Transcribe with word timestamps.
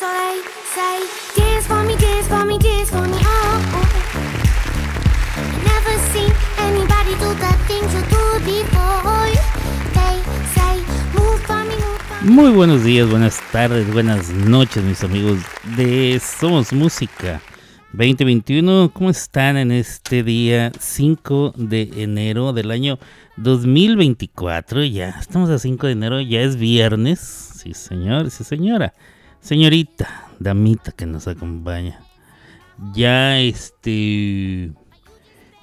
They 0.00 0.40
say, 0.72 1.04
dance 1.36 1.66
for 1.66 1.82
me, 1.84 1.94
dance 1.94 2.26
for 2.26 2.46
me, 2.46 2.56
dance 2.56 2.88
for 2.88 3.02
me, 3.02 3.18
oh. 3.20 3.60
oh. 3.76 3.86
Never 5.62 5.94
seen 6.10 6.32
anybody 6.56 7.12
do 7.20 7.28
the 7.34 7.52
things 7.68 7.92
you 7.92 8.00
do 8.08 8.24
before. 8.46 9.28
They 9.92 10.16
say, 10.54 10.80
move 11.12 11.40
for 11.42 11.62
me, 11.64 11.76
move 11.76 12.00
for 12.00 12.24
me. 12.24 12.32
Muy 12.32 12.50
buenos 12.50 12.82
días, 12.82 13.10
buenas 13.10 13.42
tardes, 13.52 13.92
buenas 13.92 14.30
noches, 14.30 14.82
mis 14.84 15.04
amigos 15.04 15.40
de 15.76 16.18
Somos 16.18 16.72
Música 16.72 17.42
2021. 17.92 18.92
¿Cómo 18.94 19.10
están 19.10 19.58
en 19.58 19.70
este 19.70 20.22
día 20.22 20.72
5 20.80 21.52
de 21.58 21.90
enero 21.96 22.54
del 22.54 22.70
año 22.70 22.98
2024? 23.36 24.82
Ya 24.84 25.10
estamos 25.20 25.50
a 25.50 25.58
5 25.58 25.88
de 25.88 25.92
enero, 25.92 26.22
ya 26.22 26.40
es 26.40 26.56
viernes. 26.56 27.20
Sí, 27.20 27.74
señor, 27.74 28.30
sí, 28.30 28.44
señora. 28.44 28.94
Señorita, 29.40 30.28
damita 30.38 30.92
que 30.92 31.06
nos 31.06 31.26
acompaña. 31.26 32.00
Ya 32.94 33.38
este. 33.40 34.72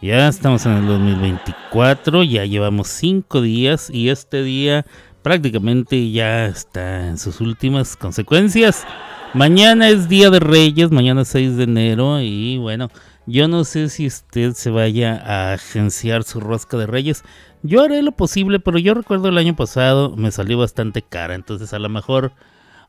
Ya 0.02 0.28
estamos 0.28 0.66
en 0.66 0.74
el 0.74 0.86
2024, 0.86 2.24
ya 2.24 2.46
llevamos 2.46 2.88
5 2.88 3.42
días 3.42 3.90
y 3.90 4.10
este 4.10 4.44
día 4.44 4.86
prácticamente 5.24 6.12
ya 6.12 6.46
está 6.46 7.08
en 7.08 7.18
sus 7.18 7.42
últimas 7.42 7.96
consecuencias. 7.98 8.86
Mañana 9.34 9.90
es 9.90 10.08
Día 10.08 10.30
de 10.30 10.40
Reyes, 10.40 10.92
mañana 10.92 11.22
es 11.22 11.30
6 11.30 11.58
de 11.58 11.64
enero 11.64 12.22
y 12.22 12.58
bueno, 12.60 12.90
yo 13.26 13.48
no 13.48 13.64
sé 13.64 13.90
si 13.90 14.06
usted 14.06 14.54
se 14.54 14.70
vaya 14.70 15.16
a 15.16 15.54
agenciar 15.54 16.24
su 16.24 16.40
rosca 16.40 16.78
de 16.78 16.86
Reyes. 16.86 17.24
Yo 17.64 17.82
haré 17.82 18.04
lo 18.04 18.12
posible, 18.12 18.60
pero 18.60 18.78
yo 18.78 18.94
recuerdo 18.94 19.30
el 19.30 19.38
año 19.40 19.56
pasado 19.56 20.16
me 20.16 20.32
salió 20.32 20.60
bastante 20.60 21.02
cara, 21.02 21.34
entonces 21.34 21.74
a 21.74 21.80
lo 21.80 21.90
mejor 21.90 22.34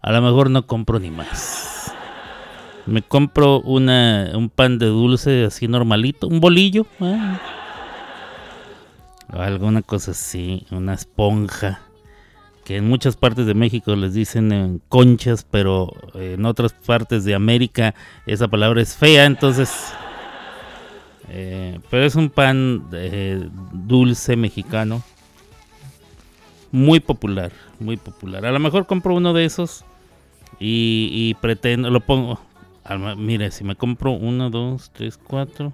a 0.01 0.13
lo 0.13 0.23
mejor 0.23 0.51
no 0.51 0.67
compro 0.67 0.99
ni 0.99 1.11
más. 1.11 1.93
Me 2.87 3.03
compro 3.03 3.61
una, 3.61 4.31
un 4.35 4.49
pan 4.49 4.79
de 4.79 4.87
dulce 4.87 5.45
así 5.45 5.69
normalito, 5.69 6.27
un 6.27 6.41
bolillo. 6.41 6.87
ah. 7.01 7.39
Alguna 9.29 9.83
cosa 9.83 10.13
así, 10.13 10.67
una 10.71 10.95
esponja. 10.95 11.81
Que 12.65 12.77
en 12.77 12.89
muchas 12.89 13.17
partes 13.17 13.47
de 13.47 13.55
México 13.55 13.95
les 13.97 14.15
dicen 14.15 14.53
eh, 14.53 14.79
conchas, 14.89 15.47
pero 15.51 15.93
en 16.15 16.45
otras 16.47 16.73
partes 16.73 17.25
de 17.25 17.35
América 17.35 17.95
esa 18.27 18.49
palabra 18.49 18.81
es 18.83 18.97
fea, 18.97 19.25
entonces... 19.25 19.93
eh, 21.29 21.79
pero 21.91 22.05
es 22.05 22.15
un 22.15 22.31
pan 22.31 22.87
eh, 22.93 23.49
dulce 23.73 24.37
mexicano. 24.37 25.03
Muy 26.71 27.01
popular, 27.01 27.53
muy 27.81 27.97
popular. 27.97 28.45
A 28.45 28.53
lo 28.53 28.59
mejor 28.59 28.87
compro 28.87 29.15
uno 29.15 29.33
de 29.33 29.47
esos 29.47 29.85
y, 30.61 31.35
pretendo, 31.41 31.91
lo 31.91 32.01
pongo. 32.01 32.41
Mire, 33.17 33.51
si 33.51 33.65
me 33.65 33.77
compro 33.77 34.13
uno, 34.13 34.51
dos, 34.51 34.91
tres, 34.93 35.19
cuatro. 35.19 35.73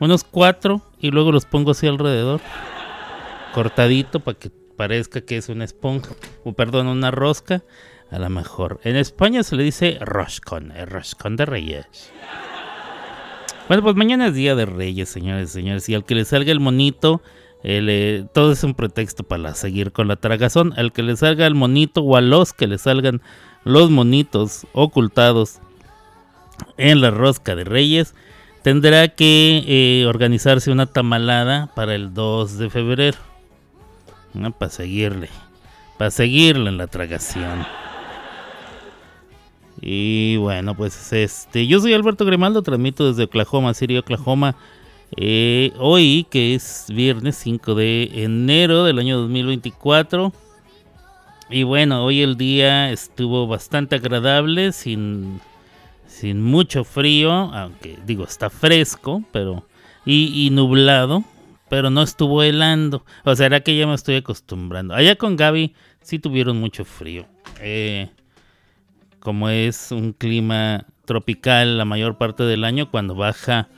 Unos 0.00 0.24
cuatro 0.24 0.82
y 1.00 1.10
luego 1.10 1.32
los 1.32 1.44
pongo 1.44 1.72
así 1.72 1.86
alrededor. 1.86 2.40
Cortadito 3.52 4.20
para 4.20 4.38
que 4.38 4.50
parezca 4.76 5.20
que 5.20 5.36
es 5.36 5.48
una 5.48 5.64
esponja. 5.64 6.14
O 6.44 6.52
perdón, 6.52 6.86
una 6.86 7.10
rosca. 7.10 7.62
A 8.10 8.18
lo 8.18 8.30
mejor. 8.30 8.80
En 8.84 8.96
España 8.96 9.42
se 9.42 9.56
le 9.56 9.62
dice 9.62 9.98
roscón. 10.00 10.72
El 10.72 10.86
roscón 10.86 11.36
de 11.36 11.44
reyes. 11.44 11.86
Bueno, 13.68 13.82
pues 13.82 13.96
mañana 13.96 14.28
es 14.28 14.34
día 14.34 14.54
de 14.54 14.64
reyes, 14.64 15.10
señores 15.10 15.50
y 15.50 15.52
señores. 15.52 15.88
Y 15.90 15.94
al 15.94 16.04
que 16.04 16.14
le 16.14 16.24
salga 16.24 16.50
el 16.50 16.60
monito, 16.60 17.20
el, 17.62 17.88
eh, 17.90 18.26
todo 18.32 18.52
es 18.52 18.62
un 18.62 18.74
pretexto 18.74 19.24
para 19.24 19.54
seguir 19.54 19.92
con 19.92 20.08
la 20.08 20.16
tragazón. 20.16 20.72
Al 20.76 20.92
que 20.92 21.02
le 21.02 21.16
salga 21.16 21.46
el 21.46 21.54
monito 21.54 22.02
o 22.02 22.16
a 22.16 22.20
los 22.20 22.52
que 22.52 22.66
le 22.66 22.78
salgan 22.78 23.20
los 23.64 23.90
monitos 23.90 24.66
ocultados 24.72 25.58
en 26.76 27.00
la 27.00 27.10
rosca 27.10 27.56
de 27.56 27.64
reyes, 27.64 28.14
tendrá 28.62 29.08
que 29.08 29.64
eh, 29.66 30.06
organizarse 30.06 30.70
una 30.70 30.86
tamalada 30.86 31.72
para 31.74 31.94
el 31.94 32.14
2 32.14 32.58
de 32.58 32.70
febrero. 32.70 33.18
Para 34.58 34.70
seguirle. 34.70 35.28
Para 35.96 36.10
seguirle 36.10 36.70
en 36.70 36.78
la 36.78 36.86
tragación. 36.86 37.66
Y 39.80 40.36
bueno, 40.36 40.76
pues 40.76 41.12
este, 41.12 41.66
yo 41.66 41.80
soy 41.80 41.94
Alberto 41.94 42.24
Grimaldo, 42.24 42.62
transmito 42.62 43.08
desde 43.08 43.24
Oklahoma 43.24 43.74
City, 43.74 43.96
Oklahoma. 43.96 44.56
Eh, 45.16 45.72
hoy, 45.78 46.26
que 46.30 46.54
es 46.54 46.86
viernes 46.88 47.36
5 47.36 47.74
de 47.74 48.10
enero 48.24 48.84
del 48.84 48.98
año 48.98 49.18
2024. 49.18 50.32
Y 51.50 51.62
bueno, 51.62 52.04
hoy 52.04 52.20
el 52.20 52.36
día 52.36 52.90
estuvo 52.90 53.46
bastante 53.46 53.96
agradable, 53.96 54.72
sin, 54.72 55.40
sin 56.06 56.42
mucho 56.42 56.84
frío, 56.84 57.30
aunque 57.32 57.98
digo, 58.04 58.24
está 58.24 58.50
fresco, 58.50 59.22
pero 59.32 59.66
y, 60.04 60.50
nublado, 60.50 61.24
pero 61.68 61.90
no 61.90 62.02
estuvo 62.02 62.42
helando. 62.42 63.04
O 63.24 63.34
sea, 63.34 63.46
era 63.46 63.60
que 63.60 63.76
ya 63.76 63.86
me 63.86 63.94
estoy 63.94 64.16
acostumbrando. 64.16 64.94
Allá 64.94 65.16
con 65.16 65.36
Gaby 65.36 65.74
sí 66.02 66.18
tuvieron 66.18 66.58
mucho 66.58 66.84
frío. 66.84 67.26
Eh, 67.60 68.10
como 69.20 69.48
es 69.48 69.90
un 69.90 70.12
clima 70.12 70.86
tropical 71.04 71.78
la 71.78 71.84
mayor 71.84 72.18
parte 72.18 72.42
del 72.44 72.64
año, 72.64 72.90
cuando 72.90 73.14
baja 73.14 73.68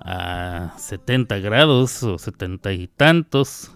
a 0.00 0.74
70 0.78 1.38
grados 1.38 2.02
o 2.02 2.18
70 2.18 2.72
y 2.72 2.88
tantos, 2.88 3.72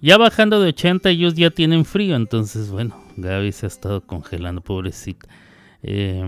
ya 0.00 0.16
bajando 0.16 0.60
de 0.60 0.68
80 0.68 1.10
ellos 1.10 1.34
ya 1.34 1.50
tienen 1.50 1.84
frío, 1.84 2.16
entonces 2.16 2.70
bueno, 2.70 2.96
Gaby 3.16 3.52
se 3.52 3.66
ha 3.66 3.68
estado 3.68 4.00
congelando, 4.06 4.60
pobrecita. 4.60 5.28
Eh, 5.82 6.24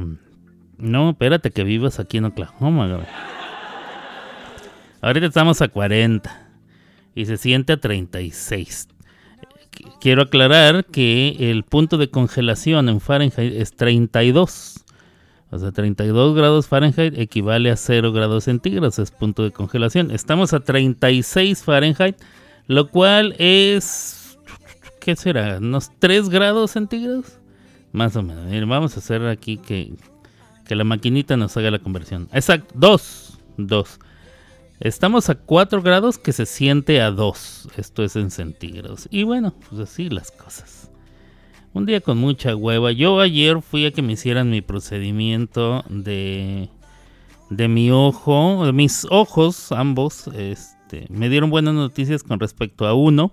no, 0.78 1.10
espérate 1.10 1.50
que 1.50 1.64
vivas 1.64 2.00
aquí 2.00 2.18
en 2.18 2.24
Oklahoma, 2.26 2.86
Gaby. 2.88 3.04
Ahorita 5.02 5.26
estamos 5.26 5.62
a 5.62 5.68
40 5.68 6.48
y 7.14 7.24
se 7.26 7.36
siente 7.36 7.72
a 7.74 7.76
36. 7.80 8.88
Qu- 9.72 9.98
Quiero 10.00 10.22
aclarar 10.22 10.84
que 10.84 11.36
el 11.50 11.62
punto 11.64 11.96
de 11.96 12.10
congelación 12.10 12.88
en 12.88 13.00
Fahrenheit 13.00 13.54
es 13.54 13.72
32. 13.74 14.79
O 15.50 15.58
sea, 15.58 15.72
32 15.72 16.34
grados 16.36 16.68
Fahrenheit 16.68 17.18
equivale 17.18 17.70
a 17.70 17.76
0 17.76 18.12
grados 18.12 18.44
centígrados, 18.44 18.98
es 18.98 19.10
punto 19.10 19.42
de 19.42 19.50
congelación. 19.50 20.10
Estamos 20.12 20.52
a 20.52 20.60
36 20.60 21.64
Fahrenheit, 21.64 22.16
lo 22.66 22.88
cual 22.90 23.34
es... 23.38 24.38
¿Qué 25.00 25.16
será? 25.16 25.58
¿Unos 25.58 25.90
3 25.98 26.28
grados 26.28 26.72
centígrados? 26.72 27.38
Más 27.92 28.14
o 28.16 28.22
menos. 28.22 28.44
Miren, 28.46 28.68
vamos 28.68 28.96
a 28.96 29.00
hacer 29.00 29.26
aquí 29.26 29.56
que, 29.56 29.94
que 30.66 30.76
la 30.76 30.84
maquinita 30.84 31.36
nos 31.36 31.56
haga 31.56 31.70
la 31.70 31.80
conversión. 31.80 32.28
Exacto, 32.32 32.72
2. 32.76 33.38
2. 33.56 33.98
Estamos 34.78 35.28
a 35.30 35.34
4 35.34 35.82
grados 35.82 36.16
que 36.16 36.32
se 36.32 36.46
siente 36.46 37.00
a 37.00 37.10
2. 37.10 37.70
Esto 37.76 38.04
es 38.04 38.14
en 38.14 38.30
centígrados. 38.30 39.08
Y 39.10 39.24
bueno, 39.24 39.52
pues 39.68 39.80
así 39.80 40.08
las 40.08 40.30
cosas. 40.30 40.89
Un 41.72 41.86
día 41.86 42.00
con 42.00 42.18
mucha 42.18 42.56
hueva. 42.56 42.92
Yo 42.92 43.20
ayer 43.20 43.62
fui 43.62 43.86
a 43.86 43.92
que 43.92 44.02
me 44.02 44.14
hicieran 44.14 44.50
mi 44.50 44.60
procedimiento 44.60 45.84
de 45.88 46.68
de 47.50 47.66
mi 47.66 47.90
ojo, 47.90 48.64
de 48.64 48.72
mis 48.72 49.06
ojos, 49.10 49.72
ambos, 49.72 50.28
este, 50.28 51.06
me 51.10 51.28
dieron 51.28 51.50
buenas 51.50 51.74
noticias 51.74 52.22
con 52.22 52.38
respecto 52.38 52.86
a 52.86 52.94
uno 52.94 53.32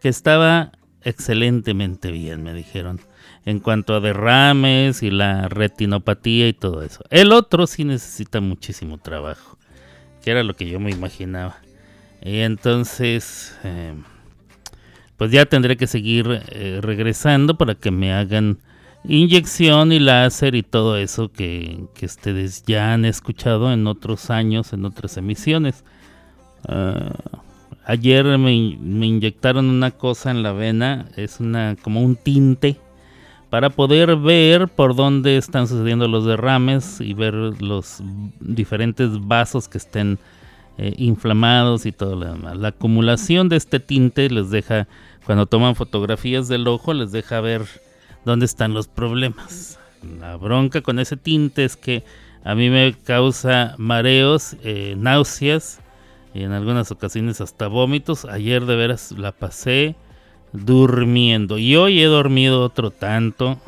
que 0.00 0.08
estaba 0.08 0.72
excelentemente 1.02 2.12
bien, 2.12 2.44
me 2.44 2.54
dijeron, 2.54 3.00
en 3.44 3.58
cuanto 3.58 3.94
a 3.94 4.00
derrames 4.00 5.02
y 5.02 5.10
la 5.10 5.48
retinopatía 5.48 6.48
y 6.48 6.52
todo 6.52 6.82
eso. 6.82 7.02
El 7.10 7.32
otro 7.32 7.66
sí 7.66 7.84
necesita 7.84 8.40
muchísimo 8.40 8.98
trabajo, 8.98 9.58
que 10.22 10.30
era 10.30 10.44
lo 10.44 10.54
que 10.54 10.68
yo 10.68 10.78
me 10.78 10.92
imaginaba. 10.92 11.56
Y 12.22 12.38
entonces, 12.38 13.56
eh, 13.64 13.94
pues 15.18 15.32
ya 15.32 15.44
tendré 15.44 15.76
que 15.76 15.86
seguir 15.86 16.42
eh, 16.48 16.78
regresando 16.80 17.58
para 17.58 17.74
que 17.74 17.90
me 17.90 18.14
hagan 18.14 18.58
inyección 19.04 19.92
y 19.92 19.98
láser 19.98 20.54
y 20.54 20.62
todo 20.62 20.96
eso 20.96 21.30
que, 21.30 21.80
que 21.94 22.06
ustedes 22.06 22.62
ya 22.64 22.94
han 22.94 23.04
escuchado 23.04 23.72
en 23.72 23.86
otros 23.86 24.30
años, 24.30 24.72
en 24.72 24.84
otras 24.84 25.16
emisiones. 25.16 25.84
Ah, 26.68 27.12
ayer 27.84 28.24
me, 28.38 28.76
me 28.80 29.06
inyectaron 29.06 29.66
una 29.66 29.90
cosa 29.90 30.30
en 30.30 30.44
la 30.44 30.52
vena, 30.52 31.08
es 31.16 31.40
una 31.40 31.76
como 31.82 32.00
un 32.00 32.14
tinte 32.14 32.78
para 33.50 33.70
poder 33.70 34.14
ver 34.16 34.68
por 34.68 34.94
dónde 34.94 35.36
están 35.36 35.66
sucediendo 35.66 36.06
los 36.06 36.26
derrames 36.26 37.00
y 37.00 37.14
ver 37.14 37.34
los 37.34 38.02
diferentes 38.40 39.26
vasos 39.26 39.68
que 39.68 39.78
estén 39.78 40.18
eh, 40.78 40.94
inflamados 40.96 41.86
y 41.86 41.92
todo 41.92 42.16
lo 42.16 42.26
demás. 42.32 42.56
La 42.56 42.68
acumulación 42.68 43.48
de 43.48 43.56
este 43.56 43.80
tinte 43.80 44.30
les 44.30 44.50
deja, 44.50 44.86
cuando 45.26 45.46
toman 45.46 45.74
fotografías 45.74 46.48
del 46.48 46.68
ojo, 46.68 46.94
les 46.94 47.12
deja 47.12 47.40
ver 47.40 47.66
dónde 48.24 48.46
están 48.46 48.74
los 48.74 48.86
problemas. 48.86 49.78
La 50.20 50.36
bronca 50.36 50.80
con 50.80 51.00
ese 51.00 51.16
tinte 51.16 51.64
es 51.64 51.76
que 51.76 52.04
a 52.44 52.54
mí 52.54 52.70
me 52.70 52.94
causa 52.94 53.74
mareos, 53.78 54.56
eh, 54.62 54.94
náuseas 54.96 55.80
y 56.32 56.42
en 56.44 56.52
algunas 56.52 56.90
ocasiones 56.92 57.40
hasta 57.40 57.66
vómitos. 57.66 58.24
Ayer 58.24 58.64
de 58.64 58.76
veras 58.76 59.12
la 59.12 59.32
pasé 59.32 59.96
durmiendo 60.52 61.58
y 61.58 61.76
hoy 61.76 62.00
he 62.00 62.06
dormido 62.06 62.62
otro 62.62 62.90
tanto 62.90 63.58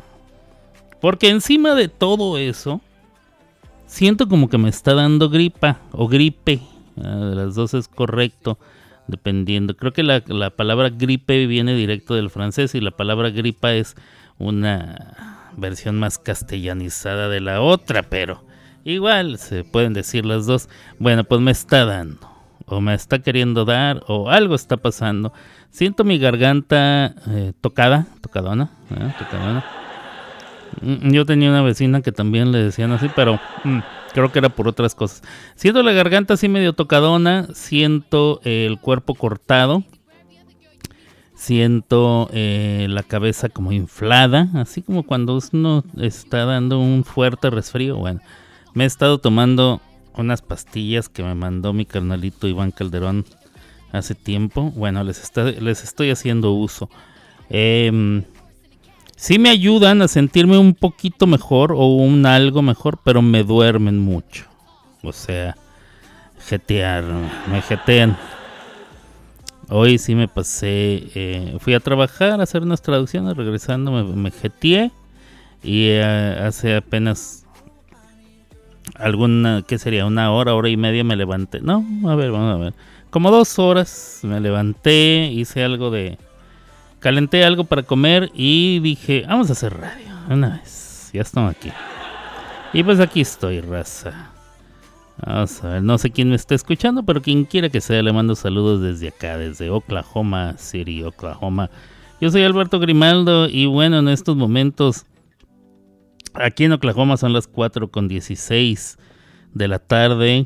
Porque 0.99 1.29
encima 1.29 1.75
de 1.75 1.89
todo 1.89 2.37
eso, 2.37 2.81
siento 3.85 4.27
como 4.27 4.49
que 4.49 4.57
me 4.57 4.69
está 4.69 4.93
dando 4.93 5.29
gripa 5.29 5.79
o 5.91 6.07
gripe. 6.07 6.61
Ah, 6.97 7.15
de 7.15 7.35
las 7.35 7.55
dos 7.55 7.73
es 7.73 7.87
correcto, 7.87 8.57
dependiendo. 9.07 9.75
Creo 9.75 9.93
que 9.93 10.03
la, 10.03 10.23
la 10.27 10.49
palabra 10.49 10.89
gripe 10.89 11.45
viene 11.47 11.73
directo 11.75 12.15
del 12.15 12.29
francés 12.29 12.75
y 12.75 12.81
la 12.81 12.91
palabra 12.91 13.29
gripa 13.29 13.73
es 13.73 13.95
una 14.37 15.41
versión 15.57 15.99
más 15.99 16.17
castellanizada 16.17 17.29
de 17.29 17.41
la 17.41 17.61
otra, 17.61 18.03
pero 18.03 18.43
igual 18.83 19.37
se 19.37 19.63
pueden 19.63 19.93
decir 19.93 20.25
las 20.25 20.45
dos. 20.45 20.69
Bueno, 20.99 21.23
pues 21.23 21.41
me 21.41 21.51
está 21.51 21.85
dando, 21.85 22.29
o 22.65 22.81
me 22.81 22.93
está 22.93 23.19
queriendo 23.19 23.65
dar, 23.65 24.03
o 24.07 24.29
algo 24.29 24.55
está 24.55 24.77
pasando. 24.77 25.33
Siento 25.69 26.03
mi 26.03 26.17
garganta 26.17 27.15
eh, 27.29 27.53
tocada, 27.61 28.07
tocadona, 28.21 28.71
¿eh? 28.89 29.13
tocadona. 29.17 29.80
Mm, 30.81 31.11
yo 31.11 31.25
tenía 31.25 31.49
una 31.49 31.61
vecina 31.61 32.01
que 32.01 32.11
también 32.11 32.51
le 32.51 32.59
decían 32.59 32.91
así, 32.91 33.07
pero 33.15 33.39
mm, 33.63 33.79
creo 34.13 34.31
que 34.31 34.39
era 34.39 34.49
por 34.49 34.67
otras 34.67 34.95
cosas. 34.95 35.23
Siento 35.55 35.83
la 35.83 35.91
garganta 35.91 36.35
así 36.35 36.47
medio 36.47 36.73
tocadona, 36.73 37.47
siento 37.53 38.39
el 38.43 38.79
cuerpo 38.79 39.15
cortado, 39.15 39.83
siento 41.35 42.29
eh, 42.33 42.87
la 42.89 43.03
cabeza 43.03 43.49
como 43.49 43.71
inflada, 43.71 44.49
así 44.53 44.81
como 44.81 45.03
cuando 45.03 45.39
uno 45.53 45.83
está 45.99 46.45
dando 46.45 46.79
un 46.79 47.03
fuerte 47.03 47.49
resfrío. 47.49 47.97
Bueno, 47.97 48.21
me 48.73 48.85
he 48.85 48.87
estado 48.87 49.17
tomando 49.17 49.81
unas 50.15 50.41
pastillas 50.41 51.09
que 51.09 51.23
me 51.23 51.35
mandó 51.35 51.73
mi 51.73 51.85
carnalito 51.85 52.47
Iván 52.47 52.71
Calderón 52.71 53.25
hace 53.91 54.15
tiempo. 54.15 54.71
Bueno, 54.75 55.03
les, 55.03 55.31
les 55.59 55.83
estoy 55.83 56.11
haciendo 56.11 56.51
uso. 56.51 56.89
Eh, 57.49 58.23
sí 59.21 59.37
me 59.37 59.51
ayudan 59.51 60.01
a 60.01 60.07
sentirme 60.07 60.57
un 60.57 60.73
poquito 60.73 61.27
mejor 61.27 61.73
o 61.73 61.85
un 61.85 62.25
algo 62.25 62.63
mejor, 62.63 62.97
pero 63.03 63.21
me 63.21 63.43
duermen 63.43 63.99
mucho. 63.99 64.45
O 65.03 65.13
sea, 65.13 65.55
jetear, 66.47 67.03
me 67.47 67.61
jetean. 67.61 68.17
Hoy 69.69 69.99
sí 69.99 70.15
me 70.15 70.27
pasé, 70.27 71.03
eh, 71.13 71.57
fui 71.59 71.75
a 71.75 71.79
trabajar, 71.79 72.39
a 72.39 72.43
hacer 72.43 72.63
unas 72.63 72.81
traducciones, 72.81 73.37
regresando 73.37 73.91
me, 73.91 74.03
me 74.03 74.31
jeteé 74.31 74.91
y 75.61 75.89
eh, 75.89 76.03
hace 76.43 76.77
apenas 76.77 77.45
alguna, 78.95 79.63
¿qué 79.67 79.77
sería? 79.77 80.07
Una 80.07 80.31
hora, 80.31 80.55
hora 80.55 80.69
y 80.69 80.77
media 80.77 81.03
me 81.03 81.15
levanté. 81.15 81.61
No, 81.61 81.85
a 82.09 82.15
ver, 82.15 82.31
vamos 82.31 82.55
a 82.55 82.57
ver 82.57 82.73
como 83.11 83.29
dos 83.29 83.59
horas 83.59 84.21
me 84.23 84.39
levanté, 84.39 85.29
hice 85.31 85.63
algo 85.63 85.91
de... 85.91 86.17
Calenté 87.01 87.43
algo 87.43 87.63
para 87.63 87.81
comer 87.81 88.29
y 88.33 88.79
dije, 88.79 89.25
vamos 89.27 89.49
a 89.49 89.53
hacer 89.53 89.75
radio. 89.75 90.05
Una 90.29 90.59
vez. 90.59 91.09
Ya 91.11 91.21
estamos 91.21 91.55
aquí. 91.55 91.71
Y 92.73 92.83
pues 92.83 92.99
aquí 92.99 93.21
estoy, 93.21 93.59
raza. 93.59 94.29
Vamos 95.17 95.63
a 95.63 95.69
ver, 95.69 95.83
no 95.83 95.97
sé 95.97 96.11
quién 96.11 96.29
me 96.29 96.35
está 96.35 96.53
escuchando, 96.53 97.03
pero 97.03 97.21
quien 97.21 97.45
quiera 97.45 97.69
que 97.69 97.81
sea, 97.81 98.03
le 98.03 98.13
mando 98.13 98.35
saludos 98.35 98.81
desde 98.81 99.07
acá, 99.07 99.37
desde 99.39 99.71
Oklahoma 99.71 100.55
City, 100.57 101.03
Oklahoma. 101.03 101.71
Yo 102.21 102.29
soy 102.29 102.43
Alberto 102.43 102.79
Grimaldo 102.79 103.49
y 103.49 103.65
bueno, 103.65 103.97
en 103.97 104.07
estos 104.07 104.35
momentos, 104.35 105.05
aquí 106.35 106.65
en 106.65 106.73
Oklahoma 106.73 107.17
son 107.17 107.33
las 107.33 107.47
4 107.47 107.89
con 107.89 108.07
16 108.07 108.99
de 109.55 109.67
la 109.67 109.79
tarde. 109.79 110.45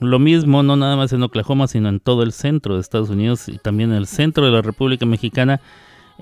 Lo 0.00 0.18
mismo, 0.18 0.62
no 0.62 0.76
nada 0.76 0.96
más 0.96 1.12
en 1.12 1.22
Oklahoma, 1.22 1.66
sino 1.66 1.88
en 1.88 2.00
todo 2.00 2.22
el 2.22 2.32
centro 2.32 2.74
de 2.74 2.80
Estados 2.80 3.10
Unidos 3.10 3.48
y 3.48 3.58
también 3.58 3.90
en 3.90 3.96
el 3.96 4.06
centro 4.06 4.44
de 4.44 4.50
la 4.50 4.62
República 4.62 5.06
Mexicana, 5.06 5.60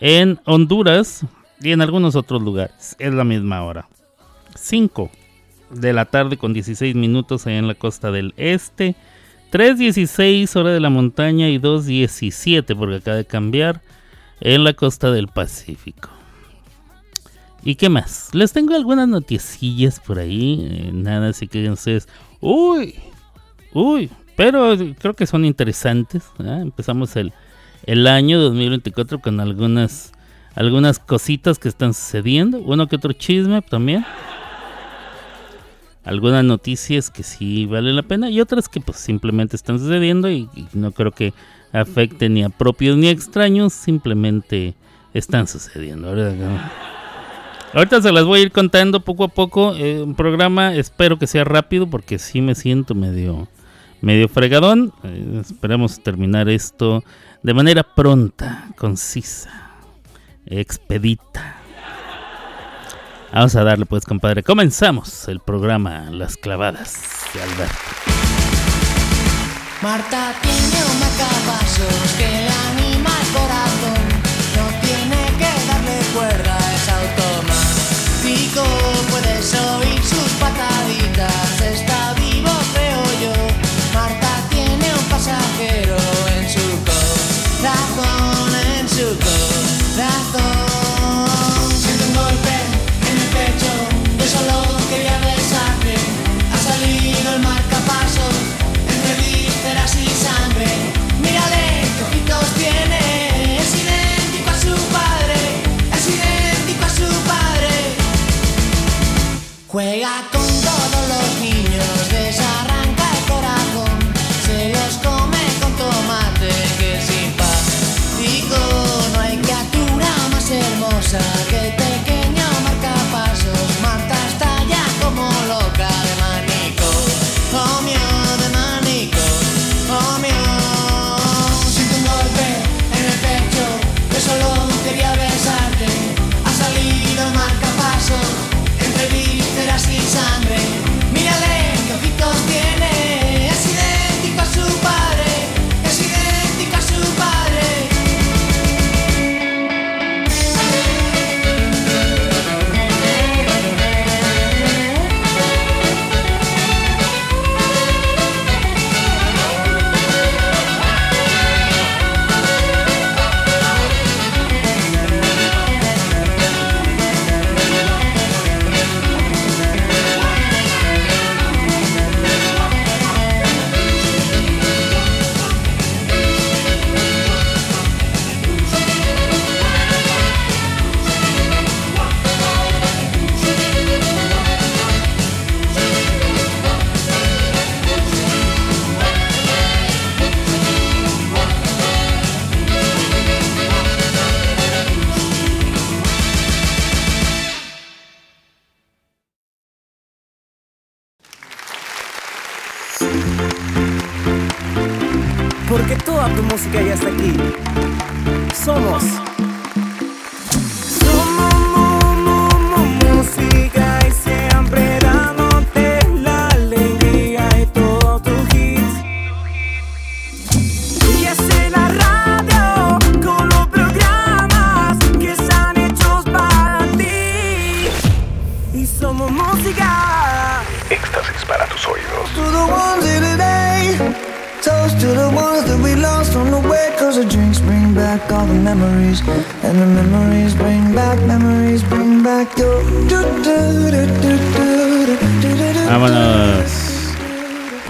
en 0.00 0.40
Honduras 0.44 1.24
y 1.60 1.72
en 1.72 1.80
algunos 1.80 2.16
otros 2.16 2.42
lugares. 2.42 2.96
Es 2.98 3.12
la 3.12 3.24
misma 3.24 3.62
hora. 3.64 3.88
5 4.54 5.10
de 5.70 5.92
la 5.92 6.06
tarde 6.06 6.36
con 6.36 6.52
16 6.52 6.94
minutos 6.94 7.46
allá 7.46 7.58
en 7.58 7.68
la 7.68 7.74
costa 7.74 8.10
del 8.10 8.34
este. 8.36 8.94
3.16 9.52 10.54
hora 10.56 10.72
de 10.72 10.80
la 10.80 10.90
montaña 10.90 11.48
y 11.48 11.58
2.17 11.58 12.76
porque 12.76 12.96
acaba 12.96 13.16
de 13.16 13.24
cambiar 13.24 13.80
en 14.40 14.62
la 14.62 14.74
costa 14.74 15.10
del 15.10 15.28
Pacífico. 15.28 16.10
¿Y 17.64 17.74
qué 17.74 17.88
más? 17.88 18.34
Les 18.34 18.52
tengo 18.52 18.74
algunas 18.74 19.08
noticias 19.08 20.00
por 20.00 20.18
ahí. 20.18 20.68
Eh, 20.70 20.90
nada, 20.92 21.30
así 21.30 21.48
que 21.48 21.68
ustedes... 21.70 22.08
Uy, 22.40 22.94
Uy, 23.72 24.10
pero 24.36 24.76
creo 24.98 25.14
que 25.14 25.26
son 25.26 25.44
interesantes. 25.44 26.24
Empezamos 26.38 27.16
el, 27.16 27.32
el 27.84 28.06
año 28.06 28.40
2024 28.40 29.20
con 29.20 29.40
algunas, 29.40 30.12
algunas 30.54 30.98
cositas 30.98 31.58
que 31.58 31.68
están 31.68 31.94
sucediendo. 31.94 32.58
Uno 32.58 32.86
que 32.86 32.96
otro 32.96 33.12
chisme 33.12 33.60
también. 33.62 34.04
Algunas 36.04 36.44
noticias 36.44 37.10
que 37.10 37.22
sí 37.22 37.66
valen 37.66 37.96
la 37.96 38.02
pena 38.02 38.30
y 38.30 38.40
otras 38.40 38.68
que 38.68 38.80
pues 38.80 38.98
simplemente 38.98 39.56
están 39.56 39.78
sucediendo 39.78 40.30
y, 40.30 40.48
no 40.72 40.92
creo 40.92 41.12
que 41.12 41.34
afecten 41.72 42.34
ni 42.34 42.44
a 42.44 42.48
propios 42.48 42.96
ni 42.96 43.08
a 43.08 43.10
extraños, 43.10 43.74
simplemente 43.74 44.74
están 45.12 45.46
sucediendo. 45.46 46.14
Ahorita 47.74 48.00
se 48.00 48.12
las 48.12 48.24
voy 48.24 48.40
a 48.40 48.42
ir 48.44 48.52
contando 48.52 49.00
poco 49.00 49.24
a 49.24 49.28
poco. 49.28 49.74
Eh, 49.74 50.00
un 50.02 50.14
programa 50.14 50.74
espero 50.74 51.18
que 51.18 51.26
sea 51.26 51.44
rápido 51.44 51.90
porque 51.90 52.18
sí 52.18 52.40
me 52.40 52.54
siento 52.54 52.94
medio 52.94 53.48
medio 54.00 54.28
fregadón. 54.28 54.92
Eh, 55.04 55.40
esperemos 55.40 56.02
terminar 56.02 56.48
esto 56.48 57.02
de 57.42 57.54
manera 57.54 57.82
pronta, 57.82 58.68
concisa, 58.76 59.70
expedita. 60.46 61.56
Vamos 63.32 63.54
a 63.56 63.64
darle 63.64 63.86
pues, 63.86 64.04
compadre. 64.04 64.42
Comenzamos 64.42 65.28
el 65.28 65.40
programa 65.40 66.10
Las 66.10 66.36
clavadas 66.36 67.02
de 67.34 67.42
Alberto. 67.42 67.74
Marta 69.82 70.34
tiene 70.42 70.78
un 70.90 70.98
macapasos 70.98 72.14
que 72.16 72.26
le 72.26 72.48
anima 72.48 73.10
el 73.20 73.28
corazón. 73.32 74.02
No 74.56 74.66
tiene 74.80 75.20
que 75.38 75.52
darle 75.68 75.98
cuerda, 76.14 76.58
es 76.74 76.88
automático. 76.88 78.64
Puedes 79.10 79.54
oír 79.54 80.02
sus 80.02 80.32
pataditas, 80.40 81.60
en 85.30 86.48
su 86.48 86.66
corazón, 86.88 88.54
en 88.76 88.88
su 88.88 89.06
corazón. 89.24 90.48
Siento 91.76 92.04
un 92.06 92.14
golpe 92.14 92.54
en 93.10 93.16
el 93.18 93.28
pecho, 93.36 93.70
yo 94.18 94.26
solo 94.26 94.67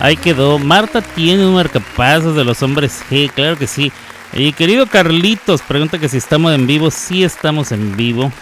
Ahí 0.08 0.16
quedó. 0.16 0.58
Marta 0.58 1.02
tiene 1.02 1.46
un 1.46 1.52
marcapasos 1.52 2.34
de 2.34 2.42
los 2.42 2.62
hombres 2.62 3.04
G, 3.10 3.30
claro 3.30 3.58
que 3.58 3.66
sí. 3.66 3.92
Y 4.32 4.54
querido 4.54 4.86
Carlitos, 4.86 5.60
pregunta 5.60 5.98
que 5.98 6.08
si 6.08 6.16
estamos 6.16 6.54
en 6.54 6.66
vivo. 6.66 6.90
Sí 6.90 7.24
estamos 7.24 7.72
en 7.72 7.94
vivo. 7.94 8.32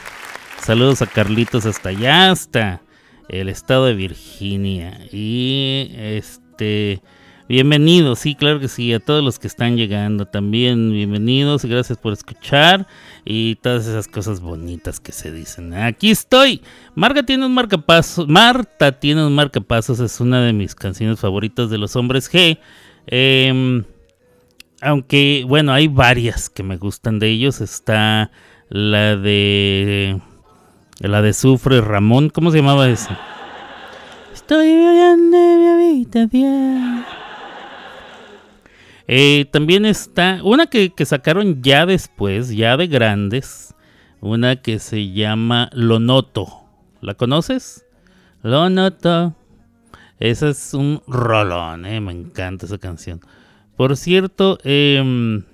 Saludos 0.62 1.02
a 1.02 1.06
Carlitos 1.06 1.66
hasta 1.66 1.88
allá, 1.88 2.30
hasta 2.30 2.82
el 3.28 3.48
estado 3.48 3.86
de 3.86 3.94
Virginia. 3.94 5.00
Y 5.10 5.90
este, 5.96 7.02
bienvenidos, 7.48 8.18
sí, 8.20 8.34
claro 8.34 8.60
que 8.60 8.68
sí, 8.68 8.92
a 8.92 9.00
todos 9.00 9.22
los 9.22 9.38
que 9.38 9.46
están 9.46 9.76
llegando 9.76 10.26
también, 10.26 10.90
bienvenidos 10.90 11.64
gracias 11.64 11.98
por 11.98 12.12
escuchar 12.12 12.86
y 13.24 13.56
todas 13.56 13.86
esas 13.86 14.08
cosas 14.08 14.40
bonitas 14.40 15.00
que 15.00 15.12
se 15.12 15.32
dicen. 15.32 15.74
Aquí 15.74 16.10
estoy. 16.10 16.62
Marta 16.94 17.24
tiene 17.24 17.46
un 17.46 17.54
marcapasos, 17.54 18.28
Marta 18.28 18.92
tiene 18.98 19.26
un 19.26 19.34
marcapasos, 19.34 20.00
es 20.00 20.20
una 20.20 20.40
de 20.40 20.52
mis 20.52 20.74
canciones 20.74 21.20
favoritas 21.20 21.70
de 21.70 21.78
los 21.78 21.96
hombres 21.96 22.32
G. 22.32 22.58
Em, 23.06 23.84
aunque, 24.80 25.44
bueno, 25.46 25.72
hay 25.72 25.88
varias 25.88 26.50
que 26.50 26.62
me 26.62 26.76
gustan 26.76 27.18
de 27.18 27.28
ellos. 27.30 27.60
Está 27.60 28.30
la 28.68 29.16
de. 29.16 30.20
La 30.98 31.22
de 31.22 31.32
Sufre 31.32 31.80
Ramón. 31.80 32.30
¿Cómo 32.30 32.50
se 32.50 32.58
llamaba 32.58 32.88
esa? 32.88 33.18
Estoy 34.34 34.66
viviendo 34.68 35.36
en 35.36 35.60
mi 35.60 35.66
habitación. 35.66 37.04
Eh, 39.08 39.46
también 39.52 39.84
está 39.86 40.40
una 40.42 40.66
que, 40.66 40.92
sacaron 41.04 41.62
ya 41.62 41.86
después, 41.86 42.50
ya 42.50 42.76
de 42.76 42.86
grandes. 42.88 43.74
Una 44.20 44.56
que 44.56 44.78
se 44.78 45.12
llama 45.12 45.70
Lo 45.72 46.00
Noto. 46.00 46.48
¿La 47.00 47.14
conoces? 47.14 47.84
Lo 48.42 48.68
Noto. 48.70 49.34
Ese 50.18 50.48
es 50.50 50.72
un 50.74 51.02
rolón, 51.06 51.84
eh, 51.84 52.00
me 52.00 52.12
encanta 52.12 52.64
esa 52.66 52.78
canción. 52.78 53.20
Por 53.76 53.96
cierto, 53.98 54.58
em, 54.64 55.44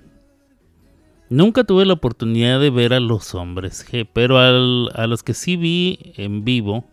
nunca 1.29 1.65
tuve 1.65 1.85
la 1.85 1.93
oportunidad 1.93 2.61
de 2.61 2.69
ver 2.69 2.93
a 2.93 3.01
los 3.01 3.35
hombres 3.35 3.85
G, 3.85 4.07
pero 4.11 4.37
al- 4.39 4.89
a 4.95 5.05
los 5.07 5.21
que 5.21 5.33
sí 5.33 5.57
vi 5.57 6.13
en 6.15 6.45
vivo 6.45 6.85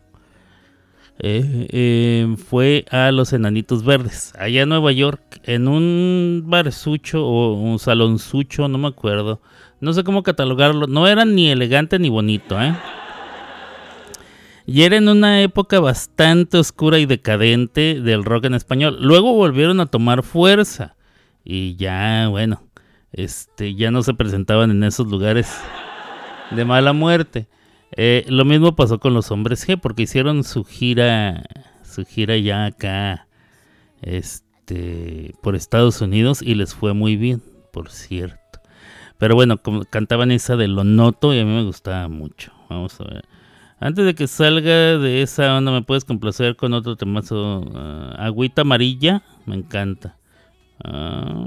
eh, 1.22 2.22
em, 2.22 2.36
fue 2.36 2.86
a 2.90 3.12
los 3.12 3.32
Enanitos 3.32 3.84
Verdes, 3.84 4.32
allá 4.38 4.62
en 4.62 4.70
Nueva 4.70 4.90
York, 4.92 5.40
en 5.44 5.68
un 5.68 6.44
barsucho 6.46 7.26
o 7.26 7.52
un 7.54 7.78
salonzucho, 7.78 8.68
no 8.68 8.78
me 8.78 8.88
acuerdo. 8.88 9.40
No 9.80 9.92
sé 9.92 10.02
cómo 10.02 10.22
catalogarlo, 10.22 10.86
no 10.86 11.06
era 11.06 11.24
ni 11.24 11.50
elegante 11.50 11.98
ni 11.98 12.08
bonito, 12.08 12.60
¿eh? 12.60 12.74
Y 14.66 14.82
era 14.82 14.96
en 14.96 15.08
una 15.08 15.42
época 15.42 15.80
bastante 15.80 16.56
oscura 16.56 16.98
y 16.98 17.06
decadente 17.06 18.00
del 18.00 18.24
rock 18.24 18.44
en 18.44 18.54
español. 18.54 18.98
Luego 19.00 19.34
volvieron 19.34 19.80
a 19.80 19.86
tomar 19.86 20.22
fuerza. 20.22 20.96
Y 21.44 21.76
ya, 21.76 22.28
bueno, 22.28 22.62
este, 23.12 23.74
ya 23.74 23.90
no 23.90 24.02
se 24.02 24.14
presentaban 24.14 24.70
en 24.70 24.84
esos 24.84 25.08
lugares 25.08 25.60
de 26.50 26.64
mala 26.64 26.92
muerte. 26.92 27.48
Eh, 27.96 28.24
lo 28.28 28.44
mismo 28.44 28.76
pasó 28.76 29.00
con 29.00 29.14
los 29.14 29.30
hombres 29.30 29.66
G, 29.66 29.78
porque 29.80 30.02
hicieron 30.02 30.44
su 30.44 30.64
gira, 30.64 31.44
su 31.82 32.04
gira 32.04 32.36
ya 32.36 32.66
acá, 32.66 33.26
este, 34.02 35.34
por 35.42 35.56
Estados 35.56 36.00
Unidos 36.00 36.42
y 36.42 36.54
les 36.54 36.74
fue 36.74 36.94
muy 36.94 37.16
bien, 37.16 37.42
por 37.72 37.90
cierto. 37.90 38.38
Pero 39.18 39.34
bueno, 39.34 39.58
cantaban 39.90 40.30
esa 40.30 40.56
de 40.56 40.68
Lo 40.68 40.84
Noto 40.84 41.34
y 41.34 41.40
a 41.40 41.44
mí 41.44 41.52
me 41.52 41.64
gustaba 41.64 42.08
mucho. 42.08 42.52
Vamos 42.70 42.98
a 43.00 43.04
ver. 43.04 43.24
Antes 43.78 44.04
de 44.04 44.14
que 44.14 44.26
salga 44.26 44.98
de 44.98 45.22
esa 45.22 45.56
onda, 45.56 45.72
¿me 45.72 45.82
puedes 45.82 46.04
complacer 46.04 46.56
con 46.56 46.74
otro 46.74 46.96
temazo? 46.96 47.64
Ah, 47.74 48.14
agüita 48.18 48.62
amarilla, 48.62 49.22
me 49.46 49.56
encanta. 49.56 50.16
Ah, 50.84 51.44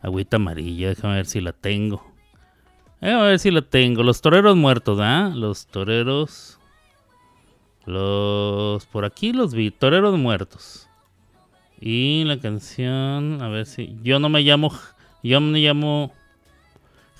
agüita 0.00 0.36
amarilla, 0.36 0.88
déjame 0.88 1.16
ver 1.16 1.26
si 1.26 1.40
la 1.40 1.52
tengo. 1.52 2.13
Déjame 3.04 3.26
ver 3.26 3.38
si 3.38 3.50
la 3.50 3.60
tengo. 3.60 4.02
Los 4.02 4.22
toreros 4.22 4.56
muertos, 4.56 4.98
¿ah? 4.98 5.30
Los 5.34 5.66
toreros. 5.66 6.58
Los. 7.84 8.86
Por 8.86 9.04
aquí 9.04 9.34
los 9.34 9.52
vi. 9.52 9.70
Toreros 9.70 10.18
muertos. 10.18 10.88
Y 11.78 12.24
la 12.24 12.38
canción. 12.38 13.42
A 13.42 13.48
ver 13.48 13.66
si. 13.66 13.98
Yo 14.02 14.18
no 14.18 14.30
me 14.30 14.40
llamo. 14.40 14.72
Yo 15.22 15.38
me 15.42 15.58
llamo. 15.58 16.14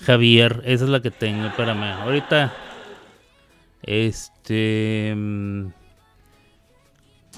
Javier. 0.01 0.63
Esa 0.65 0.85
es 0.85 0.89
la 0.89 1.03
que 1.03 1.11
tengo. 1.11 1.45
Espérame. 1.45 1.91
Ahorita. 2.01 2.51
Este. 3.83 5.13
mm, 5.15 5.67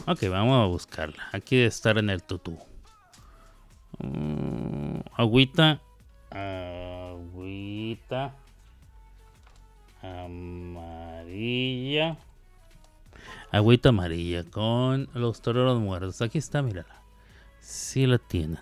Ok, 0.05 0.23
vamos 0.29 0.63
a 0.63 0.67
buscarla. 0.67 1.27
Aquí 1.33 1.57
debe 1.57 1.67
estar 1.67 1.97
en 1.97 2.09
el 2.09 2.23
tutú. 2.23 2.57
Mm, 3.99 4.99
agüita. 5.17 5.81
Agüita. 6.31 7.76
Amarilla. 10.01 12.17
Agüita 13.51 13.89
amarilla 13.89 14.43
con 14.43 15.09
los 15.13 15.41
toreros 15.41 15.79
muertos. 15.79 16.21
Aquí 16.21 16.37
está, 16.37 16.61
mírala. 16.61 17.01
Sí 17.59 18.05
la 18.05 18.17
tienen. 18.17 18.59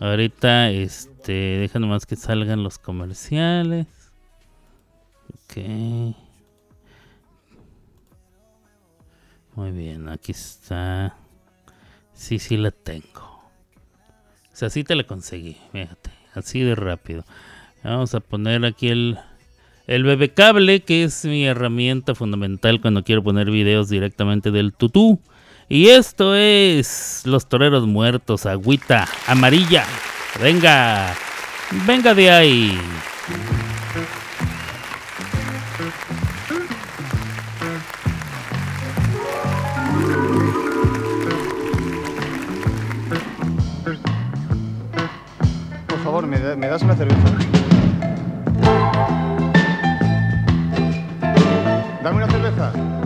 Ahorita, 0.00 0.70
este, 0.70 1.32
deja 1.32 1.78
nomás 1.78 2.06
que 2.06 2.16
salgan 2.16 2.62
los 2.62 2.78
comerciales. 2.78 3.86
Ok. 5.32 5.56
Muy 9.54 9.72
bien, 9.72 10.08
aquí 10.08 10.32
está. 10.32 11.16
Sí, 12.12 12.38
sí 12.38 12.56
la 12.56 12.70
tengo. 12.70 13.42
O 14.52 14.56
sea, 14.56 14.70
sí 14.70 14.84
te 14.84 14.94
la 14.94 15.04
conseguí, 15.04 15.56
fíjate. 15.72 16.10
Así 16.34 16.60
de 16.60 16.74
rápido. 16.74 17.24
Vamos 17.84 18.14
a 18.14 18.20
poner 18.20 18.64
aquí 18.64 18.88
el, 18.88 19.18
el 19.86 20.02
bebé 20.04 20.30
cable, 20.30 20.80
que 20.80 21.04
es 21.04 21.24
mi 21.24 21.44
herramienta 21.46 22.14
fundamental 22.14 22.80
cuando 22.80 23.04
quiero 23.04 23.22
poner 23.22 23.50
videos 23.50 23.88
directamente 23.88 24.50
del 24.50 24.72
tutú. 24.72 25.20
Y 25.68 25.88
esto 25.88 26.34
es 26.34 27.22
Los 27.24 27.48
Toreros 27.48 27.86
Muertos, 27.86 28.46
agüita 28.46 29.06
amarilla. 29.26 29.84
Venga, 30.42 31.14
venga 31.86 32.14
de 32.14 32.30
ahí. 32.30 32.78
Por 45.88 45.98
favor, 46.04 46.26
¿me, 46.26 46.38
da- 46.38 46.56
me 46.56 46.68
das 46.68 46.82
una 46.82 46.94
cerveza? 46.96 47.67
Dame 52.02 52.16
una 52.16 52.28
cerveza. 52.28 52.97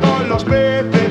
Con 0.00 0.28
los 0.28 0.44
pececillos, 0.44 1.01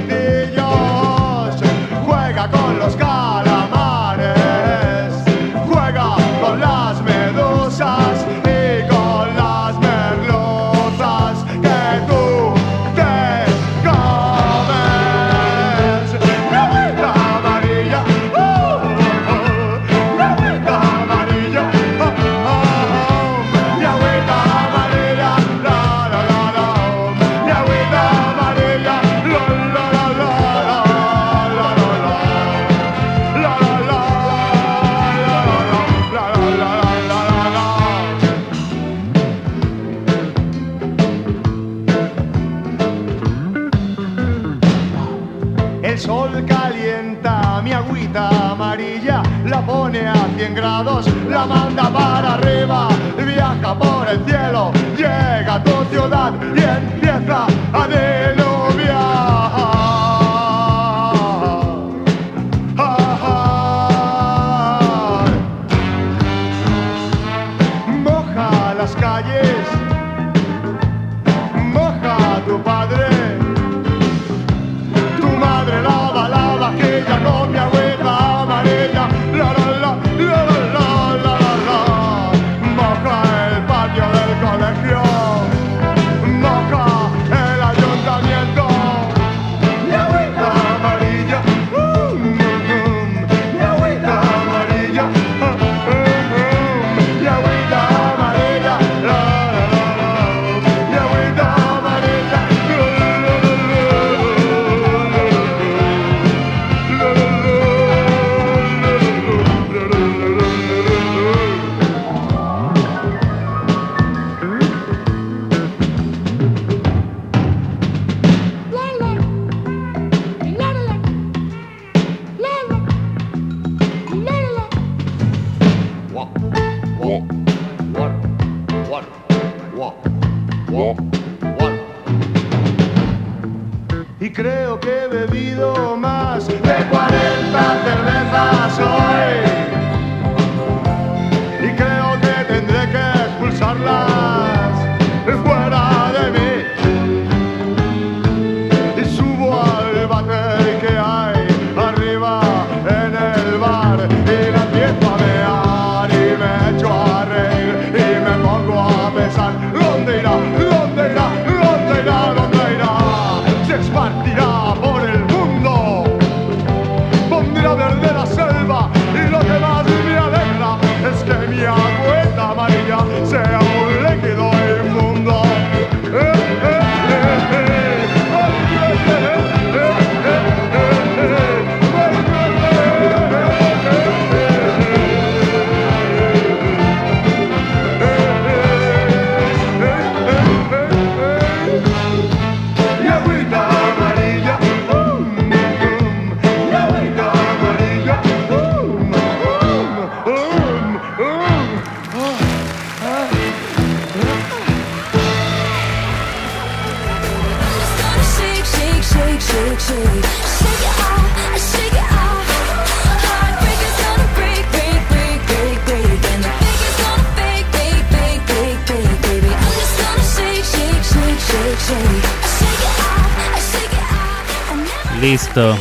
Listo. 225.22 225.78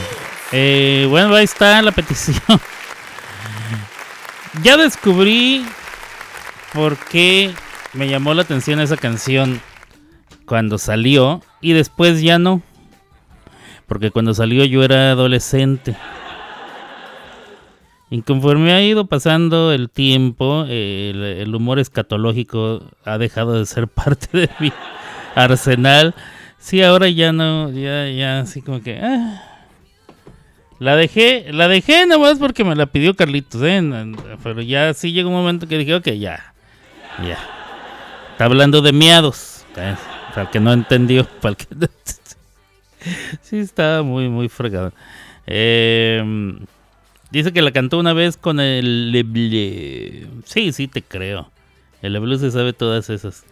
Eh, 0.52 1.06
bueno, 1.08 1.34
ahí 1.34 1.44
está 1.44 1.80
la 1.80 1.92
petición. 1.92 2.60
Ya 4.62 4.76
descubrí 4.76 5.64
por 6.74 6.98
qué 6.98 7.54
me 7.94 8.06
llamó 8.06 8.34
la 8.34 8.42
atención 8.42 8.80
esa 8.80 8.98
canción 8.98 9.62
cuando 10.44 10.76
salió 10.76 11.40
y 11.62 11.72
después 11.72 12.20
ya 12.20 12.38
no. 12.38 12.60
Porque 13.86 14.10
cuando 14.10 14.34
salió 14.34 14.62
yo 14.66 14.82
era 14.82 15.12
adolescente. 15.12 15.96
Y 18.10 18.20
conforme 18.20 18.74
ha 18.74 18.82
ido 18.82 19.06
pasando 19.06 19.72
el 19.72 19.88
tiempo, 19.88 20.66
el, 20.68 21.22
el 21.22 21.54
humor 21.54 21.78
escatológico 21.78 22.82
ha 23.06 23.16
dejado 23.16 23.58
de 23.58 23.64
ser 23.64 23.88
parte 23.88 24.28
de 24.36 24.50
mi 24.58 24.70
arsenal. 25.34 26.14
Sí, 26.60 26.82
ahora 26.82 27.08
ya 27.08 27.32
no, 27.32 27.70
ya, 27.70 28.08
ya, 28.08 28.40
así 28.40 28.62
como 28.62 28.82
que... 28.82 29.00
ah. 29.02 29.46
La 30.78 30.96
dejé, 30.96 31.52
la 31.52 31.68
dejé 31.68 32.06
nomás 32.06 32.38
porque 32.38 32.64
me 32.64 32.74
la 32.74 32.86
pidió 32.86 33.14
Carlitos, 33.14 33.60
¿eh? 33.62 33.82
Pero 34.42 34.62
ya 34.62 34.94
sí 34.94 35.12
llegó 35.12 35.28
un 35.28 35.34
momento 35.34 35.66
que 35.68 35.76
dije, 35.76 35.94
ok, 35.94 36.06
ya, 36.12 36.54
ya. 37.26 37.38
Está 38.32 38.46
hablando 38.46 38.80
de 38.80 38.92
miados. 38.92 39.66
¿eh? 39.76 39.94
Para 40.30 40.42
el 40.42 40.48
que 40.50 40.60
no 40.60 40.72
entendió, 40.72 41.26
para 41.42 41.50
el 41.50 41.56
que 41.56 41.66
no- 41.74 41.86
Sí, 43.42 43.58
estaba 43.58 44.02
muy, 44.02 44.28
muy 44.30 44.48
fregado. 44.48 44.92
Eh, 45.46 46.22
dice 47.30 47.52
que 47.52 47.60
la 47.62 47.72
cantó 47.72 47.98
una 47.98 48.12
vez 48.14 48.36
con 48.38 48.58
el. 48.60 49.12
Sí, 50.44 50.72
sí, 50.72 50.88
te 50.88 51.02
creo. 51.02 51.50
El 52.02 52.12
Leble 52.14 52.38
se 52.38 52.50
sabe 52.50 52.72
todas 52.72 53.10
esas. 53.10 53.44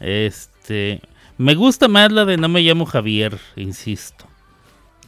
Este. 0.00 1.00
Me 1.38 1.54
gusta 1.54 1.88
más 1.88 2.10
la 2.12 2.24
de 2.24 2.36
No 2.36 2.48
me 2.48 2.62
llamo 2.62 2.84
Javier, 2.86 3.38
insisto. 3.56 4.26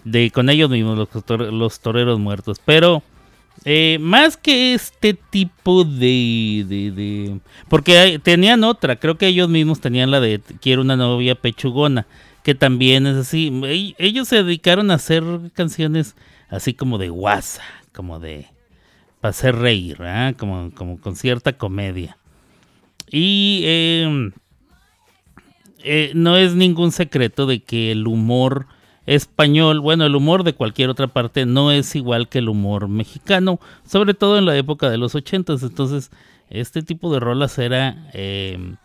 De 0.05 0.31
con 0.31 0.49
ellos 0.49 0.71
mismos, 0.71 0.97
los, 0.97 1.09
tor- 1.11 1.53
los 1.53 1.81
toreros 1.81 2.19
muertos. 2.19 2.61
Pero. 2.65 3.03
eh, 3.65 3.99
más 4.01 4.37
que 4.39 4.73
este 4.75 5.13
tipo 5.15 5.85
de, 5.85 6.65
de, 6.67 6.91
de- 6.93 7.41
porque 7.69 8.19
tenían 8.23 8.65
otra, 8.65 8.97
creo 8.97 9.19
que 9.19 9.27
ellos 9.27 9.49
mismos 9.51 9.81
tenían 9.81 10.11
la 10.11 10.21
de 10.21 10.41
quiero 10.63 10.81
una 10.83 10.97
novia 10.97 11.35
pechugona, 11.35 12.07
que 12.43 12.55
también 12.55 13.07
es 13.07 13.17
así. 13.17 13.53
Ellos 13.99 14.29
se 14.29 14.43
dedicaron 14.45 14.91
a 14.91 14.95
hacer 14.95 15.25
canciones 15.55 16.17
así 16.49 16.73
como 16.75 16.97
de 16.97 17.11
guasa, 17.11 17.63
como 17.93 18.19
de 18.21 18.47
para 19.21 19.31
hacer 19.31 19.57
reír, 19.57 19.99
¿verdad? 19.99 20.37
Como, 20.39 20.71
como 20.75 20.99
con 21.01 21.15
cierta 21.17 21.53
comedia. 21.59 22.17
Y 23.11 23.63
eh, 23.65 24.31
eh, 25.83 26.13
no 26.15 26.37
es 26.37 26.55
ningún 26.55 26.93
secreto 26.93 27.47
de 27.47 27.61
que 27.63 27.93
el 27.93 28.07
humor 28.07 28.67
español, 29.07 29.81
bueno, 29.81 30.07
el 30.07 30.15
humor 30.15 30.45
de 30.45 30.55
cualquier 30.55 30.91
otra 30.91 31.09
parte 31.09 31.47
no 31.47 31.73
es 31.73 31.97
igual 31.97 32.29
que 32.29 32.39
el 32.39 32.49
humor 32.49 32.89
mexicano, 32.89 33.59
sobre 33.87 34.15
todo 34.15 34.39
en 34.39 34.47
la 34.47 34.57
época 34.57 34.89
de 34.91 34.99
los 34.99 35.15
ochentas. 35.15 35.63
Entonces, 35.63 36.11
este 36.49 36.83
tipo 36.83 37.13
de 37.13 37.21
rolas 37.21 37.59
era 37.59 38.09
eh, 38.13 38.77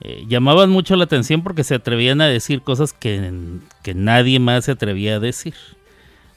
eh, 0.00 0.24
llamaban 0.28 0.70
mucho 0.70 0.96
la 0.96 1.04
atención 1.04 1.42
porque 1.42 1.64
se 1.64 1.74
atrevían 1.74 2.20
a 2.20 2.26
decir 2.26 2.60
cosas 2.60 2.92
que, 2.92 3.32
que 3.82 3.94
nadie 3.94 4.38
más 4.38 4.66
se 4.66 4.72
atrevía 4.72 5.16
a 5.16 5.20
decir. 5.20 5.54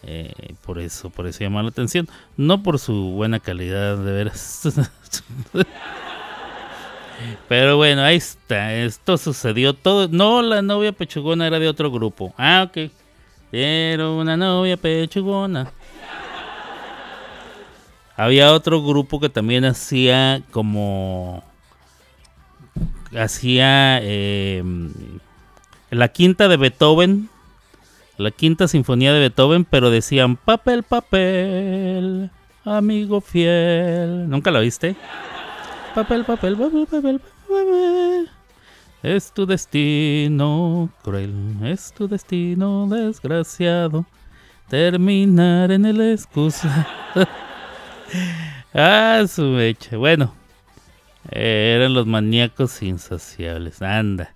Eh, 0.04 0.32
por 0.66 0.80
eso, 0.80 1.10
por 1.10 1.28
eso 1.28 1.40
llama 1.40 1.64
la 1.64 1.70
atención, 1.70 2.08
no 2.38 2.64
por 2.64 2.80
su 2.80 2.94
buena 3.12 3.40
calidad 3.40 3.98
de 3.98 4.12
veras. 4.12 4.70
Pero 7.48 7.78
bueno, 7.78 8.02
ahí 8.04 8.18
está. 8.18 8.74
Esto 8.74 9.18
sucedió 9.18 9.74
todo. 9.74 10.08
No, 10.10 10.42
la 10.42 10.62
novia 10.62 10.92
pechugona 10.92 11.48
era 11.48 11.60
de 11.60 11.68
otro 11.68 11.92
grupo. 11.92 12.34
Ah, 12.38 12.68
ok. 12.68 12.92
Era 13.52 14.10
una 14.10 14.36
novia 14.36 14.78
pechugona. 14.78 15.72
Había 18.16 18.52
otro 18.52 18.84
grupo 18.84 19.20
que 19.20 19.30
también 19.30 19.66
hacía 19.66 20.42
como. 20.52 21.44
Hacía. 23.16 24.00
eh, 24.02 24.64
la 25.90 26.08
quinta 26.10 26.48
de 26.48 26.58
Beethoven. 26.58 27.30
La 28.18 28.32
quinta 28.32 28.68
sinfonía 28.68 29.14
de 29.14 29.20
Beethoven, 29.20 29.64
pero 29.64 29.92
decían 29.92 30.38
papel, 30.38 30.82
papel, 30.82 32.32
amigo 32.66 33.22
fiel. 33.22 34.28
¿Nunca 34.28 34.50
la 34.50 34.60
viste? 34.60 34.96
Papel, 35.98 36.26
papel, 36.26 36.56
papel, 36.56 36.86
papel, 36.86 37.22
papel. 37.48 38.30
Es 39.02 39.32
tu 39.32 39.48
destino 39.48 40.92
cruel, 41.02 41.34
es 41.64 41.92
tu 41.92 42.08
destino 42.08 42.86
desgraciado. 42.88 44.06
Terminar 44.70 45.72
en 45.72 45.86
el 45.88 46.00
excusa. 46.12 46.88
ah, 48.76 49.24
su 49.28 49.42
mecha. 49.42 49.98
Bueno, 49.98 50.36
eran 51.32 51.96
los 51.96 52.06
maníacos 52.06 52.84
insaciables. 52.84 53.82
Anda. 53.82 54.36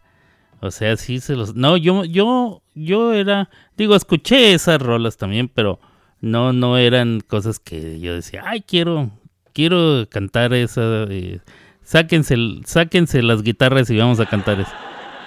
O 0.62 0.72
sea, 0.72 0.98
sí 0.98 1.20
se 1.20 1.36
los. 1.36 1.54
No, 1.54 1.78
yo, 1.78 2.06
yo, 2.06 2.64
yo 2.74 3.14
era. 3.14 3.52
Digo, 3.78 3.96
escuché 3.96 4.56
esas 4.56 4.82
rolas 4.82 5.16
también, 5.16 5.48
pero 5.48 5.80
no, 6.22 6.54
no 6.54 6.80
eran 6.80 7.20
cosas 7.20 7.60
que 7.60 8.00
yo 8.00 8.16
decía, 8.16 8.42
ay, 8.48 8.62
quiero, 8.62 9.12
quiero 9.54 10.08
cantar 10.10 10.54
esa. 10.54 11.04
eh, 11.10 11.40
sáquense, 11.84 13.22
las 13.24 13.44
guitarras 13.44 13.90
y 13.90 13.98
vamos 13.98 14.20
a 14.20 14.26
cantar 14.26 14.60
eso. 14.60 14.72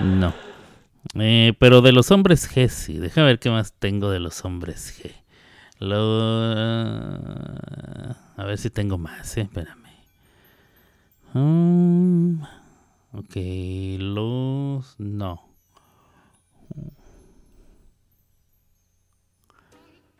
No. 0.00 0.32
Eh, 1.16 1.52
pero 1.58 1.80
de 1.82 1.92
los 1.92 2.10
hombres 2.10 2.50
G, 2.50 2.68
sí. 2.68 2.98
Déjame 2.98 3.26
ver 3.28 3.38
qué 3.38 3.50
más 3.50 3.72
tengo 3.74 4.10
de 4.10 4.20
los 4.20 4.44
hombres 4.44 5.00
G. 5.02 5.12
Lo- 5.80 6.52
a 8.36 8.44
ver 8.44 8.58
si 8.58 8.70
tengo 8.70 8.98
más, 8.98 9.36
eh. 9.36 9.42
Espérame. 9.42 9.84
Mm, 11.34 12.42
ok, 13.12 13.36
los... 13.98 14.94
No. 14.98 15.42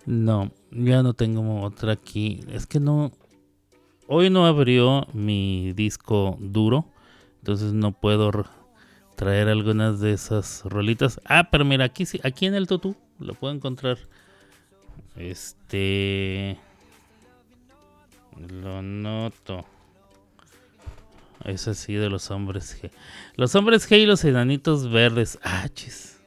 No, 0.07 0.51
ya 0.71 1.03
no 1.03 1.15
tengo 1.15 1.63
otra 1.63 1.93
aquí. 1.93 2.41
Es 2.49 2.67
que 2.67 2.81
no... 2.81 3.13
Hoy 4.07 4.31
no 4.31 4.47
abrió 4.47 5.07
mi 5.13 5.73
disco 5.73 6.37
duro. 6.41 6.87
Entonces 7.39 7.73
no 7.73 7.93
puedo 7.93 8.31
traer 9.17 9.49
algunas 9.49 10.01
de 10.01 10.13
esas 10.13 10.63
rolitas. 10.65 11.21
Ah, 11.25 11.49
pero 11.51 11.65
mira, 11.65 11.85
aquí 11.85 12.07
sí, 12.07 12.21
aquí 12.25 12.47
en 12.47 12.55
el 12.55 12.67
tutú 12.67 12.97
lo 13.19 13.35
puedo 13.35 13.55
encontrar. 13.55 13.99
Este... 15.17 16.59
Lo 18.37 18.83
noto. 18.83 19.65
Es 21.45 21.69
así 21.69 21.95
de 21.95 22.11
los 22.11 22.31
hombres 22.31 22.83
G. 22.83 22.91
Los 23.37 23.55
hombres 23.55 23.89
G 23.89 23.99
y 23.99 24.07
los 24.07 24.25
enanitos 24.25 24.91
verdes. 24.91 25.39
Ah, 25.43 25.69
chis. 25.73 26.19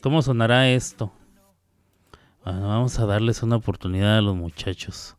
¿Cómo 0.00 0.22
sonará 0.22 0.70
esto? 0.70 1.12
Vamos 2.44 2.98
a 2.98 3.06
darles 3.06 3.42
una 3.42 3.56
oportunidad 3.56 4.18
a 4.18 4.22
los 4.22 4.34
muchachos 4.34 5.16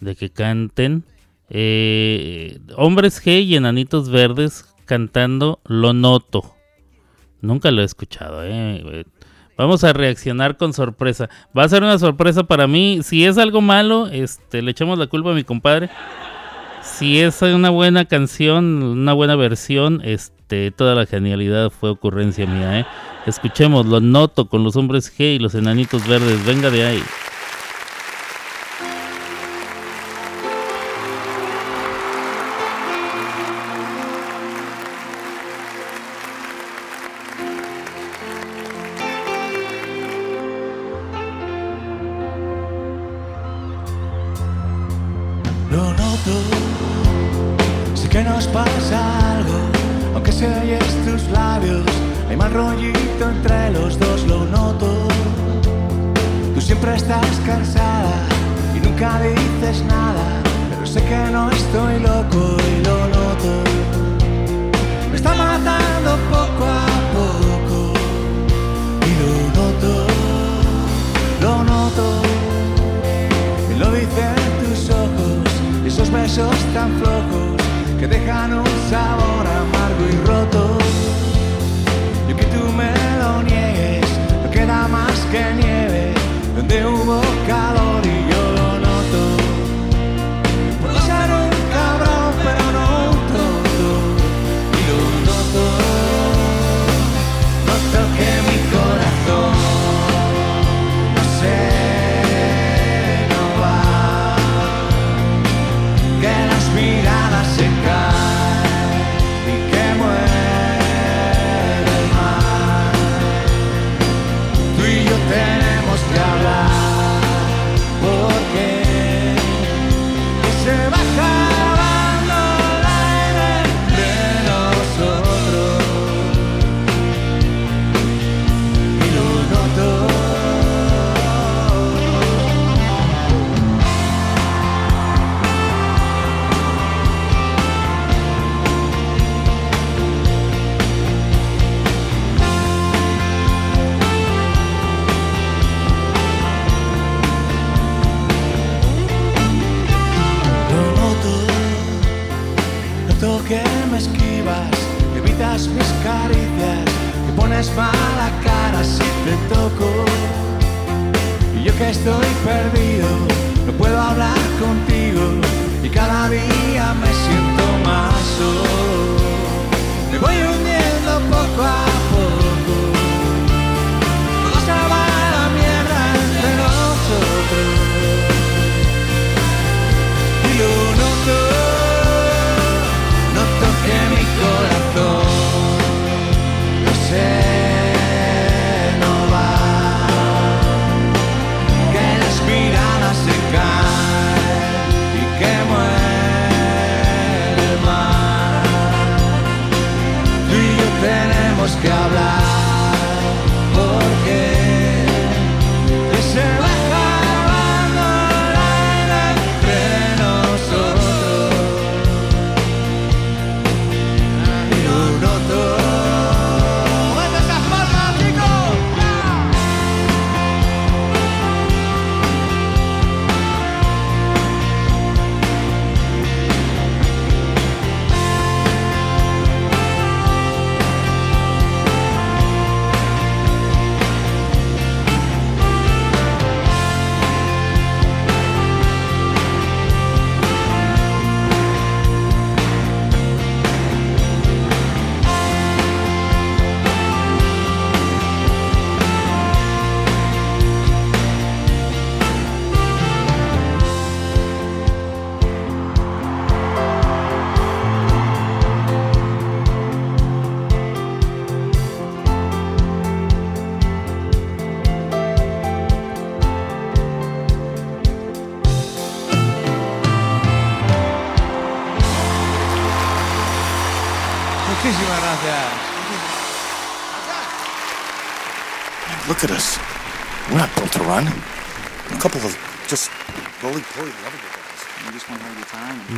de 0.00 0.14
que 0.16 0.30
canten. 0.30 1.04
Eh, 1.50 2.60
hombres 2.76 3.24
G 3.24 3.42
y 3.42 3.56
enanitos 3.56 4.08
verdes 4.08 4.64
cantando 4.86 5.60
Lo 5.64 5.92
Noto. 5.92 6.54
Nunca 7.40 7.70
lo 7.70 7.82
he 7.82 7.84
escuchado, 7.84 8.42
eh. 8.44 9.04
Vamos 9.56 9.84
a 9.84 9.92
reaccionar 9.92 10.56
con 10.56 10.72
sorpresa. 10.72 11.28
Va 11.56 11.64
a 11.64 11.68
ser 11.68 11.82
una 11.82 11.98
sorpresa 11.98 12.44
para 12.44 12.66
mí. 12.66 13.00
Si 13.02 13.24
es 13.24 13.36
algo 13.36 13.60
malo, 13.60 14.06
este, 14.06 14.62
le 14.62 14.70
echamos 14.70 14.98
la 14.98 15.06
culpa 15.06 15.32
a 15.32 15.34
mi 15.34 15.44
compadre. 15.44 15.90
Si 16.82 17.20
es 17.20 17.42
una 17.42 17.68
buena 17.68 18.06
canción, 18.06 18.82
una 18.82 19.12
buena 19.12 19.36
versión, 19.36 20.00
este, 20.02 20.70
toda 20.70 20.94
la 20.94 21.04
genialidad 21.04 21.70
fue 21.70 21.90
ocurrencia 21.90 22.46
mía, 22.46 22.80
¿eh? 22.80 22.86
Escuchemos, 23.26 23.84
lo 23.84 24.00
noto 24.00 24.48
con 24.48 24.64
los 24.64 24.76
hombres 24.76 25.12
G 25.14 25.36
y 25.36 25.38
los 25.38 25.54
enanitos 25.54 26.08
verdes. 26.08 26.44
Venga 26.46 26.70
de 26.70 26.86
ahí. 26.86 27.02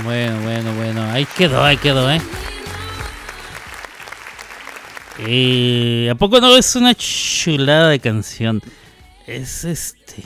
Bueno, 0.04 0.40
bueno, 0.42 0.74
bueno. 0.74 1.02
Ahí 1.10 1.26
quedó, 1.36 1.62
ahí 1.62 1.76
quedó, 1.76 2.10
¿eh? 2.10 2.20
Eh, 5.18 6.08
¿A 6.10 6.14
poco 6.14 6.40
no 6.40 6.56
es 6.56 6.74
una 6.74 6.94
chulada 6.94 7.90
de 7.90 8.00
canción? 8.00 8.62
Es 9.26 9.64
este. 9.64 10.24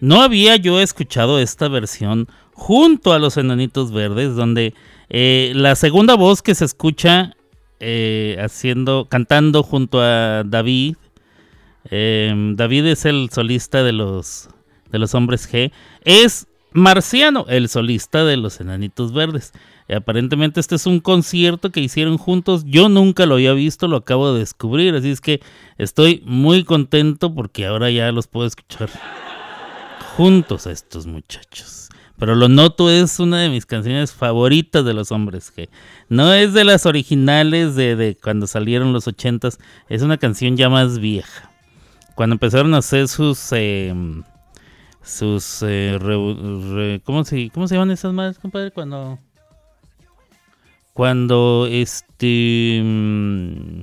No 0.00 0.22
había 0.22 0.56
yo 0.56 0.80
escuchado 0.80 1.38
esta 1.38 1.68
versión 1.68 2.28
junto 2.52 3.12
a 3.12 3.18
los 3.18 3.36
Enanitos 3.36 3.92
Verdes, 3.92 4.34
donde 4.34 4.74
eh, 5.08 5.52
la 5.54 5.76
segunda 5.76 6.14
voz 6.14 6.42
que 6.42 6.54
se 6.54 6.64
escucha 6.64 7.36
eh, 7.78 8.36
haciendo, 8.40 9.06
cantando 9.08 9.62
junto 9.62 10.00
a 10.00 10.42
David. 10.44 10.96
eh, 11.90 12.34
David 12.54 12.86
es 12.86 13.04
el 13.04 13.30
solista 13.30 13.82
de 13.82 13.92
los 13.92 14.48
de 14.90 14.98
los 14.98 15.14
Hombres 15.14 15.50
G. 15.50 15.72
Es 16.04 16.46
Marciano, 16.74 17.44
el 17.48 17.68
solista 17.68 18.24
de 18.24 18.36
los 18.36 18.60
Enanitos 18.60 19.12
Verdes. 19.12 19.52
Y 19.88 19.94
aparentemente 19.94 20.60
este 20.60 20.76
es 20.76 20.86
un 20.86 21.00
concierto 21.00 21.70
que 21.70 21.80
hicieron 21.80 22.16
juntos. 22.16 22.64
Yo 22.66 22.88
nunca 22.88 23.26
lo 23.26 23.34
había 23.34 23.52
visto, 23.52 23.88
lo 23.88 23.96
acabo 23.96 24.32
de 24.32 24.40
descubrir. 24.40 24.94
Así 24.94 25.10
es 25.10 25.20
que 25.20 25.40
estoy 25.76 26.22
muy 26.24 26.64
contento 26.64 27.34
porque 27.34 27.66
ahora 27.66 27.90
ya 27.90 28.10
los 28.12 28.26
puedo 28.26 28.46
escuchar 28.46 28.88
juntos 30.16 30.66
a 30.66 30.72
estos 30.72 31.06
muchachos. 31.06 31.88
Pero 32.18 32.34
lo 32.36 32.48
noto 32.48 32.88
es 32.90 33.18
una 33.18 33.40
de 33.40 33.50
mis 33.50 33.66
canciones 33.66 34.12
favoritas 34.12 34.84
de 34.84 34.94
los 34.94 35.10
hombres. 35.10 35.52
No 36.08 36.32
es 36.32 36.52
de 36.52 36.64
las 36.64 36.86
originales 36.86 37.74
de, 37.74 38.16
cuando 38.22 38.46
salieron 38.46 38.92
los 38.92 39.08
ochentas. 39.08 39.58
Es 39.88 40.02
una 40.02 40.18
canción 40.18 40.56
ya 40.56 40.68
más 40.68 41.00
vieja. 41.00 41.50
Cuando 42.14 42.34
empezaron 42.34 42.74
a 42.74 42.78
hacer 42.78 43.08
sus... 43.08 43.48
eh, 43.52 43.92
sus... 45.02 45.62
eh, 45.62 45.98
re- 46.00 47.00
¿cómo, 47.04 47.24
se, 47.24 47.50
¿Cómo 47.50 47.66
se 47.68 47.74
llaman 47.74 47.90
esas 47.90 48.12
madres, 48.12 48.38
compadre? 48.38 48.70
Cuando... 48.70 49.18
Cuando 50.92 51.66
este... 51.70 52.80
mm, 52.84 53.82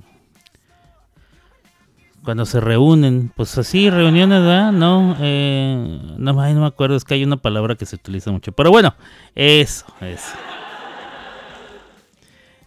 cuando 2.24 2.46
se 2.46 2.60
reúnen, 2.60 3.32
pues 3.36 3.58
así, 3.58 3.90
reuniones, 3.90 4.42
¿verdad? 4.42 4.72
No, 4.72 5.16
eh, 5.20 6.00
no, 6.18 6.34
no 6.34 6.62
me 6.62 6.68
acuerdo, 6.68 6.96
es 6.96 7.04
que 7.04 7.16
hay 7.16 7.24
una 7.24 7.38
palabra 7.38 7.76
que 7.76 7.86
se 7.88 7.96
utiliza 7.96 8.32
mucho. 8.32 8.52
Pero 8.52 8.70
bueno, 8.70 8.94
eso, 9.34 9.86
eso. 10.02 10.36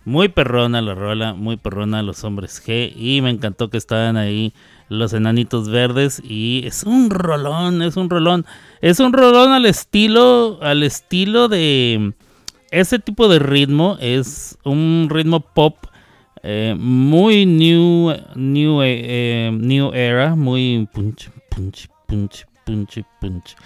Muy 0.05 0.29
perrona 0.29 0.81
la 0.83 0.95
rola, 0.95 1.35
muy 1.35 1.57
perrona 1.57 2.03
los 2.03 2.25
hombres 2.25 2.62
G. 2.65 2.93
Y 2.97 3.21
me 3.23 3.31
encantó 3.31 3.71
que 3.71 3.79
estaban 3.79 4.17
ahí 4.17 4.53
los 4.88 5.12
enanitos 5.12 5.69
verdes. 5.69 6.21
Y 6.25 6.62
es 6.67 6.83
un 6.85 7.11
rolón, 7.11 7.83
es 7.83 7.97
un 7.97 8.11
rolón. 8.11 8.45
Es 8.81 9.01
un 9.01 9.12
rolón 9.12 9.53
al 9.53 9.67
estilo, 9.67 10.59
al 10.62 10.83
estilo 10.83 11.49
de... 11.49 12.15
Ese 12.71 12.99
tipo 12.99 13.29
de 13.29 13.38
ritmo 13.38 13.99
es 14.01 14.59
un 14.65 15.09
ritmo 15.11 15.41
pop 15.41 15.77
eh, 16.45 16.75
muy 16.77 17.47
new, 17.47 18.12
new, 18.35 18.81
eh, 18.83 19.51
new 19.53 19.93
era, 19.95 20.35
muy 20.35 20.88
punch, 20.93 21.31
punch, 21.51 21.88
punch, 22.07 22.47
punch, 22.65 23.05
punch. 23.21 23.57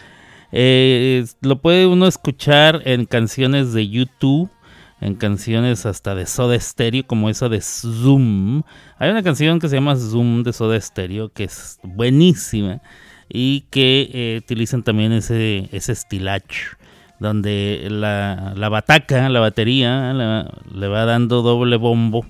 Eh, 0.53 1.25
lo 1.40 1.59
puede 1.61 1.87
uno 1.87 2.07
escuchar 2.07 2.83
en 2.85 3.07
canciones 3.07 3.72
de 3.72 3.88
YouTube, 3.88 4.51
en 5.00 5.14
canciones 5.14 5.87
hasta 5.87 6.14
de 6.14 6.26
Soda 6.26 6.59
Stereo, 6.59 7.06
como 7.06 7.28
esa 7.30 7.48
de 7.48 7.61
Zoom. 7.61 8.62
Hay 8.98 9.11
una 9.11 9.22
canción 9.22 9.59
que 9.59 9.68
se 9.68 9.76
llama 9.76 9.96
Zoom 9.96 10.42
de 10.42 10.52
Soda 10.52 10.80
Stereo, 10.80 11.30
que 11.30 11.44
es 11.44 11.78
buenísima 11.82 12.80
y 13.28 13.62
que 13.70 14.11
eh, 14.12 14.40
utilizan 14.42 14.82
también 14.82 15.12
ese, 15.12 15.68
ese 15.72 15.92
estilacho 15.92 16.76
donde 17.18 17.88
la, 17.90 18.52
la 18.56 18.68
bataca, 18.68 19.28
la 19.28 19.40
batería, 19.40 20.12
le 20.12 20.88
va 20.88 21.04
dando 21.04 21.42
doble 21.42 21.76
bombo. 21.76 22.26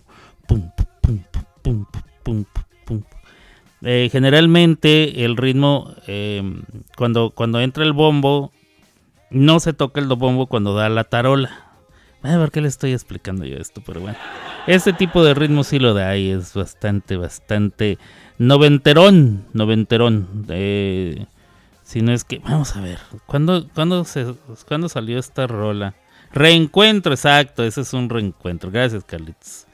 Pum, 0.47 0.71
pum, 1.63 1.85
pum. 2.23 2.45
Eh, 3.83 4.09
generalmente 4.11 5.25
el 5.25 5.37
ritmo, 5.37 5.95
eh, 6.07 6.43
cuando, 6.97 7.31
cuando 7.31 7.61
entra 7.61 7.85
el 7.85 7.93
bombo, 7.93 8.53
no 9.31 9.61
se 9.61 9.73
toca 9.73 10.01
el 10.01 10.07
bombo 10.07 10.47
cuando 10.47 10.75
da 10.75 10.89
la 10.89 11.05
tarola. 11.05 11.66
Ver 12.37 12.51
qué 12.51 12.61
le 12.61 12.69
estoy 12.69 12.93
explicando 12.93 13.45
yo 13.45 13.57
esto, 13.57 13.83
pero 13.85 14.01
bueno. 14.01 14.19
Este 14.67 14.93
tipo 14.93 15.25
de 15.25 15.35
ritmo 15.35 15.63
sí 15.63 15.79
lo 15.79 15.95
da 15.95 16.17
y 16.17 16.31
es 16.31 16.55
bastante, 16.55 17.17
bastante 17.17 17.99
noventerón, 18.39 19.45
noventerón. 19.53 20.47
Si 21.83 22.03
no 22.03 22.13
es 22.13 22.25
que, 22.25 22.41
vamos 22.41 22.75
a 22.77 22.81
ver, 22.81 22.99
¿cuándo, 23.27 23.69
cuándo, 23.75 24.05
se, 24.05 24.35
¿cuándo 24.67 24.89
salió 24.89 25.19
esta 25.19 25.47
rola? 25.47 25.95
Reencuentro, 26.33 27.13
exacto, 27.13 27.63
ese 27.63 27.83
es 27.83 27.93
un 27.93 28.09
reencuentro. 28.09 28.71
Gracias, 28.71 29.05
Carlitos. 29.05 29.67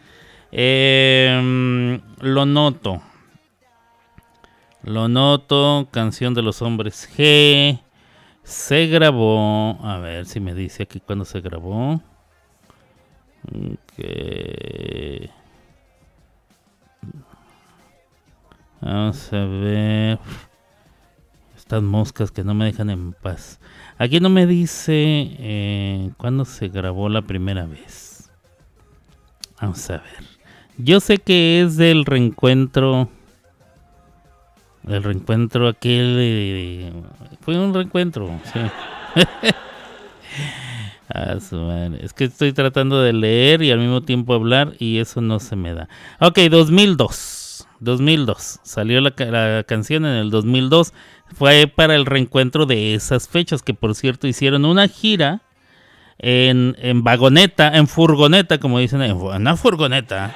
Eh, 0.53 1.99
lo 2.21 2.45
noto. 2.45 3.03
Lo 4.83 5.09
noto, 5.09 5.88
canción 5.91 6.35
de 6.35 6.43
los 6.43 6.61
hombres 6.61 7.09
G. 7.17 7.81
Se 8.43 8.87
grabó, 8.88 9.79
a 9.83 9.99
ver 9.99 10.27
si 10.27 10.41
me 10.41 10.55
dice 10.55 10.83
aquí 10.83 11.01
cuándo 11.01 11.25
se 11.25 11.41
grabó. 11.41 12.03
Ok. 13.48 15.31
Vamos 18.81 19.33
a 19.33 19.44
ver. 19.44 20.18
Estas 21.57 21.83
moscas 21.83 22.31
que 22.31 22.42
no 22.44 22.55
me 22.55 22.64
dejan 22.66 22.90
en 22.90 23.12
paz. 23.12 23.61
Aquí 23.98 24.20
no 24.20 24.28
me 24.28 24.46
dice 24.46 24.92
eh, 25.38 26.11
cuándo 26.16 26.44
se 26.44 26.68
grabó 26.68 27.09
la 27.09 27.22
primera 27.22 27.66
vez. 27.66 28.31
Vamos 29.61 29.88
a 29.90 29.94
ver. 29.98 30.24
Yo 30.78 31.00
sé 31.00 31.18
que 31.18 31.61
es 31.62 31.76
del 31.76 32.05
reencuentro. 32.05 33.09
El 34.88 35.02
reencuentro 35.05 35.68
aquel. 35.68 36.16
de- 36.16 36.92
fue 37.42 37.57
un 37.59 37.72
reencuentro, 37.72 38.28
sí. 38.52 38.61
Es 42.01 42.12
que 42.12 42.25
estoy 42.25 42.53
tratando 42.53 43.03
de 43.03 43.12
leer 43.12 43.62
y 43.62 43.70
al 43.70 43.79
mismo 43.79 44.03
tiempo 44.03 44.35
hablar 44.35 44.72
y 44.79 44.98
eso 44.98 45.20
no 45.20 45.40
se 45.40 45.57
me 45.57 45.75
da. 45.75 45.88
Ok, 46.20 46.38
2002. 46.51 47.66
2002. 47.81 48.61
Salió 48.62 49.01
la, 49.01 49.11
ca- 49.11 49.27
la 49.27 49.64
canción 49.64 50.05
en 50.07 50.12
el 50.14 50.31
2002. 50.31 50.92
Fue 51.35 51.66
para 51.66 51.94
el 51.96 52.07
reencuentro 52.07 52.64
de 52.66 52.94
esas 52.94 53.29
fechas 53.29 53.62
que 53.62 53.75
por 53.75 53.94
cierto 53.94 54.27
hicieron 54.27 54.64
una 54.64 54.87
gira 54.88 55.42
en, 56.18 56.77
en 56.79 57.03
vagoneta, 57.03 57.77
en 57.77 57.88
furgoneta, 57.88 58.59
como 58.59 58.79
dicen, 58.79 59.03
en 59.03 59.16
una 59.16 59.57
furgoneta 59.57 60.35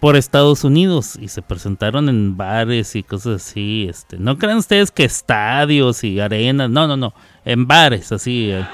por 0.00 0.16
Estados 0.16 0.64
Unidos 0.64 1.16
y 1.20 1.28
se 1.28 1.42
presentaron 1.42 2.08
en 2.08 2.36
bares 2.36 2.96
y 2.96 3.04
cosas 3.04 3.36
así. 3.46 3.86
Este, 3.88 4.18
no 4.18 4.36
crean 4.36 4.58
ustedes 4.58 4.90
que 4.90 5.04
estadios 5.04 6.02
y 6.02 6.18
arenas, 6.18 6.68
no, 6.68 6.88
no, 6.88 6.96
no, 6.96 7.14
en 7.44 7.66
bares 7.66 8.12
así, 8.12 8.50
eh, 8.50 8.64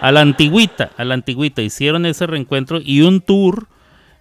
a 0.00 0.12
la 0.12 0.20
antigüita, 0.20 0.90
a 0.96 1.04
la 1.04 1.14
antigüita. 1.14 1.62
Hicieron 1.62 2.06
ese 2.06 2.26
reencuentro 2.26 2.80
y 2.82 3.02
un 3.02 3.20
tour 3.20 3.66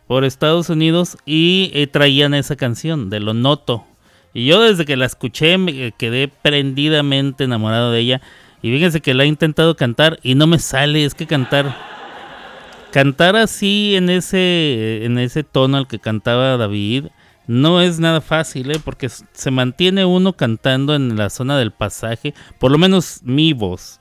por 0.08 0.24
Estados 0.24 0.70
Unidos 0.70 1.18
y 1.26 1.72
eh, 1.74 1.88
traían 1.88 2.34
esa 2.34 2.56
canción 2.56 3.10
de 3.10 3.20
Lo 3.20 3.34
Noto. 3.34 3.86
Y 4.34 4.46
yo 4.46 4.62
desde 4.62 4.86
que 4.86 4.98
la 4.98 5.06
escuché 5.06 5.58
me 5.58 5.88
eh, 5.88 5.94
quedé 5.98 6.28
prendidamente 6.28 7.46
enamorado 7.46 7.92
de 7.92 8.00
ella. 8.00 8.22
Y 8.62 8.72
fíjense 8.72 9.02
que 9.02 9.14
la 9.14 9.24
he 9.24 9.28
intentado 9.28 9.76
cantar 9.76 10.20
y 10.24 10.36
no 10.36 10.48
me 10.48 10.60
sale, 10.60 11.06
es 11.06 11.14
que 11.14 11.28
cantar 11.28 11.76
cantar 12.92 13.36
así 13.36 13.98
en 13.98 14.10
ese 14.10 15.04
en 15.04 15.20
ese 15.20 15.44
tono 15.44 15.76
al 15.76 15.86
que 15.86 16.00
cantaba 16.00 16.56
David 16.56 17.08
no 17.48 17.82
es 17.82 18.00
nada 18.00 18.22
fácil, 18.22 18.72
¿eh? 18.72 18.80
porque 18.84 19.10
se 19.10 19.52
mantiene 19.52 20.06
uno 20.06 20.34
cantando 20.34 20.96
en 20.96 21.16
la 21.16 21.30
zona 21.30 21.58
del 21.58 21.72
pasaje, 21.72 22.34
por 22.60 22.72
lo 22.72 22.78
menos 22.78 23.22
mi 23.24 23.54
voz, 23.54 24.00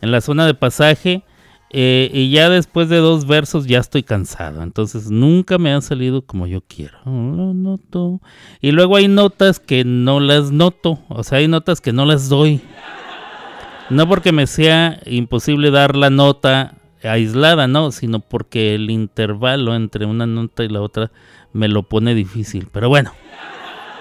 en 0.00 0.10
la 0.10 0.20
zona 0.20 0.46
de 0.46 0.54
pasaje, 0.54 1.22
eh, 1.70 2.08
y 2.12 2.30
ya 2.30 2.48
después 2.50 2.88
de 2.88 2.98
dos 2.98 3.26
versos 3.26 3.66
ya 3.66 3.80
estoy 3.80 4.04
cansado, 4.04 4.62
entonces 4.62 5.10
nunca 5.10 5.58
me 5.58 5.72
han 5.72 5.82
salido 5.82 6.22
como 6.22 6.46
yo 6.46 6.60
quiero. 6.60 6.98
Lo 7.04 7.52
noto. 7.52 8.20
Y 8.60 8.70
luego 8.70 8.94
hay 8.94 9.08
notas 9.08 9.58
que 9.58 9.84
no 9.84 10.20
las 10.20 10.52
noto, 10.52 11.00
o 11.08 11.24
sea, 11.24 11.38
hay 11.38 11.48
notas 11.48 11.80
que 11.80 11.92
no 11.92 12.04
las 12.04 12.28
doy. 12.28 12.60
No 13.90 14.08
porque 14.08 14.32
me 14.32 14.46
sea 14.46 15.00
imposible 15.04 15.70
dar 15.70 15.96
la 15.96 16.10
nota 16.10 16.74
aislada, 17.02 17.66
no, 17.66 17.92
sino 17.92 18.20
porque 18.20 18.74
el 18.74 18.90
intervalo 18.90 19.74
entre 19.74 20.06
una 20.06 20.26
nota 20.26 20.64
y 20.64 20.68
la 20.68 20.80
otra 20.80 21.10
me 21.54 21.68
lo 21.68 21.84
pone 21.84 22.14
difícil. 22.14 22.68
Pero 22.70 22.90
bueno, 22.90 23.12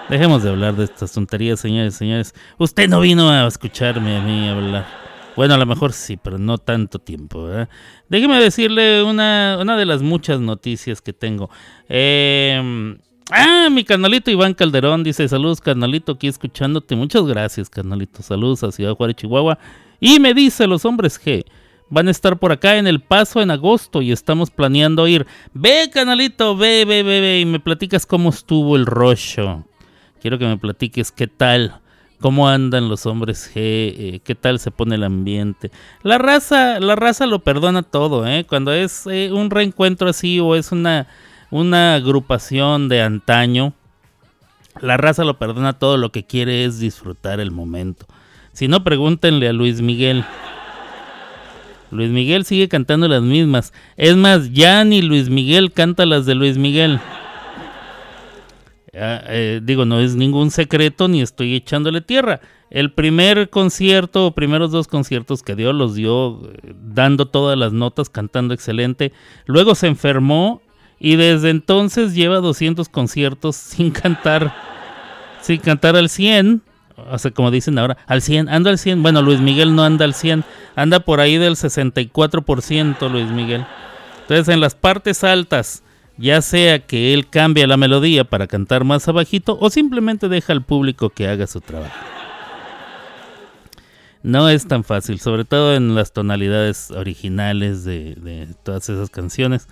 dejemos 0.10 0.44
de 0.44 0.50
hablar 0.50 0.76
de 0.76 0.84
estas 0.84 1.14
tonterías, 1.14 1.62
señores, 1.62 1.96
señores. 1.96 2.36
Usted 2.58 2.90
no 2.90 3.00
vino 3.00 3.30
a 3.30 3.48
escucharme 3.48 4.18
a 4.18 4.22
mí 4.22 4.50
hablar. 4.50 4.86
Bueno, 5.38 5.54
a 5.54 5.58
lo 5.58 5.66
mejor 5.66 5.94
sí, 5.94 6.18
pero 6.18 6.38
no 6.38 6.58
tanto 6.58 7.00
tiempo. 7.00 7.44
¿verdad? 7.44 7.70
Déjeme 8.10 8.40
decirle 8.40 9.02
una, 9.04 9.58
una 9.62 9.78
de 9.78 9.86
las 9.86 10.02
muchas 10.02 10.42
noticias 10.42 11.02
que 11.02 11.14
tengo. 11.14 11.50
Eh, 11.88 12.98
ah, 13.32 13.70
mi 13.72 13.84
canalito 13.84 14.30
Iván 14.30 14.54
Calderón 14.54 15.04
dice: 15.04 15.28
Saludos, 15.28 15.62
canalito, 15.62 16.12
aquí 16.14 16.28
escuchándote. 16.28 16.96
Muchas 16.96 17.24
gracias, 17.24 17.70
canalito. 17.70 18.22
Saludos 18.22 18.64
a 18.64 18.72
Ciudad 18.72 18.96
Juárez, 18.96 19.16
Chihuahua. 19.16 19.58
Y 20.00 20.20
me 20.20 20.34
dice: 20.34 20.68
Los 20.68 20.86
hombres 20.86 21.20
G 21.24 21.46
van 21.94 22.08
a 22.08 22.12
estar 22.12 22.40
por 22.40 22.52
acá 22.52 22.78
en 22.78 22.88
El 22.88 23.02
Paso 23.02 23.40
en 23.40 23.52
agosto 23.52 24.02
y 24.02 24.12
estamos 24.12 24.50
planeando 24.50 25.08
ir. 25.08 25.28
Ve, 25.54 25.92
canalito, 25.94 26.58
ve, 26.58 26.86
ve, 26.86 27.04
ve, 27.04 27.22
ve. 27.22 27.40
Y 27.40 27.46
me 27.46 27.60
platicas 27.60 28.08
cómo 28.08 28.32
estuvo 28.32 28.76
el 28.76 28.88
rollo. 28.88 29.64
Quiero 30.20 30.40
que 30.40 30.48
me 30.48 30.58
platiques 30.58 31.12
qué 31.12 31.28
tal. 31.28 31.80
¿Cómo 32.20 32.50
andan 32.50 32.90
los 32.90 33.06
hombres 33.06 33.52
G? 33.54 33.54
Eh, 33.58 34.22
¿Qué 34.24 34.34
tal 34.34 34.58
se 34.58 34.72
pone 34.72 34.96
el 34.96 35.04
ambiente? 35.04 35.72
La 36.02 36.18
raza, 36.18 36.80
la 36.80 36.96
raza 36.96 37.28
lo 37.28 37.44
perdona 37.44 37.84
todo, 37.84 38.26
¿eh? 38.26 38.46
Cuando 38.48 38.74
es 38.74 39.06
eh, 39.06 39.32
un 39.32 39.52
reencuentro 39.52 40.10
así 40.10 40.40
o 40.40 40.56
es 40.56 40.72
una, 40.72 41.08
una 41.52 41.96
agrupación 41.96 42.90
de 42.90 43.04
antaño, 43.04 43.74
la 44.80 44.98
raza 44.98 45.26
lo 45.26 45.38
perdona 45.38 45.74
todo, 45.74 45.98
lo 45.98 46.12
que 46.12 46.24
quiere 46.24 46.64
es 46.64 46.80
disfrutar 46.80 47.40
el 47.40 47.52
momento. 47.52 48.08
Si 48.54 48.68
no, 48.68 48.84
pregúntenle 48.84 49.50
a 49.50 49.54
Luis 49.54 49.82
Miguel. 49.82 50.24
Luis 51.94 52.10
Miguel 52.10 52.46
sigue 52.46 52.68
cantando 52.68 53.08
las 53.08 53.22
mismas. 53.22 53.74
Es 53.96 54.16
más, 54.16 54.52
ya 54.52 54.84
ni 54.84 55.02
Luis 55.02 55.30
Miguel 55.30 55.72
canta 55.72 56.06
las 56.06 56.26
de 56.26 56.36
Luis 56.36 56.58
Miguel. 56.58 57.00
Ah, 58.96 59.22
eh, 59.28 59.60
digo, 59.64 59.86
no 59.86 60.00
es 60.00 60.16
ningún 60.16 60.52
secreto 60.52 61.08
ni 61.08 61.22
estoy 61.22 61.56
echándole 61.56 62.02
tierra. 62.02 62.42
El 62.70 62.92
primer 62.92 63.50
concierto, 63.50 64.28
o 64.28 64.32
primeros 64.36 64.72
dos 64.72 64.88
conciertos 64.88 65.42
que 65.42 65.56
dio, 65.56 65.74
los 65.74 65.96
dio 65.96 66.42
eh, 66.44 66.74
dando 66.76 67.28
todas 67.28 67.58
las 67.58 67.74
notas, 67.74 68.10
cantando 68.10 68.54
excelente. 68.54 69.12
Luego 69.46 69.76
se 69.76 69.88
enfermó 69.88 70.62
y 71.00 71.16
desde 71.16 71.50
entonces 71.50 72.14
lleva 72.14 72.38
200 72.38 72.88
conciertos 72.90 73.56
sin 73.56 73.92
cantar, 73.92 74.54
sin 75.42 75.58
cantar 75.58 75.96
al 75.96 76.10
100. 76.10 76.62
O 77.12 77.32
como 77.34 77.52
dicen 77.52 77.78
ahora, 77.78 77.98
al 78.08 78.22
100, 78.22 78.50
anda 78.50 78.70
al 78.70 78.78
100. 78.78 79.04
Bueno, 79.04 79.22
Luis 79.22 79.40
Miguel 79.40 79.76
no 79.76 79.84
anda 79.84 80.06
al 80.06 80.14
100, 80.14 80.44
anda 80.76 81.00
por 81.00 81.20
ahí 81.20 81.38
del 81.38 81.56
64% 81.56 83.10
Luis 83.10 83.30
Miguel. 83.30 83.66
Entonces, 84.22 84.54
en 84.54 84.60
las 84.60 84.76
partes 84.76 85.24
altas, 85.24 85.84
ya 86.18 86.42
sea 86.42 86.80
que 86.80 87.14
él 87.14 87.30
cambia 87.30 87.68
la 87.68 87.78
melodía 87.78 88.24
para 88.24 88.48
cantar 88.48 88.84
más 88.84 89.08
abajito 89.08 89.58
o 89.60 89.70
simplemente 89.70 90.30
deja 90.30 90.54
al 90.54 90.64
público 90.64 91.10
que 91.10 91.28
haga 91.28 91.48
su 91.48 91.60
trabajo. 91.62 91.94
No 94.22 94.48
es 94.48 94.68
tan 94.68 94.86
fácil, 94.86 95.20
sobre 95.20 95.44
todo 95.44 95.76
en 95.76 95.96
las 95.96 96.14
tonalidades 96.14 96.92
originales 96.92 97.84
de, 97.84 98.48
todas 98.64 98.88
esas 98.90 99.10
canciones. 99.10 99.68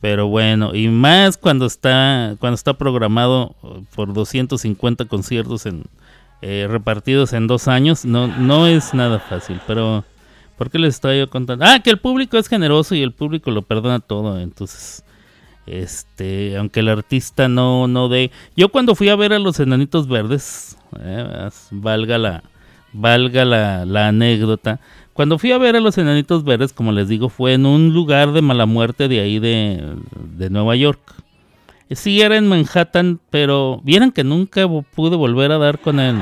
Pero 0.00 0.28
bueno, 0.28 0.74
y 0.74 0.88
más 0.88 1.36
cuando 1.36 1.66
está 1.66 2.34
cuando 2.40 2.54
está 2.54 2.72
programado 2.72 3.54
por 3.94 4.14
250 4.14 5.04
conciertos 5.04 5.66
en, 5.66 5.84
eh, 6.42 6.66
repartidos 6.68 7.32
en 7.32 7.46
dos 7.46 7.68
años, 7.68 8.04
no, 8.04 8.26
no 8.26 8.66
es 8.66 8.94
nada 8.94 9.18
fácil. 9.18 9.60
Pero, 9.66 10.04
¿por 10.56 10.70
qué 10.70 10.78
les 10.78 10.94
estoy 10.94 11.26
contando? 11.26 11.64
Ah, 11.64 11.80
que 11.80 11.90
el 11.90 11.98
público 11.98 12.38
es 12.38 12.48
generoso 12.48 12.94
y 12.94 13.02
el 13.02 13.12
público 13.12 13.50
lo 13.50 13.62
perdona 13.62 14.00
todo. 14.00 14.38
Entonces, 14.40 15.04
este, 15.66 16.56
aunque 16.56 16.80
el 16.80 16.88
artista 16.88 17.48
no, 17.48 17.86
no 17.88 18.08
dé. 18.08 18.30
Yo 18.56 18.70
cuando 18.70 18.94
fui 18.94 19.08
a 19.08 19.16
ver 19.16 19.32
a 19.32 19.38
los 19.38 19.60
enanitos 19.60 20.08
verdes, 20.08 20.76
eh, 20.98 21.48
valga 21.70 22.18
la, 22.18 22.42
valga 22.92 23.44
la, 23.44 23.84
la 23.84 24.08
anécdota. 24.08 24.80
Cuando 25.12 25.38
fui 25.38 25.52
a 25.52 25.58
ver 25.58 25.76
a 25.76 25.80
los 25.80 25.98
enanitos 25.98 26.44
verdes, 26.44 26.72
como 26.72 26.92
les 26.92 27.08
digo, 27.08 27.28
fue 27.28 27.52
en 27.52 27.66
un 27.66 27.92
lugar 27.92 28.32
de 28.32 28.40
mala 28.40 28.64
muerte 28.64 29.06
de 29.06 29.20
ahí 29.20 29.38
de, 29.38 29.96
de 30.36 30.50
Nueva 30.50 30.76
York. 30.76 31.00
Sí, 31.90 32.20
era 32.20 32.36
en 32.36 32.46
Manhattan, 32.46 33.20
pero 33.30 33.80
vieran 33.82 34.12
que 34.12 34.22
nunca 34.22 34.66
pude 34.94 35.16
volver 35.16 35.50
a 35.50 35.58
dar 35.58 35.80
con 35.80 35.98
él, 35.98 36.16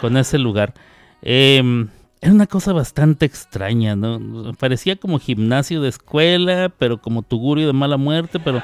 con 0.00 0.16
ese 0.18 0.38
lugar. 0.38 0.74
Em, 1.22 1.88
era 2.20 2.32
una 2.32 2.46
cosa 2.46 2.72
bastante 2.72 3.24
extraña, 3.24 3.96
¿no? 3.96 4.52
Parecía 4.58 4.96
como 4.96 5.18
gimnasio 5.18 5.80
de 5.80 5.88
escuela, 5.88 6.70
pero 6.78 7.00
como 7.00 7.22
tugurio 7.22 7.66
de 7.66 7.72
mala 7.72 7.96
muerte, 7.96 8.38
pero 8.38 8.62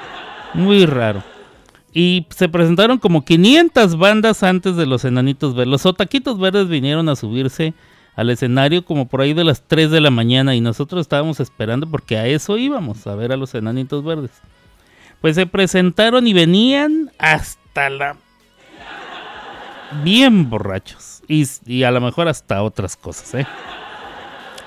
muy 0.52 0.84
raro. 0.84 1.22
Y 1.94 2.26
se 2.30 2.48
presentaron 2.48 2.98
como 2.98 3.24
500 3.24 3.96
bandas 3.96 4.42
antes 4.42 4.76
de 4.76 4.86
los 4.86 5.04
Enanitos 5.04 5.54
Verdes. 5.54 5.70
Los 5.70 5.86
Otaquitos 5.86 6.38
Verdes 6.38 6.68
vinieron 6.68 7.08
a 7.08 7.16
subirse 7.16 7.74
al 8.16 8.30
escenario 8.30 8.84
como 8.84 9.08
por 9.08 9.22
ahí 9.22 9.32
de 9.32 9.44
las 9.44 9.62
3 9.66 9.90
de 9.90 10.00
la 10.00 10.10
mañana 10.10 10.54
y 10.54 10.60
nosotros 10.60 11.00
estábamos 11.00 11.40
esperando 11.40 11.90
porque 11.90 12.18
a 12.18 12.26
eso 12.26 12.58
íbamos, 12.58 13.06
a 13.06 13.14
ver 13.14 13.32
a 13.32 13.36
los 13.36 13.54
Enanitos 13.54 14.04
Verdes. 14.04 14.32
Pues 15.22 15.36
se 15.36 15.46
presentaron 15.46 16.26
y 16.26 16.34
venían 16.34 17.10
hasta 17.18 17.88
la... 17.88 18.16
Bien 20.02 20.50
borrachos. 20.50 21.22
Y, 21.28 21.84
a 21.84 21.90
lo 21.90 22.00
mejor 22.00 22.28
hasta 22.28 22.62
otras 22.62 22.96
cosas, 22.96 23.34
¿eh? 23.34 23.46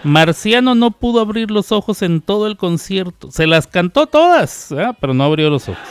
Marciano 0.03 0.73
no 0.75 0.91
pudo 0.91 1.19
abrir 1.19 1.51
los 1.51 1.71
ojos 1.71 2.01
en 2.01 2.21
todo 2.21 2.47
el 2.47 2.57
concierto. 2.57 3.31
Se 3.31 3.47
las 3.47 3.67
cantó 3.67 4.07
todas, 4.07 4.71
¿eh? 4.71 4.91
pero 5.01 5.13
no 5.13 5.23
abrió 5.25 5.49
los 5.49 5.67
ojos. 5.67 5.83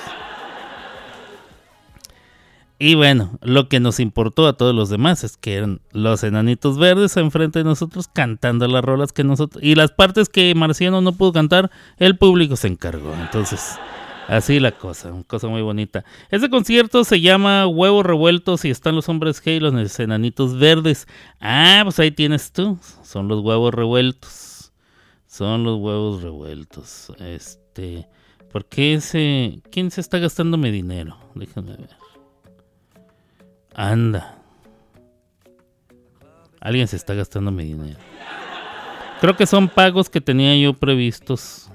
Y 2.78 2.94
bueno, 2.94 3.38
lo 3.40 3.68
que 3.68 3.80
nos 3.80 4.00
importó 4.00 4.46
a 4.46 4.56
todos 4.56 4.74
los 4.74 4.88
demás 4.88 5.24
es 5.24 5.36
que 5.36 5.54
eran 5.56 5.80
los 5.92 6.24
enanitos 6.24 6.78
verdes 6.78 7.16
enfrente 7.16 7.60
de 7.60 7.64
nosotros 7.64 8.08
cantando 8.12 8.66
las 8.66 8.84
rolas 8.84 9.12
que 9.12 9.24
nosotros... 9.24 9.62
Y 9.62 9.74
las 9.74 9.90
partes 9.90 10.28
que 10.28 10.54
Marciano 10.54 11.00
no 11.00 11.12
pudo 11.12 11.32
cantar, 11.32 11.70
el 11.98 12.16
público 12.16 12.56
se 12.56 12.68
encargó. 12.68 13.12
Entonces, 13.14 13.78
Así 14.28 14.58
la 14.58 14.72
cosa, 14.72 15.12
una 15.12 15.24
cosa 15.24 15.48
muy 15.48 15.60
bonita. 15.62 16.04
Este 16.30 16.48
concierto 16.48 17.04
se 17.04 17.20
llama 17.20 17.66
Huevos 17.66 18.06
Revueltos 18.06 18.64
y 18.64 18.70
están 18.70 18.94
los 18.94 19.08
hombres 19.08 19.42
G 19.44 19.56
y 19.56 19.60
los 19.60 20.00
enanitos 20.00 20.58
verdes. 20.58 21.06
Ah, 21.40 21.82
pues 21.84 21.98
ahí 21.98 22.10
tienes 22.10 22.52
tú. 22.52 22.78
Son 23.02 23.28
los 23.28 23.40
huevos 23.40 23.74
revueltos. 23.74 24.72
Son 25.26 25.64
los 25.64 25.78
huevos 25.78 26.22
revueltos. 26.22 27.12
Este, 27.18 28.08
¿por 28.50 28.64
qué 28.64 28.94
ese? 28.94 29.60
¿Quién 29.70 29.90
se 29.90 30.00
está 30.00 30.18
gastando 30.18 30.56
mi 30.56 30.70
dinero? 30.70 31.18
Déjame 31.34 31.76
ver. 31.76 31.90
Anda. 33.74 34.38
Alguien 36.60 36.88
se 36.88 36.96
está 36.96 37.12
gastando 37.12 37.50
mi 37.50 37.64
dinero. 37.64 37.98
Creo 39.20 39.36
que 39.36 39.46
son 39.46 39.68
pagos 39.68 40.08
que 40.08 40.20
tenía 40.20 40.56
yo 40.56 40.72
previstos 40.72 41.70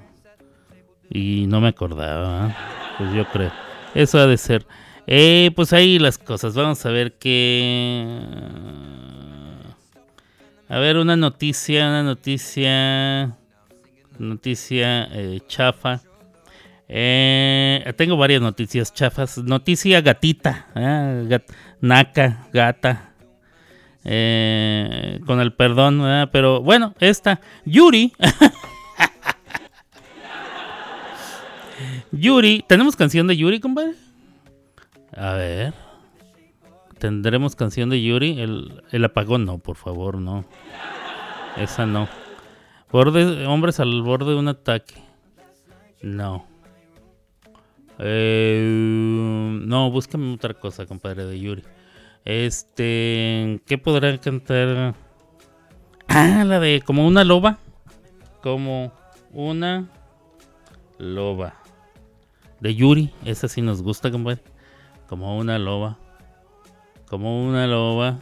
y 1.09 1.45
no 1.47 1.61
me 1.61 1.69
acordaba. 1.69 2.47
¿eh? 2.49 2.55
Pues 2.97 3.13
yo 3.13 3.25
creo. 3.29 3.51
Eso 3.95 4.19
ha 4.19 4.27
de 4.27 4.37
ser. 4.37 4.65
Eh, 5.07 5.51
pues 5.55 5.73
ahí 5.73 5.97
las 5.99 6.17
cosas. 6.17 6.53
Vamos 6.53 6.85
a 6.85 6.89
ver 6.91 7.13
qué. 7.13 8.19
A 10.67 10.77
ver, 10.77 10.97
una 10.97 11.15
noticia, 11.15 11.87
una 11.87 12.03
noticia. 12.03 13.35
Noticia 14.19 15.05
eh, 15.13 15.39
chafa. 15.47 16.01
Eh, 16.87 17.93
tengo 17.97 18.17
varias 18.17 18.41
noticias 18.41 18.93
chafas. 18.93 19.37
Noticia 19.39 20.01
gatita. 20.01 20.67
¿eh? 20.75 21.25
Gat- 21.27 21.51
naca, 21.81 22.47
gata. 22.53 23.13
Eh, 24.03 25.19
con 25.25 25.39
el 25.39 25.53
perdón, 25.53 26.29
pero 26.31 26.61
bueno, 26.61 26.93
esta. 26.99 27.41
Yuri. 27.65 28.13
Yuri, 32.11 32.63
¿tenemos 32.67 32.95
canción 32.95 33.27
de 33.27 33.37
Yuri, 33.37 33.59
compadre? 33.59 33.93
A 35.15 35.33
ver. 35.33 35.73
¿Tendremos 36.97 37.55
canción 37.55 37.89
de 37.89 38.01
Yuri? 38.01 38.41
El, 38.41 38.83
el 38.91 39.05
apagón, 39.05 39.45
no, 39.45 39.59
por 39.59 39.75
favor, 39.75 40.17
no. 40.17 40.45
Esa 41.55 41.85
no. 41.85 42.07
Borde, 42.91 43.45
hombres 43.45 43.79
al 43.79 44.01
borde 44.01 44.31
de 44.31 44.39
un 44.39 44.47
ataque. 44.47 44.95
No. 46.01 46.45
Eh, 47.99 48.61
no, 48.63 49.91
búscame 49.91 50.33
otra 50.33 50.53
cosa, 50.53 50.85
compadre, 50.85 51.25
de 51.25 51.39
Yuri. 51.39 51.63
Este, 52.25 53.61
¿qué 53.65 53.77
podrá 53.77 54.17
cantar? 54.17 54.95
Ah, 56.07 56.43
la 56.45 56.59
de 56.59 56.81
como 56.81 57.05
una 57.05 57.23
loba. 57.23 57.59
Como 58.41 58.91
una 59.31 59.87
loba. 60.97 61.58
De 62.59 62.75
Yuri, 62.75 63.11
esa 63.25 63.47
sí 63.47 63.61
nos 63.61 63.81
gusta, 63.81 64.11
compadre. 64.11 64.41
Como 65.07 65.37
una 65.37 65.57
loba. 65.57 65.97
Como 67.07 67.47
una 67.47 67.65
loba. 67.67 68.19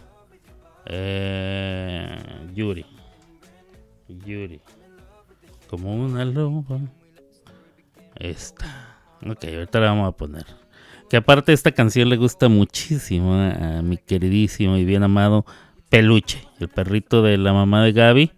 Eh, 0.86 2.18
Yuri. 2.54 2.86
Yuri. 4.08 4.62
Como 5.70 5.94
una 5.94 6.24
loba. 6.24 6.80
Esta. 8.16 9.00
Ok, 9.26 9.44
ahorita 9.46 9.80
la 9.80 9.88
vamos 9.88 10.10
a 10.10 10.12
poner. 10.16 10.46
Que 11.10 11.18
aparte 11.18 11.54
esta 11.54 11.72
canción 11.72 12.10
le 12.10 12.18
gusta 12.18 12.48
muchísimo 12.48 13.34
a, 13.34 13.80
a 13.80 13.82
mi 13.82 13.98
queridísimo 13.98 14.78
y 14.78 14.86
bien 14.86 15.04
amado 15.04 15.46
Peluche, 15.90 16.46
el 16.60 16.68
perrito 16.68 17.22
de 17.22 17.38
la 17.38 17.54
mamá 17.54 17.84
de 17.84 17.94
Gaby. 17.94 18.32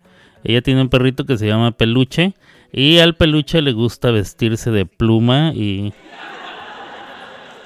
Ella 0.43 0.62
tiene 0.62 0.82
un 0.82 0.89
perrito 0.89 1.26
que 1.26 1.38
se 1.38 1.47
llama 1.47 1.72
Peluche 1.72 2.34
y 2.72 3.00
al 3.00 3.16
Peluche 3.16 3.62
le 3.62 3.74
gusta 3.74 4.12
vestirse 4.12 4.72
de 4.72 4.86
pluma 4.86 5.54
y 5.56 5.94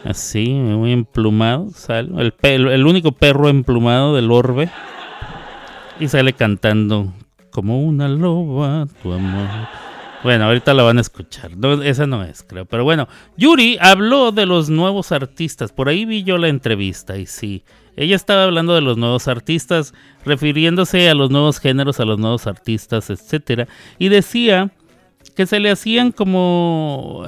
así, 0.03 0.49
muy 0.49 0.91
emplumado, 0.91 1.69
sale 1.71 2.33
el, 2.41 2.85
único 2.85 3.11
perro 3.11 3.49
emplumado 3.49 4.15
del 4.15 4.31
orbe 4.31 4.69
y 5.99 6.07
sale 6.07 6.33
cantando 6.33 7.13
como 7.51 7.83
una 7.83 8.07
loba, 8.07 8.87
tu 9.01 9.13
amor. 9.13 9.47
Bueno, 10.23 10.45
ahorita 10.45 10.73
la 10.73 10.83
van 10.83 10.97
a 10.97 11.01
escuchar. 11.01 11.51
Esa 11.83 12.07
no 12.07 12.23
es, 12.23 12.43
creo. 12.43 12.65
Pero 12.65 12.85
bueno, 12.85 13.09
Yuri 13.35 13.77
habló 13.81 14.31
de 14.31 14.45
los 14.45 14.69
nuevos 14.69 15.11
artistas. 15.11 15.73
Por 15.73 15.89
ahí 15.89 16.05
vi 16.05 16.23
yo 16.23 16.37
la 16.37 16.47
entrevista 16.47 17.17
y 17.17 17.25
sí. 17.25 17.63
Ella 17.97 18.15
estaba 18.15 18.45
hablando 18.45 18.73
de 18.73 18.81
los 18.81 18.97
nuevos 18.97 19.27
artistas, 19.27 19.93
refiriéndose 20.25 21.09
a 21.09 21.13
los 21.13 21.29
nuevos 21.29 21.59
géneros, 21.59 21.99
a 21.99 22.05
los 22.05 22.17
nuevos 22.19 22.47
artistas, 22.47 23.09
etcétera. 23.09 23.67
Y 23.99 24.07
decía 24.07 24.71
que 25.33 25.45
se 25.45 25.59
le 25.59 25.71
hacían 25.71 26.11
como 26.11 27.25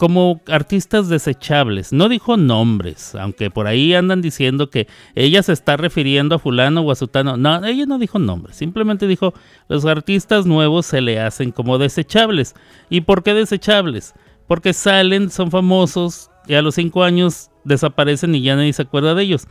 como 0.00 0.40
artistas 0.48 1.10
desechables. 1.10 1.92
No 1.92 2.08
dijo 2.08 2.38
nombres, 2.38 3.14
aunque 3.14 3.50
por 3.50 3.66
ahí 3.66 3.92
andan 3.92 4.22
diciendo 4.22 4.70
que 4.70 4.88
ella 5.14 5.42
se 5.42 5.52
está 5.52 5.76
refiriendo 5.76 6.36
a 6.36 6.38
fulano 6.38 6.80
o 6.80 6.90
a 6.90 6.94
sutano. 6.94 7.36
No, 7.36 7.62
ella 7.66 7.84
no 7.84 7.98
dijo 7.98 8.18
nombres, 8.18 8.56
simplemente 8.56 9.06
dijo 9.06 9.34
los 9.68 9.84
artistas 9.84 10.46
nuevos 10.46 10.86
se 10.86 11.02
le 11.02 11.20
hacen 11.20 11.52
como 11.52 11.76
desechables. 11.76 12.54
¿Y 12.88 13.02
por 13.02 13.22
qué 13.22 13.34
desechables? 13.34 14.14
Porque 14.46 14.72
salen, 14.72 15.28
son 15.28 15.50
famosos 15.50 16.30
y 16.48 16.54
a 16.54 16.62
los 16.62 16.76
cinco 16.76 17.04
años 17.04 17.50
desaparecen 17.64 18.34
y 18.34 18.40
ya 18.40 18.56
nadie 18.56 18.72
se 18.72 18.80
acuerda 18.80 19.14
de 19.14 19.24
ellos. 19.24 19.48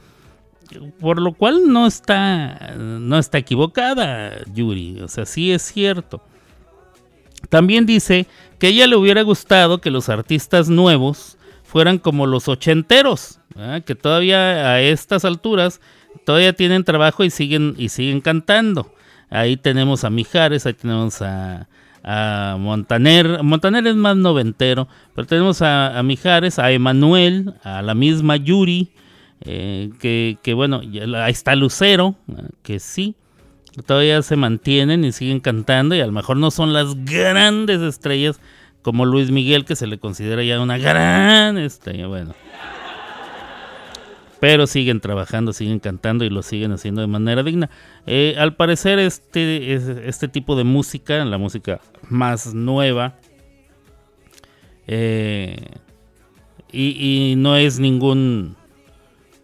Por 1.00 1.22
lo 1.22 1.34
cual 1.34 1.72
no 1.72 1.86
está, 1.86 2.74
no 2.76 3.20
está 3.20 3.38
equivocada 3.38 4.44
Yuri, 4.52 5.00
o 5.02 5.08
sea, 5.08 5.28
sí 5.28 5.52
es 5.52 5.62
cierto. 5.62 6.24
También 7.48 7.86
dice 7.86 8.28
que 8.58 8.68
ella 8.68 8.88
le 8.88 8.96
hubiera 8.96 9.22
gustado 9.22 9.80
que 9.80 9.92
los 9.92 10.10
artistas 10.10 10.70
nuevos 10.70 11.38
fueran 11.64 12.00
como 12.00 12.26
los 12.26 12.48
ochenteros, 12.48 13.40
que 13.86 13.96
todavía 13.96 14.72
a 14.74 14.82
estas 14.82 15.24
alturas 15.26 15.82
todavía 16.26 16.54
tienen 16.54 16.84
trabajo 16.84 17.24
y 17.24 17.30
siguen 17.30 17.76
y 17.78 17.90
siguen 17.90 18.22
cantando. 18.22 18.94
Ahí 19.30 19.58
tenemos 19.58 20.04
a 20.04 20.10
Mijares, 20.10 20.66
ahí 20.66 20.74
tenemos 20.74 21.22
a, 21.22 21.68
a 22.04 22.58
Montaner. 22.60 23.44
Montaner 23.44 23.86
es 23.88 23.96
más 23.96 24.16
noventero, 24.18 24.88
pero 25.14 25.28
tenemos 25.28 25.62
a, 25.62 26.02
Mijares, 26.04 26.58
a 26.60 26.72
Emanuel, 26.72 27.54
a 27.64 27.82
la 27.82 27.94
misma 27.94 28.38
Yuri, 28.38 28.90
eh, 29.42 29.92
que, 30.00 30.38
que 30.42 30.54
bueno, 30.54 30.82
ahí 30.82 31.32
está 31.32 31.56
Lucero, 31.56 32.16
que 32.64 32.80
sí 32.80 33.16
todavía 33.86 34.22
se 34.22 34.36
mantienen 34.36 35.04
y 35.06 35.12
siguen 35.12 35.40
cantando 35.40 35.96
y 35.96 36.02
a 36.02 36.06
lo 36.06 36.12
mejor 36.12 36.38
no 36.38 36.52
son 36.52 36.74
las 36.74 36.96
grandes 37.06 37.82
estrellas 37.82 38.40
como 38.82 39.06
Luis 39.06 39.32
Miguel 39.32 39.66
que 39.66 39.76
se 39.76 39.88
le 39.88 39.98
considera 40.00 40.44
ya 40.44 40.60
una 40.62 40.78
gran 40.78 41.58
estrella, 41.58 42.08
bueno. 42.08 42.34
Pero 44.40 44.68
siguen 44.68 45.02
trabajando, 45.02 45.52
siguen 45.52 45.80
cantando 45.80 46.24
y 46.24 46.30
lo 46.30 46.42
siguen 46.44 46.72
haciendo 46.72 47.02
de 47.02 47.08
manera 47.08 47.44
digna. 47.44 47.70
Eh, 48.08 48.36
al 48.40 48.56
parecer 48.56 48.98
este, 48.98 49.74
es- 49.74 49.84
este 49.90 50.30
tipo 50.30 50.56
de 50.56 50.64
música, 50.64 51.26
la 51.26 51.38
música 51.38 51.82
más 52.10 52.54
nueva, 52.54 53.16
eh, 54.88 55.58
y, 56.72 57.32
y 57.32 57.36
no 57.36 57.58
es 57.58 57.80
ningún 57.80 58.56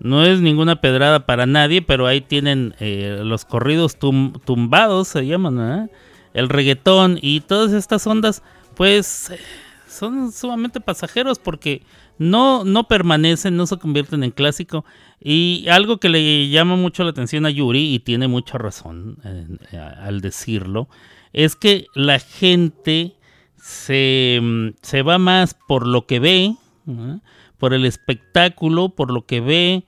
no 0.05 0.23
es 0.23 0.39
ninguna 0.41 0.81
pedrada 0.81 1.25
para 1.25 1.45
nadie, 1.45 1.81
pero 1.81 2.07
ahí 2.07 2.21
tienen 2.21 2.75
eh, 2.79 3.19
los 3.23 3.45
corridos 3.45 3.97
tum- 3.99 4.39
tumbados, 4.45 5.07
se 5.09 5.25
llaman, 5.25 5.57
¿verdad? 5.57 5.89
el 6.33 6.49
reggaetón 6.49 7.17
y 7.21 7.39
todas 7.41 7.71
estas 7.73 8.05
ondas, 8.07 8.43
pues 8.75 9.29
eh, 9.31 9.39
son 9.87 10.31
sumamente 10.31 10.79
pasajeros 10.81 11.39
porque 11.39 11.81
no, 12.17 12.63
no 12.65 12.87
permanecen, 12.87 13.55
no 13.55 13.65
se 13.67 13.77
convierten 13.77 14.23
en 14.23 14.31
clásico. 14.31 14.83
Y 15.21 15.65
algo 15.69 15.97
que 15.97 16.09
le 16.09 16.49
llama 16.49 16.75
mucho 16.75 17.03
la 17.03 17.11
atención 17.11 17.45
a 17.45 17.49
Yuri, 17.49 17.93
y 17.93 17.99
tiene 17.99 18.27
mucha 18.27 18.57
razón 18.57 19.17
eh, 19.23 19.77
al 19.77 20.19
decirlo, 20.21 20.87
es 21.33 21.55
que 21.55 21.87
la 21.95 22.19
gente 22.19 23.15
se, 23.55 24.39
mm, 24.41 24.67
se 24.81 25.01
va 25.01 25.17
más 25.17 25.55
por 25.67 25.87
lo 25.87 26.05
que 26.05 26.19
ve, 26.19 26.55
¿verdad? 26.85 27.21
por 27.57 27.73
el 27.73 27.85
espectáculo, 27.85 28.89
por 28.89 29.11
lo 29.11 29.25
que 29.25 29.39
ve, 29.39 29.85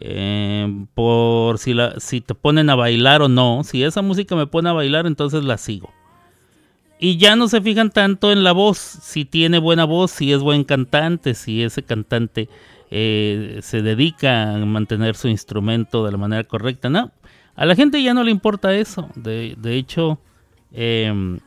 eh, 0.00 0.86
por 0.94 1.58
si, 1.58 1.74
la, 1.74 2.00
si 2.00 2.20
te 2.20 2.34
ponen 2.34 2.70
a 2.70 2.74
bailar 2.74 3.22
o 3.22 3.28
no. 3.28 3.62
Si 3.64 3.82
esa 3.82 4.02
música 4.02 4.34
me 4.34 4.46
pone 4.46 4.70
a 4.70 4.72
bailar, 4.72 5.06
entonces 5.06 5.44
la 5.44 5.58
sigo. 5.58 5.92
Y 6.98 7.16
ya 7.16 7.36
no 7.36 7.48
se 7.48 7.60
fijan 7.60 7.90
tanto 7.90 8.32
en 8.32 8.44
la 8.44 8.52
voz, 8.52 8.76
si 8.78 9.24
tiene 9.24 9.58
buena 9.58 9.84
voz, 9.84 10.10
si 10.10 10.32
es 10.32 10.40
buen 10.40 10.64
cantante, 10.64 11.34
si 11.34 11.62
ese 11.62 11.82
cantante 11.82 12.50
eh, 12.90 13.60
se 13.62 13.80
dedica 13.80 14.54
a 14.54 14.58
mantener 14.58 15.16
su 15.16 15.28
instrumento 15.28 16.04
de 16.04 16.12
la 16.12 16.18
manera 16.18 16.44
correcta. 16.44 16.90
No, 16.90 17.10
a 17.56 17.64
la 17.64 17.74
gente 17.74 18.02
ya 18.02 18.12
no 18.12 18.22
le 18.22 18.30
importa 18.30 18.74
eso. 18.74 19.08
De, 19.14 19.56
hecho, 19.64 20.18
eh, 20.72 21.38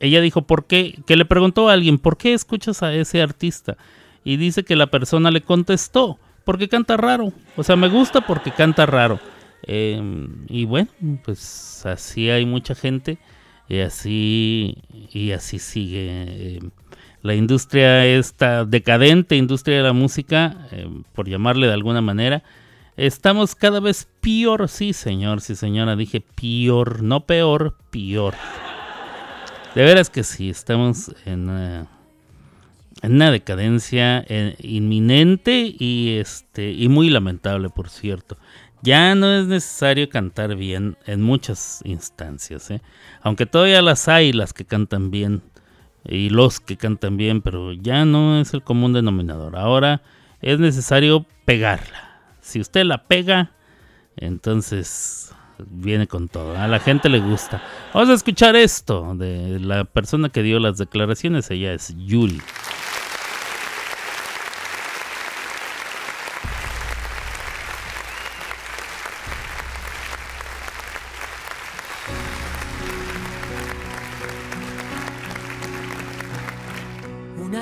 ella 0.00 0.20
dijo, 0.22 0.42
¿por? 0.42 0.64
Que 0.64 1.02
le 1.06 1.24
preguntó 1.26 1.68
a 1.68 1.74
alguien, 1.74 1.98
¿por 1.98 2.16
qué 2.16 2.32
escuchas 2.32 2.82
a 2.82 2.94
ese 2.94 3.20
artista? 3.20 3.76
Y 4.24 4.38
dice 4.38 4.64
que 4.64 4.74
la 4.74 4.86
persona 4.86 5.30
le 5.30 5.42
contestó, 5.42 6.18
porque 6.44 6.68
canta 6.68 6.96
raro. 6.96 7.32
O 7.56 7.62
sea, 7.62 7.76
me 7.76 7.88
gusta 7.88 8.20
porque 8.20 8.50
canta 8.50 8.86
raro. 8.86 9.18
Eh, 9.66 10.00
y 10.48 10.64
bueno, 10.66 10.90
pues 11.24 11.84
así 11.86 12.28
hay 12.30 12.44
mucha 12.46 12.74
gente 12.74 13.18
y 13.68 13.80
así 13.80 14.76
y 15.12 15.32
así 15.32 15.58
sigue. 15.58 16.08
eh. 16.08 16.60
la 17.22 17.34
industria, 17.34 18.04
esta 18.04 18.66
decadente 18.66 19.34
industria 19.36 19.78
de 19.78 19.82
la 19.82 19.94
música, 19.94 20.68
eh, 20.72 20.86
por 21.14 21.26
llamarle 21.26 21.66
de 21.66 21.72
alguna 21.72 22.02
manera, 22.02 22.42
estamos 22.98 23.54
cada 23.54 23.80
vez 23.80 24.06
peor, 24.20 24.68
sí 24.68 24.92
señor, 24.92 25.40
sí 25.40 25.56
señora, 25.56 25.96
dije 25.96 26.20
peor, 26.20 27.02
no 27.02 27.20
peor, 27.24 27.78
peor. 27.90 28.34
De 29.74 29.82
veras 29.82 30.10
que 30.10 30.22
sí, 30.22 30.50
estamos 30.50 31.14
en, 31.24 31.48
eh, 31.50 31.84
una 33.12 33.30
decadencia 33.30 34.24
eh, 34.28 34.56
inminente 34.60 35.74
y, 35.78 36.16
este, 36.18 36.72
y 36.72 36.88
muy 36.88 37.10
lamentable, 37.10 37.68
por 37.68 37.88
cierto. 37.88 38.36
Ya 38.82 39.14
no 39.14 39.32
es 39.32 39.46
necesario 39.46 40.08
cantar 40.08 40.56
bien 40.56 40.96
en 41.06 41.22
muchas 41.22 41.80
instancias, 41.84 42.70
¿eh? 42.70 42.82
aunque 43.22 43.46
todavía 43.46 43.80
las 43.80 44.08
hay 44.08 44.32
las 44.32 44.52
que 44.52 44.66
cantan 44.66 45.10
bien 45.10 45.42
y 46.04 46.28
los 46.28 46.60
que 46.60 46.76
cantan 46.76 47.16
bien, 47.16 47.40
pero 47.40 47.72
ya 47.72 48.04
no 48.04 48.40
es 48.40 48.52
el 48.52 48.62
común 48.62 48.92
denominador. 48.92 49.56
Ahora 49.56 50.02
es 50.42 50.58
necesario 50.58 51.24
pegarla. 51.46 52.20
Si 52.40 52.60
usted 52.60 52.84
la 52.84 53.04
pega, 53.04 53.52
entonces 54.16 55.32
viene 55.58 56.06
con 56.06 56.28
todo. 56.28 56.58
A 56.58 56.68
la 56.68 56.78
gente 56.78 57.08
le 57.08 57.20
gusta. 57.20 57.62
Vamos 57.94 58.10
a 58.10 58.14
escuchar 58.14 58.56
esto 58.56 59.14
de 59.14 59.60
la 59.60 59.84
persona 59.84 60.28
que 60.28 60.42
dio 60.42 60.58
las 60.58 60.78
declaraciones. 60.78 61.50
Ella 61.50 61.72
es 61.72 61.94
Yuli. 61.96 62.42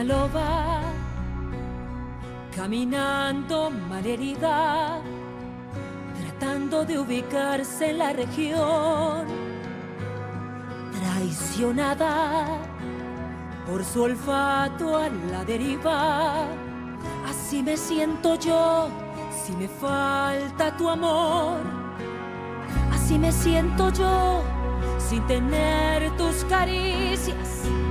Loba 0.02 0.80
caminando 2.54 3.70
malherida, 3.88 5.00
tratando 6.20 6.84
de 6.84 6.98
ubicarse 6.98 7.90
en 7.90 7.98
la 7.98 8.12
región, 8.12 9.26
traicionada 10.92 12.58
por 13.66 13.84
su 13.84 14.02
olfato 14.02 14.96
a 14.96 15.08
la 15.30 15.44
deriva. 15.44 16.46
Así 17.28 17.62
me 17.62 17.76
siento 17.76 18.34
yo 18.36 18.88
si 19.44 19.52
me 19.56 19.68
falta 19.68 20.76
tu 20.76 20.88
amor. 20.88 21.60
Así 22.92 23.18
me 23.18 23.32
siento 23.32 23.90
yo 23.90 24.42
sin 24.98 25.26
tener 25.26 26.10
tus 26.16 26.44
caricias. 26.44 27.81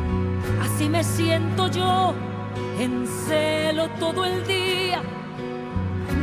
Así 0.82 0.90
me 0.90 1.04
siento 1.04 1.68
yo 1.68 2.16
en 2.80 3.06
celo 3.06 3.88
todo 4.00 4.26
el 4.26 4.48
día, 4.48 5.04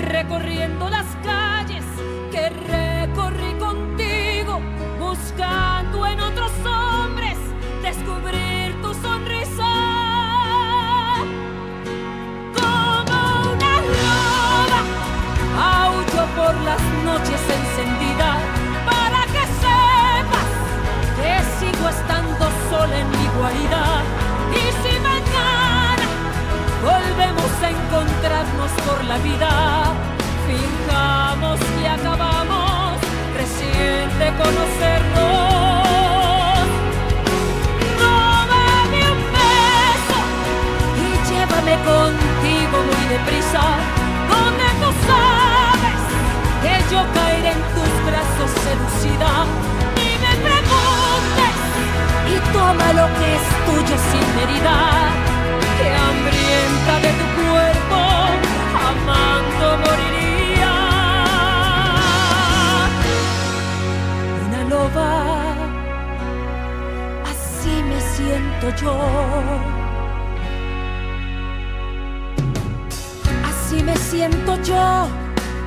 recorriendo 0.01 0.91
las 0.91 1.07
calles 1.23 1.85
que 2.33 2.51
recorrí 2.51 3.53
contigo, 3.61 4.61
buscando 4.99 6.05
en 6.07 6.21
otros 6.21 6.51
hombres 6.67 7.39
descubrir 7.83 8.75
tu 8.83 8.93
sonrisa. 8.95 9.75
Como 12.59 13.53
una 13.53 13.75
loba, 14.03 14.81
aullo 15.85 16.27
por 16.35 16.55
las 16.63 16.83
noches 17.05 17.41
encendida 17.59 18.39
para 18.85 19.23
que 19.27 19.45
sepas 19.63 20.51
que 21.15 21.31
sigo 21.61 21.89
estando 21.89 22.45
sola 22.69 22.99
en 22.99 23.09
mi 23.09 23.29
guarida. 23.39 24.08
Volvemos 26.89 27.53
a 27.63 27.69
encontrarnos 27.77 28.71
por 28.87 28.99
la 29.05 29.19
vida, 29.19 29.51
fijamos 30.47 31.59
y 31.83 31.85
acabamos 31.87 32.97
recién 33.37 34.09
de 34.21 34.29
conocernos. 34.43 35.49
Tómame 38.03 39.01
un 39.15 39.23
beso 39.37 40.19
y 41.05 41.09
llévame 41.29 41.75
contigo 41.93 42.77
muy 42.89 43.05
deprisa, 43.17 43.65
donde 44.33 44.67
tú 44.81 44.91
sabes 45.09 46.01
que 46.63 46.75
yo 46.93 47.01
caeré 47.17 47.51
en 47.53 47.63
tus 47.77 47.93
brazos 48.09 48.51
seducida. 48.65 49.31
Y 50.07 50.09
me 50.25 50.33
preguntes 50.47 51.57
y 52.33 52.37
toma 52.57 52.89
lo 53.01 53.07
que 53.19 53.29
es 53.39 53.47
tuyo 53.67 53.97
sin 54.11 54.27
medida, 54.41 54.75
yo. 68.83 68.95
Así 73.49 73.83
me 73.83 73.97
siento 73.97 74.61
yo, 74.63 75.09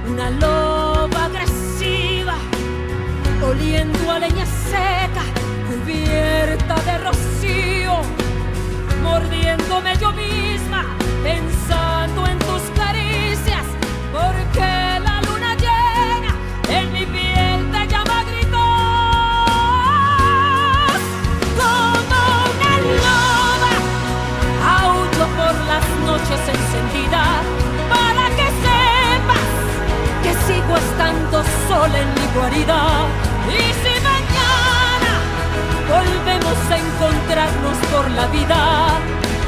una 0.07 0.29
loba 0.29 1.25
agresiva, 1.25 2.35
oliendo 3.47 4.11
a 4.11 4.19
leña 4.19 4.45
seca, 4.45 5.23
cubierta 5.67 6.75
de 6.83 6.97
rocío, 6.99 8.01
mordiéndome 9.01 9.97
yo 9.97 10.11
misma, 10.11 10.85
pensando 11.23 12.27
en 12.27 12.37
tus 12.39 12.61
caricias, 12.75 13.65
porque 14.11 14.99
la 15.07 15.21
luna 15.27 15.55
llena 15.55 16.31
en 16.69 16.91
mi 16.93 17.05
piel 17.05 17.71
te 17.71 17.87
llama 17.87 18.19
a 18.19 18.23
gritos, 18.23 18.59
como 21.59 22.19
una 22.51 22.73
loba, 23.05 23.73
aullo 24.77 25.25
por 25.37 25.55
las 25.71 25.85
noches 26.05 26.41
encendida, 26.55 27.23
para 27.89 28.23
que 28.37 28.47
sepas 28.65 29.51
que 30.23 30.31
sigo 30.45 30.73
estando 30.77 31.37
sola 31.67 31.97
en 31.99 32.09
mi 32.13 32.25
guarida. 32.35 32.79
Por 37.91 38.09
la 38.11 38.27
vida, 38.27 38.99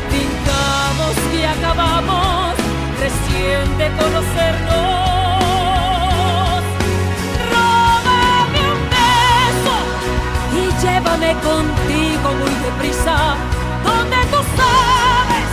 fijamos 0.09 1.15
que 1.31 1.45
acabamos 1.45 2.53
recién 2.99 3.77
de 3.77 3.87
conocernos. 4.01 4.73
Róbame 7.51 8.61
un 8.73 8.81
beso 8.97 9.75
y 10.59 10.63
llévame 10.83 11.31
contigo 11.49 12.27
muy 12.41 12.53
deprisa, 12.65 13.17
donde 13.83 14.17
tú 14.31 14.39
sabes 14.57 15.49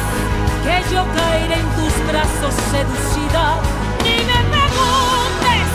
que 0.64 0.94
yo 0.94 1.02
caeré 1.14 1.56
en 1.60 1.68
tus 1.76 1.94
brazos 2.10 2.54
seducida. 2.72 3.44
Ni 4.02 4.16
me 4.30 4.40
preguntes 4.54 5.68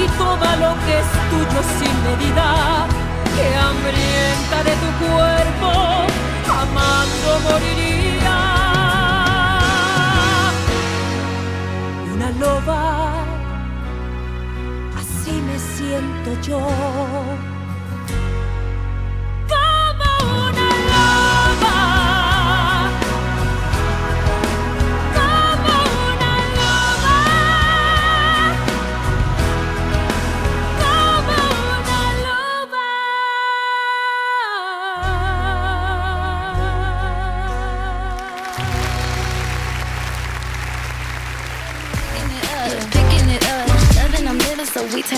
y 0.00 0.04
toma 0.18 0.50
lo 0.56 0.72
que 0.84 0.98
es 0.98 1.10
tuyo 1.30 1.60
sin 1.78 1.94
medida, 2.08 2.46
que 3.36 3.46
hambrienta 3.54 4.58
de 4.68 4.74
tu 4.82 4.90
cuerpo, 5.04 5.70
amando 6.62 7.28
moriría. 7.48 8.38
Una 12.14 12.30
loba, 12.42 13.14
así 15.00 15.32
me 15.48 15.58
siento 15.58 16.30
yo. 16.42 17.51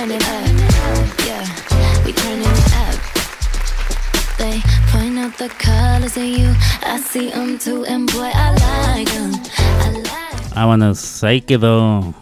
Turn 0.04 0.16
it 0.16 0.28
up. 0.28 1.26
Yeah, 1.26 2.04
we 2.04 2.12
turn 2.12 2.40
it 2.40 2.74
up. 2.84 2.96
They 4.36 4.60
point 4.92 5.18
out 5.18 5.36
the 5.38 5.48
colors 5.58 6.16
in 6.16 6.40
you. 6.40 6.54
I 6.82 7.00
see 7.00 7.30
them 7.30 7.58
too, 7.58 7.84
and 7.86 8.10
boy, 8.12 8.30
I 8.34 8.50
like 8.50 9.10
them. 9.10 9.32
I 9.80 9.90
like 9.92 10.54
Vámonos, 10.54 11.24
ahí 11.24 11.40
quedó. 11.40 12.14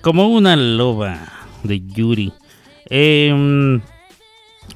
Como 0.00 0.28
una 0.28 0.56
loba 0.56 1.18
de 1.62 1.80
Yuri. 1.80 2.32
Em, 2.88 3.80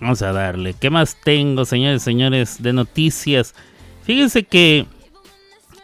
vamos 0.00 0.20
a 0.22 0.32
darle. 0.32 0.74
¿Qué 0.74 0.90
más 0.90 1.16
tengo, 1.16 1.64
señores 1.64 2.02
y 2.02 2.04
señores, 2.04 2.62
de 2.62 2.72
noticias? 2.74 3.54
Fíjense 4.02 4.44
que 4.44 4.86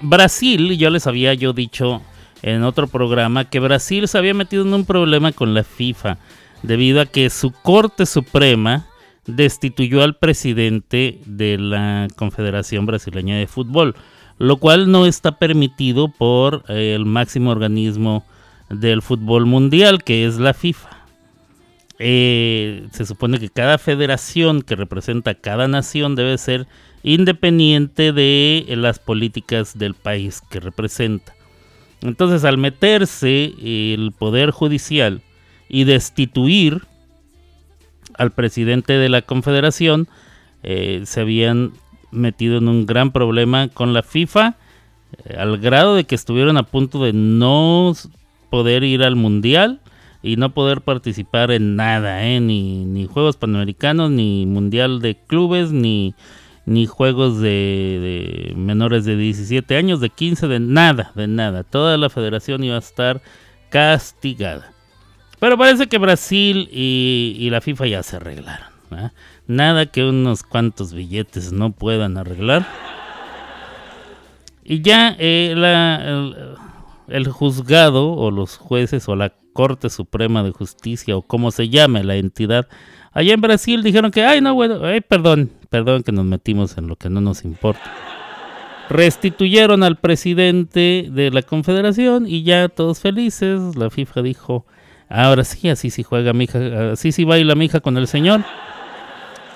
Brasil, 0.01 0.77
yo 0.77 0.91
les 0.91 1.07
había 1.07 1.33
yo 1.33 1.55
dicho 1.55 2.03
en 2.43 2.65
otro 2.65 2.87
programa 2.87 3.49
que 3.49 3.61
Brasil 3.61 4.07
se 4.09 4.19
había 4.19 4.35
metido 4.35 4.63
en 4.63 4.75
un 4.75 4.85
problema 4.85 5.33
con 5.33 5.55
la 5.55 5.65
FIFA 5.65 6.19
debido 6.63 7.01
a 7.01 7.07
que 7.07 7.31
su 7.31 7.53
Corte 7.53 8.07
Suprema 8.07 8.87
destituyó 9.27 10.03
al 10.03 10.17
presidente 10.17 11.21
de 11.27 11.59
la 11.59 12.09
Confederación 12.17 12.87
Brasileña 12.87 13.37
de 13.37 13.47
Fútbol, 13.47 13.95
lo 14.39 14.57
cual 14.57 14.91
no 14.91 15.07
está 15.07 15.39
permitido 15.39 16.09
por 16.09 16.65
eh, 16.69 16.95
el 16.95 17.05
máximo 17.05 17.51
organismo 17.51 18.25
del 18.69 19.03
fútbol 19.03 19.47
mundial, 19.47 20.03
que 20.03 20.27
es 20.27 20.39
la 20.39 20.55
FIFA. 20.55 20.89
Eh, 21.99 22.87
se 22.93 23.05
supone 23.05 23.39
que 23.39 23.51
cada 23.51 23.77
federación 23.77 24.63
que 24.63 24.77
representa 24.77 25.33
a 25.33 25.35
cada 25.35 25.69
nación 25.69 26.17
debe 26.17 26.39
ser 26.39 26.67
independiente 27.03 28.13
de 28.13 28.65
las 28.71 28.99
políticas 28.99 29.77
del 29.79 29.95
país 29.95 30.41
que 30.51 30.61
representa. 30.61 31.35
Entonces, 32.01 32.45
al 32.45 32.57
meterse 32.57 33.53
el 33.63 34.13
Poder 34.19 34.51
Judicial 34.51 35.21
y 35.71 35.85
destituir 35.85 36.83
al 38.15 38.33
presidente 38.33 38.95
de 38.95 39.09
la 39.09 39.23
Confederación, 39.23 40.09
eh, 40.63 41.03
se 41.05 41.21
habían 41.21 41.73
metido 42.11 42.59
en 42.59 42.69
un 42.69 42.87
gran 42.87 43.13
problema 43.13 43.69
con 43.69 43.95
la 43.95 44.03
FIFA, 44.03 44.57
eh, 45.25 45.37
al 45.39 45.59
grado 45.59 45.95
de 45.95 46.05
que 46.05 46.17
estuvieron 46.17 46.57
a 46.57 46.65
punto 46.65 47.03
de 47.05 47.13
no 47.13 47.95
poder 48.51 48.83
ir 48.83 49.05
al 49.05 49.15
Mundial 49.15 49.81
y 50.23 50.37
no 50.37 50.53
poder 50.53 50.81
participar 50.81 51.53
en 51.53 51.77
nada, 51.77 52.27
¿eh? 52.27 52.41
ni, 52.41 52.85
ni 52.85 53.07
Juegos 53.07 53.37
Panamericanos, 53.37 54.11
ni 54.11 54.45
Mundial 54.47 55.01
de 55.01 55.17
Clubes, 55.29 55.71
ni, 55.71 56.15
ni 56.67 56.87
Juegos 56.87 57.39
de, 57.41 58.51
de 58.51 58.55
menores 58.57 59.05
de 59.05 59.17
17 59.17 59.77
años, 59.77 60.01
de 60.01 60.11
15, 60.11 60.49
de 60.49 60.59
nada, 60.59 61.13
de 61.15 61.29
nada. 61.29 61.63
Toda 61.63 61.97
la 61.97 62.11
federación 62.11 62.65
iba 62.65 62.75
a 62.75 62.81
estar 62.81 63.23
castigada. 63.71 64.73
Pero 65.41 65.57
parece 65.57 65.89
que 65.89 65.99
Brasil 65.99 66.69
y, 66.71 67.49
la 67.51 67.61
FIFA 67.61 67.87
ya 67.87 68.03
se 68.03 68.17
arreglaron. 68.17 68.69
¿ah? 68.93 69.13
Nada 69.47 69.87
que 69.87 70.05
unos 70.05 70.43
cuantos 70.43 70.93
billetes 70.93 71.51
no 71.51 71.73
puedan 71.73 72.19
arreglar. 72.19 72.67
Y 74.63 74.83
ya 74.83 75.17
eh, 75.19 75.55
el 77.09 77.29
juzgado 77.29 78.13
o 78.13 78.31
los 78.31 78.59
jueces 78.59 79.09
o 79.09 79.17
la 79.17 79.33
Corte 79.53 79.91
Suprema 79.91 80.43
de 80.43 80.53
Justicia 80.53 81.17
o 81.17 81.23
como 81.23 81.51
se 81.51 81.69
llame 81.69 82.05
la 82.05 82.17
entidad, 82.17 82.69
allá 83.13 83.35
en 83.35 83.41
Brasil 83.41 83.83
dijeron 83.83 84.11
que, 84.11 84.25
ay, 84.25 84.41
no, 84.41 84.55
bueno, 84.55 84.85
ay, 84.85 85.01
perdón, 85.01 85.51
perdón 85.71 86.03
que 86.03 86.13
nos 86.13 86.25
metimos 86.25 86.79
en 86.79 86.87
lo 86.87 86.97
que 86.97 87.11
no 87.11 87.21
nos 87.21 87.45
importa. 87.45 87.93
Restituyeron 88.91 89.83
al 89.83 89.97
presidente 89.97 91.09
de 91.11 91.31
la 91.31 91.43
Confederación 91.43 92.27
y 92.27 92.43
ya 92.43 92.69
todos 92.69 93.01
felices. 93.01 93.77
La 93.77 93.89
FIFA 93.89 94.23
dijo, 94.23 94.67
ahora 95.11 95.45
sí, 95.45 95.69
así 95.69 95.91
sí 95.91 96.03
juega 96.03 96.33
mi 96.33 96.45
hija, 96.45 96.93
así 96.93 97.13
sí 97.13 97.25
baila 97.25 97.55
mi 97.55 97.67
hija 97.67 97.81
con 97.81 97.99
el 97.99 98.07
señor. 98.07 98.43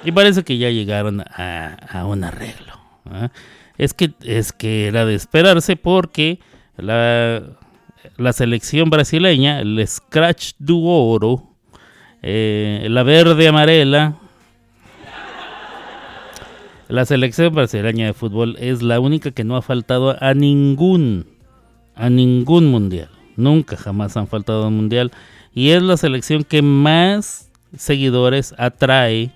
Y 0.05 0.13
parece 0.13 0.45
que 0.45 0.59
ya 0.59 0.69
llegaron 0.69 1.23
a, 1.23 2.05
un 2.07 2.25
arreglo. 2.25 2.75
¿ah? 3.07 3.31
Es 3.79 3.95
que 3.95 4.13
es 4.23 4.53
que 4.53 4.87
era 4.87 5.07
de 5.07 5.15
esperarse 5.15 5.77
porque 5.77 6.41
la, 6.77 7.43
la 8.19 8.33
selección 8.33 8.91
brasileña, 8.91 9.61
el 9.61 9.83
Scratch 9.87 10.53
do 10.59 10.81
Oro, 10.81 11.55
eh, 12.23 12.87
la 12.91 13.03
verde 13.03 13.49
amarela, 13.49 14.17
la 16.89 17.07
selección 17.07 17.55
brasileña 17.55 18.07
de 18.07 18.13
fútbol 18.13 18.57
es 18.61 18.83
la 18.83 19.01
única 19.01 19.31
que 19.31 19.43
no 19.43 19.57
ha 19.57 19.63
faltado 19.63 20.17
a 20.23 20.35
ningún, 20.35 21.27
a 21.95 22.11
ningún 22.11 22.67
mundial. 22.67 23.09
Nunca 23.37 23.77
jamás 23.77 24.17
han 24.17 24.29
faltado 24.29 24.65
a 24.65 24.69
un 24.69 24.77
mundial. 24.77 25.11
Y 25.55 25.71
es 25.71 25.83
la 25.83 25.97
selección 25.97 26.45
que 26.45 26.63
más 26.63 27.51
seguidores 27.77 28.55
atrae 28.59 29.31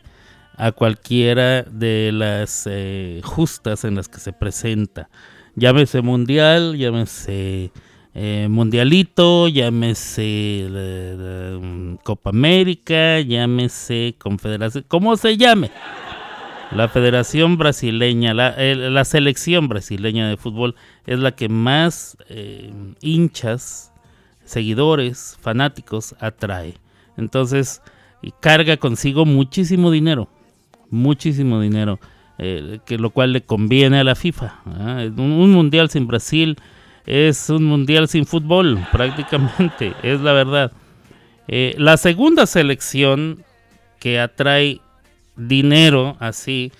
a 0.56 0.72
cualquiera 0.72 1.62
de 1.62 2.10
las 2.12 2.66
eh, 2.68 3.20
justas 3.22 3.84
en 3.84 3.94
las 3.94 4.08
que 4.08 4.18
se 4.18 4.32
presenta. 4.32 5.08
Llámese 5.54 6.02
mundial, 6.02 6.76
llámese 6.76 7.70
eh, 8.14 8.48
mundialito, 8.50 9.46
llámese 9.46 10.24
eh, 10.24 11.96
Copa 12.02 12.30
América, 12.30 13.20
llámese 13.20 14.16
Confederación, 14.18 14.84
como 14.88 15.16
se 15.16 15.36
llame. 15.36 15.70
La 16.72 16.88
Federación 16.88 17.56
Brasileña, 17.56 18.34
la, 18.34 18.54
la 18.58 19.04
selección 19.04 19.68
brasileña 19.68 20.28
de 20.28 20.36
fútbol 20.36 20.74
es 21.06 21.18
la 21.18 21.32
que 21.32 21.48
más 21.48 22.18
eh, 22.28 22.72
hinchas, 23.00 23.92
seguidores, 24.48 25.36
fanáticos 25.40 26.14
atrae. 26.20 26.74
Entonces, 27.16 27.82
y 28.22 28.32
carga 28.40 28.76
consigo 28.76 29.24
muchísimo 29.24 29.90
dinero, 29.90 30.28
muchísimo 30.90 31.60
dinero, 31.60 32.00
eh, 32.38 32.78
que 32.86 32.98
lo 32.98 33.10
cual 33.10 33.32
le 33.32 33.42
conviene 33.42 34.00
a 34.00 34.04
la 34.04 34.14
FIFA. 34.14 34.62
Un, 35.16 35.20
un 35.32 35.52
mundial 35.52 35.90
sin 35.90 36.06
Brasil 36.06 36.56
es 37.06 37.48
un 37.50 37.64
mundial 37.64 38.08
sin 38.08 38.26
fútbol, 38.26 38.78
prácticamente, 38.92 39.94
es 40.02 40.20
la 40.20 40.32
verdad. 40.32 40.72
Eh, 41.48 41.74
la 41.78 41.96
segunda 41.96 42.46
selección 42.46 43.44
que 43.98 44.20
atrae 44.20 44.80
dinero 45.36 46.16
así, 46.20 46.72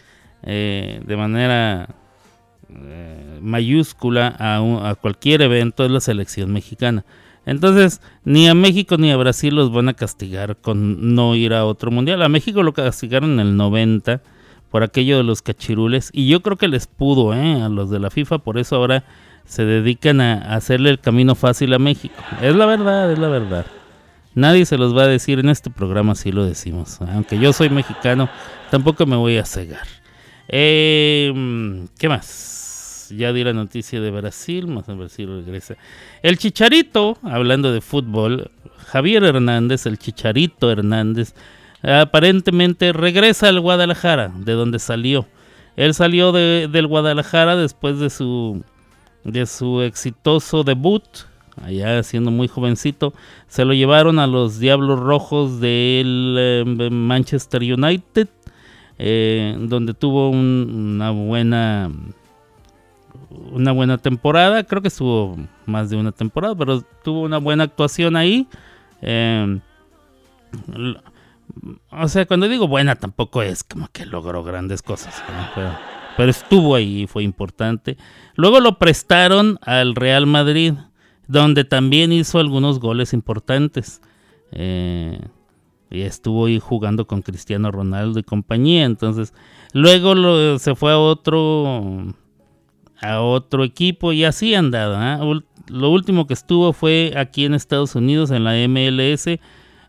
eh, 0.43 1.01
de 1.05 1.17
manera 1.17 1.89
mayúscula 3.41 4.29
a, 4.39 4.61
un- 4.61 4.85
a 4.85 4.95
cualquier 4.95 5.43
evento 5.43 5.85
es 5.85 5.91
la 5.91 6.01
selección 6.01 6.53
mexicana. 6.53 7.05
Entonces, 7.49 8.03
ni 8.25 8.47
a 8.47 8.53
México 8.53 8.99
ni 8.99 9.11
a 9.11 9.17
Brasil 9.17 9.55
los 9.55 9.73
van 9.73 9.89
a 9.89 9.95
castigar 9.95 10.59
con 10.59 11.15
no 11.15 11.35
ir 11.35 11.55
a 11.55 11.65
otro 11.65 11.91
mundial. 11.91 12.23
A 12.23 12.29
México 12.29 12.63
lo 12.63 12.75
castigaron 12.75 13.41
en 13.41 13.41
el 13.41 13.57
90 13.57 14.21
por 14.71 14.83
aquello 14.83 15.17
de 15.17 15.23
los 15.23 15.41
cachirules. 15.41 16.11
Y 16.13 16.29
yo 16.29 16.43
creo 16.43 16.59
que 16.59 16.69
les 16.69 16.87
pudo, 16.87 17.33
¿eh? 17.33 17.63
A 17.63 17.71
los 17.71 17.89
de 17.89 18.01
la 18.01 18.11
FIFA. 18.11 18.41
Por 18.41 18.59
eso 18.59 18.77
ahora 18.77 19.03
se 19.47 19.65
dedican 19.65 20.21
a 20.21 20.55
hacerle 20.55 20.91
el 20.91 21.01
camino 21.01 21.35
fácil 21.35 21.73
a 21.73 21.79
México. 21.79 22.15
Es 22.43 22.55
la 22.55 22.67
verdad, 22.67 23.11
es 23.11 23.19
la 23.19 23.29
verdad. 23.29 23.65
Nadie 24.35 24.67
se 24.67 24.77
los 24.77 24.95
va 24.95 25.05
a 25.05 25.09
decir 25.09 25.39
en 25.39 25.49
este 25.49 25.71
programa, 25.71 26.15
si 26.17 26.33
lo 26.33 26.45
decimos. 26.45 27.01
Aunque 27.01 27.39
yo 27.39 27.55
soy 27.55 27.71
mexicano, 27.71 28.29
tampoco 28.71 29.07
me 29.07 29.17
voy 29.17 29.39
a 29.39 29.47
cegar. 29.47 29.89
Eh, 30.49 31.33
¿Qué 31.99 32.11
más? 32.11 32.59
Ya 33.11 33.33
di 33.33 33.45
la 33.45 33.53
noticia 33.53 34.01
de 34.01 34.11
Brasil, 34.11 34.67
más 34.67 34.89
en 34.89 34.99
Brasil 34.99 35.29
regresa. 35.45 35.77
El 36.23 36.39
Chicharito, 36.39 37.19
hablando 37.23 37.73
de 37.73 37.81
fútbol, 37.81 38.51
Javier 38.87 39.25
Hernández, 39.25 39.87
el 39.87 39.99
Chicharito 39.99 40.71
Hernández, 40.71 41.35
aparentemente 41.83 42.93
regresa 42.93 43.49
al 43.49 43.61
Guadalajara, 43.61 44.33
de 44.37 44.53
donde 44.53 44.79
salió. 44.79 45.27
Él 45.77 45.95
salió 45.95 46.33
de- 46.33 46.69
del 46.71 46.87
Guadalajara 46.87 47.57
después 47.57 47.99
de 47.99 48.11
su, 48.11 48.63
de 49.25 49.47
su 49.47 49.83
exitoso 49.83 50.65
debut, 50.65 51.03
allá 51.63 52.03
siendo 52.03 52.31
muy 52.31 52.49
jovencito. 52.49 53.13
Se 53.47 53.65
lo 53.65 53.73
llevaron 53.75 54.19
a 54.19 54.27
los 54.27 54.59
Diablos 54.59 54.99
Rojos 54.99 55.61
del 55.61 56.37
eh, 56.39 56.89
Manchester 56.91 57.63
United, 57.63 58.29
eh, 58.99 59.57
donde 59.61 59.95
tuvo 59.95 60.31
un- 60.31 60.95
una 60.97 61.11
buena 61.11 61.91
una 63.31 63.73
buena 63.73 63.99
temporada. 63.99 64.65
Creo 64.65 64.83
que 64.83 64.89
estuvo 64.89 65.37
más 65.67 65.91
de 65.91 65.97
una 65.97 66.13
temporada, 66.13 66.55
pero 66.55 66.83
tuvo 67.03 67.23
una 67.23 67.39
buena 67.39 67.65
actuación 67.65 68.17
ahí. 68.17 68.47
L- 69.01 69.61
o 71.91 72.09
sea, 72.09 72.27
cuando 72.27 72.49
digo 72.49 72.69
buena, 72.69 72.97
tampoco 72.97 73.43
es 73.43 73.65
como 73.65 73.89
que 73.93 74.05
logró 74.07 74.45
grandes 74.45 74.83
cosas, 74.83 75.23
pero, 76.17 76.31
estuvo 76.31 76.75
ahí 76.75 77.07
fue 77.07 77.23
importante. 77.23 77.97
Luego 78.35 78.61
lo 78.61 78.79
prestaron 78.79 79.59
al 79.63 79.95
Real 79.95 80.27
Madrid, 80.27 80.75
donde 81.27 81.65
también 81.65 82.13
hizo 82.13 82.39
algunos 82.39 82.81
goles 82.81 83.13
importantes. 83.13 84.03
Eh, 84.53 85.21
y 85.91 86.03
estuvo 86.03 86.47
ahí 86.47 86.59
jugando 86.59 87.07
con 87.07 87.23
Cristiano 87.23 87.71
Ronaldo 87.71 88.19
y 88.19 88.25
compañía. 88.25 88.85
Entonces, 88.85 89.33
luego 89.73 90.59
se 90.59 90.75
fue 90.75 90.93
a 90.93 90.99
otro 90.99 92.15
a 93.01 93.21
otro 93.21 93.65
equipo 93.65 94.13
y 94.13 94.25
así 94.25 94.55
andaba. 94.55 95.15
¿ah? 95.15 95.19
Ul- 95.23 95.45
Lo 95.69 95.91
último 95.91 96.27
que 96.27 96.35
estuvo 96.35 96.73
fue 96.73 97.13
aquí 97.17 97.45
en 97.45 97.55
Estados 97.55 97.95
Unidos 97.95 98.31
en 98.31 98.45
la 98.45 98.55
MLS 98.69 99.39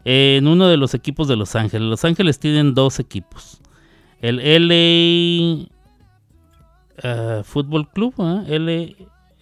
en 0.06 0.48
uno 0.48 0.68
de 0.68 0.78
los 0.78 0.94
equipos 0.94 1.28
de 1.28 1.36
Los 1.36 1.56
Ángeles. 1.56 1.88
Los 1.90 2.06
Ángeles 2.06 2.40
tienen 2.40 2.74
dos 2.74 3.00
equipos. 3.00 3.62
El 4.22 4.38
LA 4.40 5.68
ah, 7.04 7.42
Football 7.44 7.90
Club, 7.90 8.14
¿ah? 8.20 8.44
L- 8.48 8.96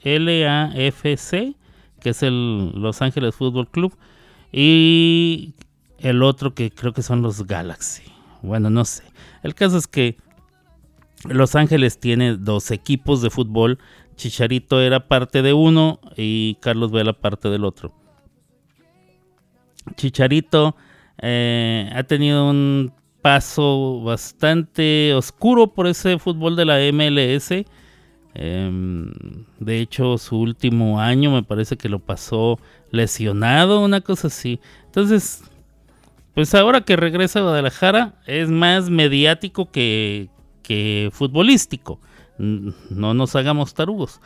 LAFC, 0.03 1.55
que 1.99 2.09
es 2.09 2.24
el 2.24 2.72
Los 2.76 3.01
Ángeles 3.01 3.36
Football 3.36 3.68
Club, 3.70 3.93
y 4.51 5.53
el 5.99 6.24
otro 6.24 6.53
que 6.53 6.70
creo 6.72 6.93
que 6.93 7.01
son 7.01 7.22
los 7.22 7.45
Galaxy. 7.45 8.03
Bueno, 8.41 8.70
no 8.70 8.86
sé. 8.86 9.03
El 9.43 9.55
caso 9.55 9.78
es 9.78 9.88
que 9.88 10.18
Los 11.26 11.55
Ángeles 11.55 11.99
tiene 11.99 12.38
dos 12.38 12.72
equipos 12.72 13.22
de 13.22 13.30
fútbol 13.30 13.80
Chicharito 14.18 14.82
era 14.82 15.07
parte 15.07 15.41
de 15.43 15.53
uno 15.53 15.99
y 16.18 16.55
Carlos 16.55 16.91
Vela 16.91 17.13
parte 17.13 17.49
del 17.49 17.63
otro. 17.63 17.93
Chicharito 19.95 20.76
eh, 21.20 21.89
ha 21.95 22.03
tenido 22.03 22.49
un 22.49 22.91
paso 23.22 24.01
bastante 24.01 25.13
oscuro 25.13 25.68
por 25.74 25.88
ese 25.88 26.18
fútbol 26.18 26.55
de 26.55 26.65
la 26.65 26.80
MLS. 26.91 27.65
Em, 28.34 29.11
de 29.59 29.80
hecho, 29.80 30.18
su 30.18 30.39
último 30.39 30.99
año 30.99 31.32
me 31.32 31.43
parece 31.43 31.78
que 31.78 31.88
lo 31.88 31.99
pasó 31.99 32.59
lesionado, 32.91 33.82
una 33.82 34.01
cosa 34.01 34.28
así. 34.28 34.59
Entonces, 34.86 35.43
pues 36.34 36.53
ahora 36.55 36.82
que 36.82 36.95
regresa 36.95 37.39
a 37.39 37.43
Guadalajara 37.43 38.15
es 38.26 38.49
más 38.49 38.89
mediático 38.89 39.72
que, 39.72 40.30
que 40.68 41.09
futbolístico. 41.13 41.99
No 42.38 43.13
nos 43.13 43.36
hagamos 43.38 43.74
tarugos. 43.74 44.20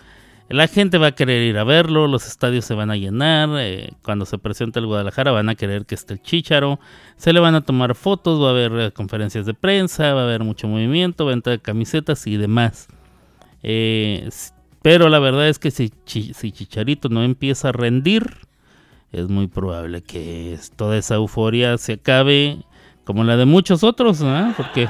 La 0.49 0.67
gente 0.67 0.97
va 0.97 1.07
a 1.07 1.11
querer 1.13 1.43
ir 1.43 1.57
a 1.59 1.63
verlo, 1.63 2.07
los 2.07 2.27
estadios 2.27 2.65
se 2.65 2.73
van 2.73 2.91
a 2.91 2.97
llenar, 2.97 3.49
eh, 3.59 3.93
cuando 4.01 4.25
se 4.25 4.37
presente 4.37 4.79
el 4.79 4.87
Guadalajara 4.87 5.31
van 5.31 5.47
a 5.47 5.55
querer 5.55 5.85
que 5.85 5.95
esté 5.95 6.15
el 6.15 6.21
Chícharo, 6.21 6.79
se 7.15 7.31
le 7.31 7.39
van 7.39 7.55
a 7.55 7.61
tomar 7.61 7.95
fotos, 7.95 8.41
va 8.41 8.47
a 8.47 8.51
haber 8.51 8.71
eh, 8.73 8.91
conferencias 8.91 9.45
de 9.45 9.53
prensa, 9.53 10.13
va 10.13 10.21
a 10.21 10.23
haber 10.25 10.43
mucho 10.43 10.67
movimiento, 10.67 11.25
venta 11.25 11.51
de 11.51 11.59
camisetas 11.59 12.27
y 12.27 12.35
demás. 12.35 12.87
Eh, 13.63 14.27
pero 14.81 15.07
la 15.07 15.19
verdad 15.19 15.47
es 15.47 15.57
que 15.57 15.71
si, 15.71 15.93
si 16.05 16.51
Chicharito 16.51 17.07
no 17.07 17.23
empieza 17.23 17.69
a 17.69 17.71
rendir, 17.71 18.25
es 19.13 19.29
muy 19.29 19.47
probable 19.47 20.01
que 20.01 20.57
toda 20.75 20.97
esa 20.97 21.15
euforia 21.15 21.77
se 21.77 21.93
acabe 21.93 22.57
como 23.05 23.23
la 23.23 23.37
de 23.37 23.45
muchos 23.45 23.83
otros, 23.83 24.19
¿no? 24.19 24.53
porque 24.57 24.89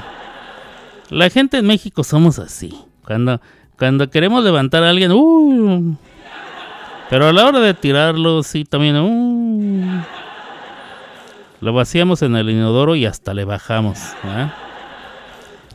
la 1.12 1.30
gente 1.30 1.58
en 1.58 1.66
México 1.66 2.02
somos 2.04 2.38
así. 2.38 2.74
Cuando, 3.04 3.40
cuando 3.78 4.08
queremos 4.08 4.42
levantar 4.42 4.82
a 4.82 4.90
alguien, 4.90 5.12
¡uh! 5.12 5.96
pero 7.10 7.28
a 7.28 7.32
la 7.32 7.46
hora 7.46 7.60
de 7.60 7.74
tirarlo, 7.74 8.42
sí, 8.42 8.64
también, 8.64 8.96
¡uh! 8.96 10.02
lo 11.60 11.72
vaciamos 11.72 12.22
en 12.22 12.34
el 12.34 12.50
inodoro 12.50 12.96
y 12.96 13.04
hasta 13.04 13.34
le 13.34 13.44
bajamos. 13.44 13.98
¿verdad? 14.22 14.54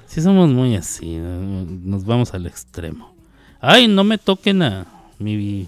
Sí, 0.08 0.22
somos 0.22 0.50
muy 0.50 0.76
así, 0.76 1.18
¿no? 1.18 1.66
nos 1.84 2.06
vamos 2.06 2.34
al 2.34 2.48
extremo. 2.48 3.14
Ay, 3.62 3.88
no 3.88 4.04
me 4.04 4.18
toquen 4.18 4.64
a 4.64 4.86
mi. 5.20 5.68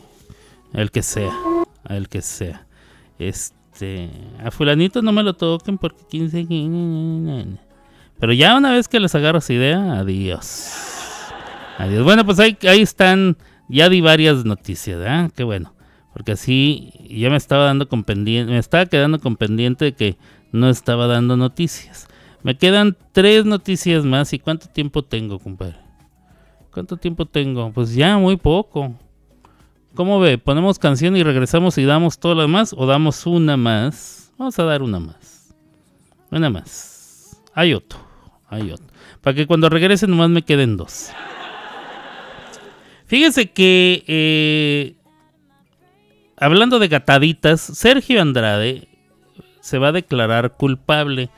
El 0.73 0.91
que 0.91 1.03
sea, 1.03 1.31
el 1.87 2.09
que 2.09 2.21
sea. 2.21 2.65
Este. 3.17 4.09
A 4.43 4.51
Fulanito 4.51 5.01
no 5.01 5.11
me 5.11 5.23
lo 5.23 5.33
toquen 5.33 5.77
porque 5.77 6.03
15. 6.09 6.47
Pero 8.19 8.33
ya 8.33 8.57
una 8.57 8.71
vez 8.71 8.87
que 8.87 8.99
les 8.99 9.15
agarro 9.15 9.39
esa 9.39 9.53
idea, 9.53 9.99
adiós. 9.99 10.71
Adiós. 11.77 12.03
Bueno, 12.03 12.25
pues 12.25 12.39
ahí, 12.39 12.57
están. 12.61 13.37
Ya 13.69 13.87
di 13.87 14.01
varias 14.01 14.45
noticias, 14.45 14.99
¿eh? 15.05 15.29
Qué 15.35 15.43
bueno. 15.43 15.73
Porque 16.11 16.31
así 16.31 16.91
ya 17.07 17.29
me 17.29 17.37
estaba 17.37 17.65
dando 17.65 17.87
con 17.87 18.03
pendiente. 18.03 18.51
Me 18.51 18.57
estaba 18.57 18.85
quedando 18.87 19.19
con 19.19 19.37
pendiente 19.37 19.85
de 19.85 19.93
que 19.93 20.17
no 20.51 20.69
estaba 20.69 21.07
dando 21.07 21.37
noticias. 21.37 22.07
Me 22.41 22.57
quedan 22.57 22.97
tres 23.11 23.45
noticias 23.45 24.03
más. 24.03 24.33
¿Y 24.33 24.39
cuánto 24.39 24.67
tiempo 24.67 25.03
tengo, 25.03 25.39
compadre? 25.39 25.77
¿Cuánto 26.73 26.97
tiempo 26.97 27.25
tengo? 27.25 27.71
Pues 27.71 27.93
ya 27.93 28.17
muy 28.17 28.37
poco. 28.37 28.95
¿Cómo 29.93 30.19
ve? 30.19 30.37
¿Ponemos 30.37 30.79
canción 30.79 31.15
y 31.15 31.23
regresamos 31.23 31.77
y 31.77 31.85
damos 31.85 32.19
todo 32.19 32.35
lo 32.35 32.41
demás? 32.41 32.73
¿O 32.75 32.85
damos 32.85 33.25
una 33.25 33.55
más? 33.55 34.33
Vamos 34.37 34.57
a 34.59 34.63
dar 34.63 34.81
una 34.81 34.99
más. 34.99 35.53
Una 36.31 36.49
más. 36.49 37.41
Hay 37.53 37.73
otro. 37.73 38.08
Para 39.21 39.35
que 39.35 39.47
cuando 39.47 39.69
regrese 39.69 40.07
nomás 40.07 40.29
me 40.29 40.41
queden 40.41 40.77
dos. 40.77 41.11
Fíjese 43.05 43.49
que 43.51 44.03
eh, 44.07 44.95
hablando 46.37 46.79
de 46.79 46.87
gataditas, 46.87 47.61
Sergio 47.61 48.21
Andrade 48.21 48.87
se 49.61 49.77
va 49.77 49.89
a 49.89 49.91
declarar 49.91 50.53
culpable. 50.57 51.29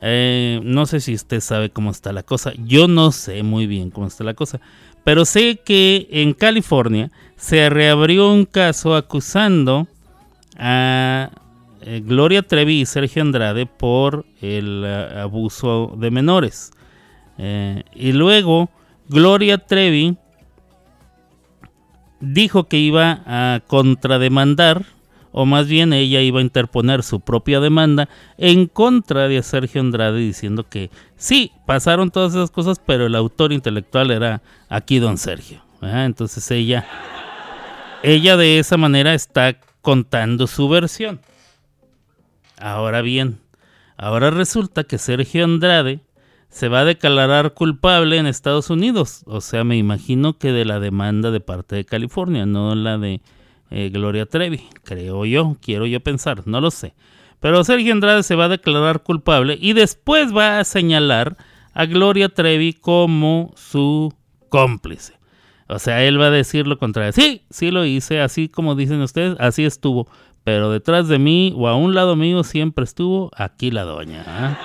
Eh, 0.00 0.60
no 0.64 0.86
sé 0.86 1.00
si 1.00 1.14
usted 1.14 1.40
sabe 1.40 1.70
cómo 1.70 1.90
está 1.90 2.12
la 2.12 2.22
cosa. 2.22 2.52
Yo 2.64 2.88
no 2.88 3.12
sé 3.12 3.42
muy 3.42 3.66
bien 3.66 3.90
cómo 3.90 4.06
está 4.06 4.24
la 4.24 4.34
cosa. 4.34 4.60
Pero 5.04 5.24
sé 5.24 5.60
que 5.64 6.08
en 6.10 6.34
California 6.34 7.10
se 7.36 7.70
reabrió 7.70 8.32
un 8.32 8.44
caso 8.44 8.94
acusando 8.94 9.88
a 10.58 11.30
eh, 11.82 12.02
Gloria 12.04 12.42
Trevi 12.42 12.80
y 12.80 12.86
Sergio 12.86 13.22
Andrade 13.22 13.66
por 13.66 14.26
el 14.40 14.82
eh, 14.84 15.20
abuso 15.20 15.94
de 15.96 16.10
menores. 16.10 16.72
Eh, 17.38 17.84
y 17.94 18.12
luego 18.12 18.68
Gloria 19.08 19.58
Trevi 19.58 20.16
dijo 22.20 22.64
que 22.64 22.76
iba 22.76 23.22
a 23.24 23.60
contrademandar, 23.66 24.84
o 25.32 25.46
más 25.46 25.68
bien 25.68 25.92
ella 25.92 26.20
iba 26.20 26.40
a 26.40 26.42
interponer 26.42 27.02
su 27.02 27.20
propia 27.20 27.60
demanda 27.60 28.08
en 28.36 28.66
contra 28.66 29.26
de 29.26 29.42
Sergio 29.42 29.80
Andrade 29.80 30.18
diciendo 30.18 30.68
que 30.68 30.90
sí, 31.16 31.52
pasaron 31.66 32.10
todas 32.10 32.34
esas 32.34 32.50
cosas, 32.50 32.80
pero 32.84 33.06
el 33.06 33.14
autor 33.14 33.52
intelectual 33.52 34.10
era 34.10 34.42
aquí 34.68 34.98
don 34.98 35.16
Sergio. 35.16 35.62
Entonces 35.80 36.50
ella, 36.50 36.84
ella 38.02 38.36
de 38.36 38.58
esa 38.58 38.76
manera 38.76 39.14
está 39.14 39.56
contando 39.80 40.46
su 40.46 40.68
versión. 40.68 41.20
Ahora 42.60 43.02
bien, 43.02 43.38
ahora 43.96 44.30
resulta 44.30 44.84
que 44.84 44.98
Sergio 44.98 45.44
Andrade 45.44 46.00
se 46.50 46.68
va 46.68 46.80
a 46.80 46.84
declarar 46.84 47.54
culpable 47.54 48.18
en 48.18 48.26
Estados 48.26 48.70
Unidos. 48.70 49.22
O 49.26 49.40
sea, 49.40 49.64
me 49.64 49.76
imagino 49.76 50.36
que 50.36 50.52
de 50.52 50.64
la 50.64 50.80
demanda 50.80 51.30
de 51.30 51.40
parte 51.40 51.76
de 51.76 51.84
California, 51.84 52.44
no 52.44 52.74
la 52.74 52.98
de 52.98 53.22
eh, 53.70 53.88
Gloria 53.90 54.26
Trevi. 54.26 54.68
Creo 54.84 55.24
yo, 55.24 55.56
quiero 55.62 55.86
yo 55.86 56.00
pensar, 56.00 56.46
no 56.46 56.60
lo 56.60 56.70
sé. 56.70 56.94
Pero 57.38 57.64
Sergio 57.64 57.92
Andrade 57.92 58.22
se 58.22 58.34
va 58.34 58.44
a 58.44 58.50
declarar 58.50 59.02
culpable 59.02 59.56
y 59.58 59.72
después 59.72 60.36
va 60.36 60.58
a 60.58 60.64
señalar 60.64 61.36
a 61.72 61.86
Gloria 61.86 62.28
Trevi 62.28 62.74
como 62.74 63.54
su 63.56 64.12
cómplice. 64.50 65.14
O 65.68 65.78
sea, 65.78 66.02
él 66.02 66.20
va 66.20 66.26
a 66.26 66.30
decir 66.30 66.66
lo 66.66 66.78
contrario. 66.78 67.12
Sí, 67.12 67.42
sí 67.48 67.70
lo 67.70 67.84
hice, 67.84 68.20
así 68.20 68.48
como 68.48 68.74
dicen 68.74 69.00
ustedes, 69.00 69.36
así 69.38 69.64
estuvo. 69.64 70.08
Pero 70.44 70.70
detrás 70.70 71.08
de 71.08 71.18
mí 71.18 71.52
o 71.56 71.68
a 71.68 71.76
un 71.76 71.94
lado 71.94 72.16
mío 72.16 72.42
siempre 72.44 72.84
estuvo 72.84 73.30
aquí 73.36 73.70
la 73.70 73.82
doña. 73.82 74.24
¿ah? 74.26 74.58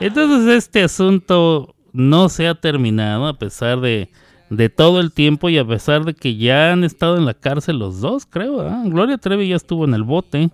Entonces 0.00 0.54
este 0.54 0.82
asunto 0.82 1.74
no 1.92 2.28
se 2.28 2.48
ha 2.48 2.54
terminado 2.54 3.26
a 3.26 3.38
pesar 3.38 3.80
de, 3.80 4.10
de 4.50 4.68
todo 4.68 5.00
el 5.00 5.12
tiempo 5.12 5.48
y 5.48 5.58
a 5.58 5.66
pesar 5.66 6.04
de 6.04 6.14
que 6.14 6.36
ya 6.36 6.72
han 6.72 6.84
estado 6.84 7.16
en 7.16 7.24
la 7.24 7.34
cárcel 7.34 7.78
los 7.78 8.00
dos, 8.00 8.26
creo. 8.26 8.60
¿ah? 8.60 8.82
Gloria 8.86 9.18
Trevi 9.18 9.48
ya 9.48 9.56
estuvo 9.56 9.84
en 9.84 9.94
el 9.94 10.02
bote 10.02 10.50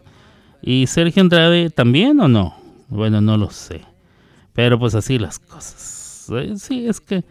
y 0.63 0.87
Sergio 0.87 1.23
Andrade 1.23 1.71
también 1.71 2.21
o 2.21 2.29
no. 2.29 2.55
Bueno, 2.89 3.21
no 3.21 3.37
lo 3.37 3.51
sé. 3.51 3.83
Pero 4.53 4.79
pues 4.79 4.95
así 4.95 5.19
las 5.19 5.39
cosas. 5.39 6.29
Eh, 6.33 6.55
Sí, 6.57 6.87
es 6.87 7.01
que 7.01 7.25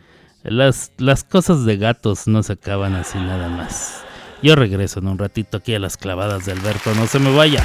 las, 0.43 0.91
las 0.97 1.23
cosas 1.23 1.65
de 1.65 1.77
gatos 1.77 2.27
no 2.27 2.43
se 2.43 2.53
acaban 2.53 2.95
así 2.95 3.17
nada 3.17 3.49
más. 3.49 4.03
Yo 4.41 4.55
regreso 4.55 4.99
en 4.99 5.07
un 5.07 5.17
ratito 5.17 5.57
aquí 5.57 5.75
a 5.75 5.79
las 5.79 5.97
clavadas 5.97 6.45
de 6.45 6.53
Alberto, 6.53 6.93
no 6.95 7.07
se 7.07 7.19
me 7.19 7.35
vaya. 7.35 7.63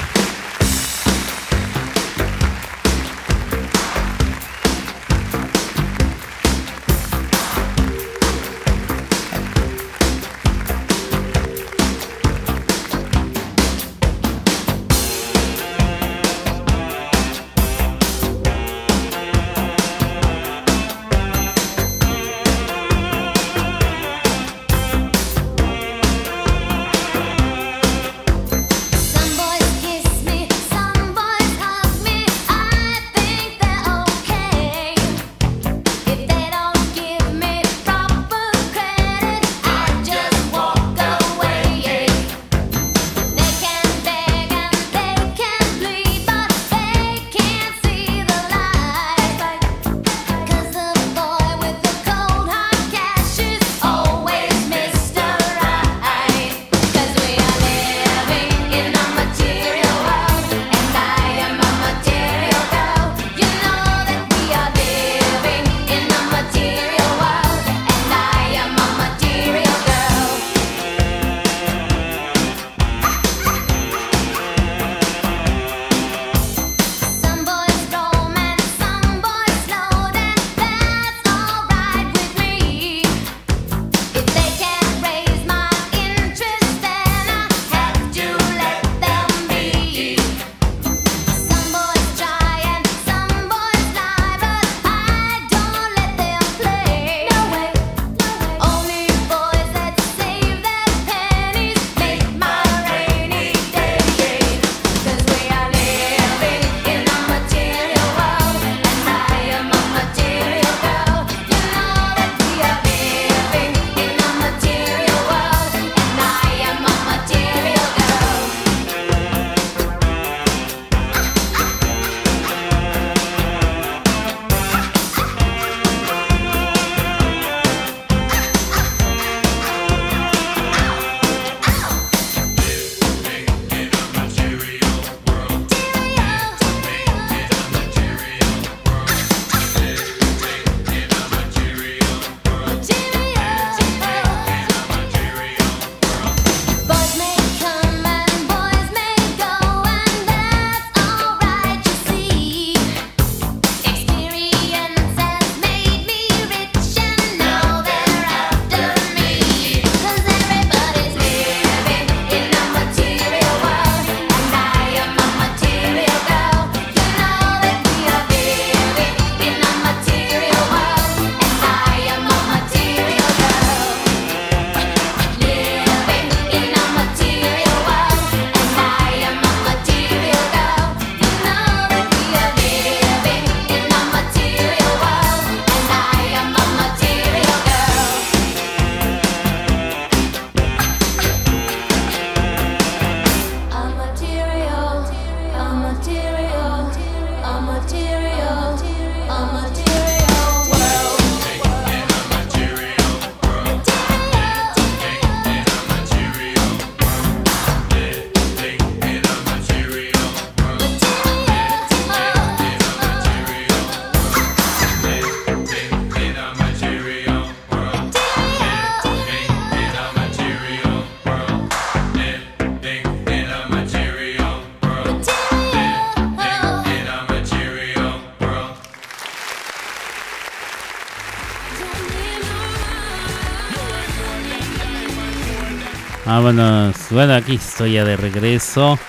Vámonos. 236.35 236.97
Bueno, 237.11 237.33
aquí 237.33 237.55
estoy 237.55 237.93
ya 237.93 238.03
de 238.03 238.17
regreso. 238.17 238.99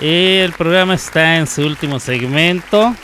El 0.00 0.50
programa 0.52 0.94
está 0.94 1.36
en 1.36 1.46
su 1.46 1.60
último 1.60 2.00
segmento. 2.00 2.96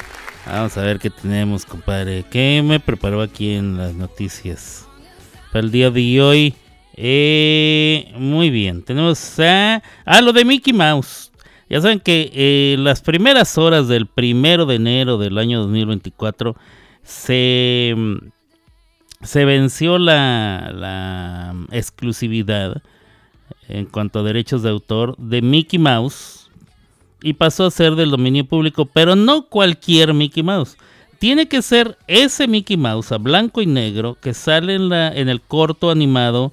Vamos 0.47 0.79
a 0.79 0.81
ver 0.81 0.99
qué 0.99 1.11
tenemos, 1.11 1.67
compadre. 1.67 2.25
¿Qué 2.31 2.63
me 2.65 2.81
preparó 2.81 3.21
aquí 3.21 3.53
en 3.53 3.77
las 3.77 3.93
noticias? 3.93 4.89
Para 5.53 5.63
el 5.67 5.71
día 5.71 5.91
de 5.91 6.23
hoy. 6.23 6.55
Eh, 6.97 8.11
muy 8.17 8.49
bien. 8.49 8.83
Tenemos 8.83 9.39
a, 9.39 9.83
a 10.07 10.23
lo 10.23 10.33
de 10.33 10.47
Mickey 10.47 10.73
Mouse. 10.73 11.31
Ya 11.69 11.83
saben 11.83 12.01
que 12.01 12.31
eh, 12.33 12.77
las 12.79 13.03
primeras 13.03 13.59
horas 13.59 13.89
del 13.89 14.07
primero 14.07 14.65
de 14.65 14.77
enero 14.77 15.19
del 15.19 15.37
año 15.37 15.61
2024 15.61 16.57
se, 17.03 17.95
se 19.23 19.45
venció 19.45 19.99
la, 19.99 20.73
la 20.73 21.55
exclusividad 21.73 22.81
en 23.71 23.87
cuanto 23.87 24.19
a 24.19 24.23
derechos 24.23 24.63
de 24.63 24.71
autor 24.71 25.17
de 25.17 25.43
Mickey 25.43 25.79
Mouse 25.79 26.51
y 27.23 27.35
pasó 27.35 27.67
a 27.67 27.71
ser 27.71 27.95
del 27.95 28.11
dominio 28.11 28.45
público, 28.45 28.87
pero 28.87 29.17
no 29.17 29.47
cualquier 29.47 30.15
Mickey 30.15 30.43
Mouse. 30.43 30.77
Tiene 31.19 31.49
que 31.49 31.61
ser 31.63 31.99
ese 32.07 32.49
Mickey 32.49 32.77
Mouse 32.77 33.13
a 33.13 33.19
blanco 33.19 33.61
y 33.61 33.67
negro 33.67 34.17
que 34.21 34.33
sale 34.33 34.75
en, 34.75 35.29
el 35.29 35.41
corto 35.43 35.91
animado 35.91 36.53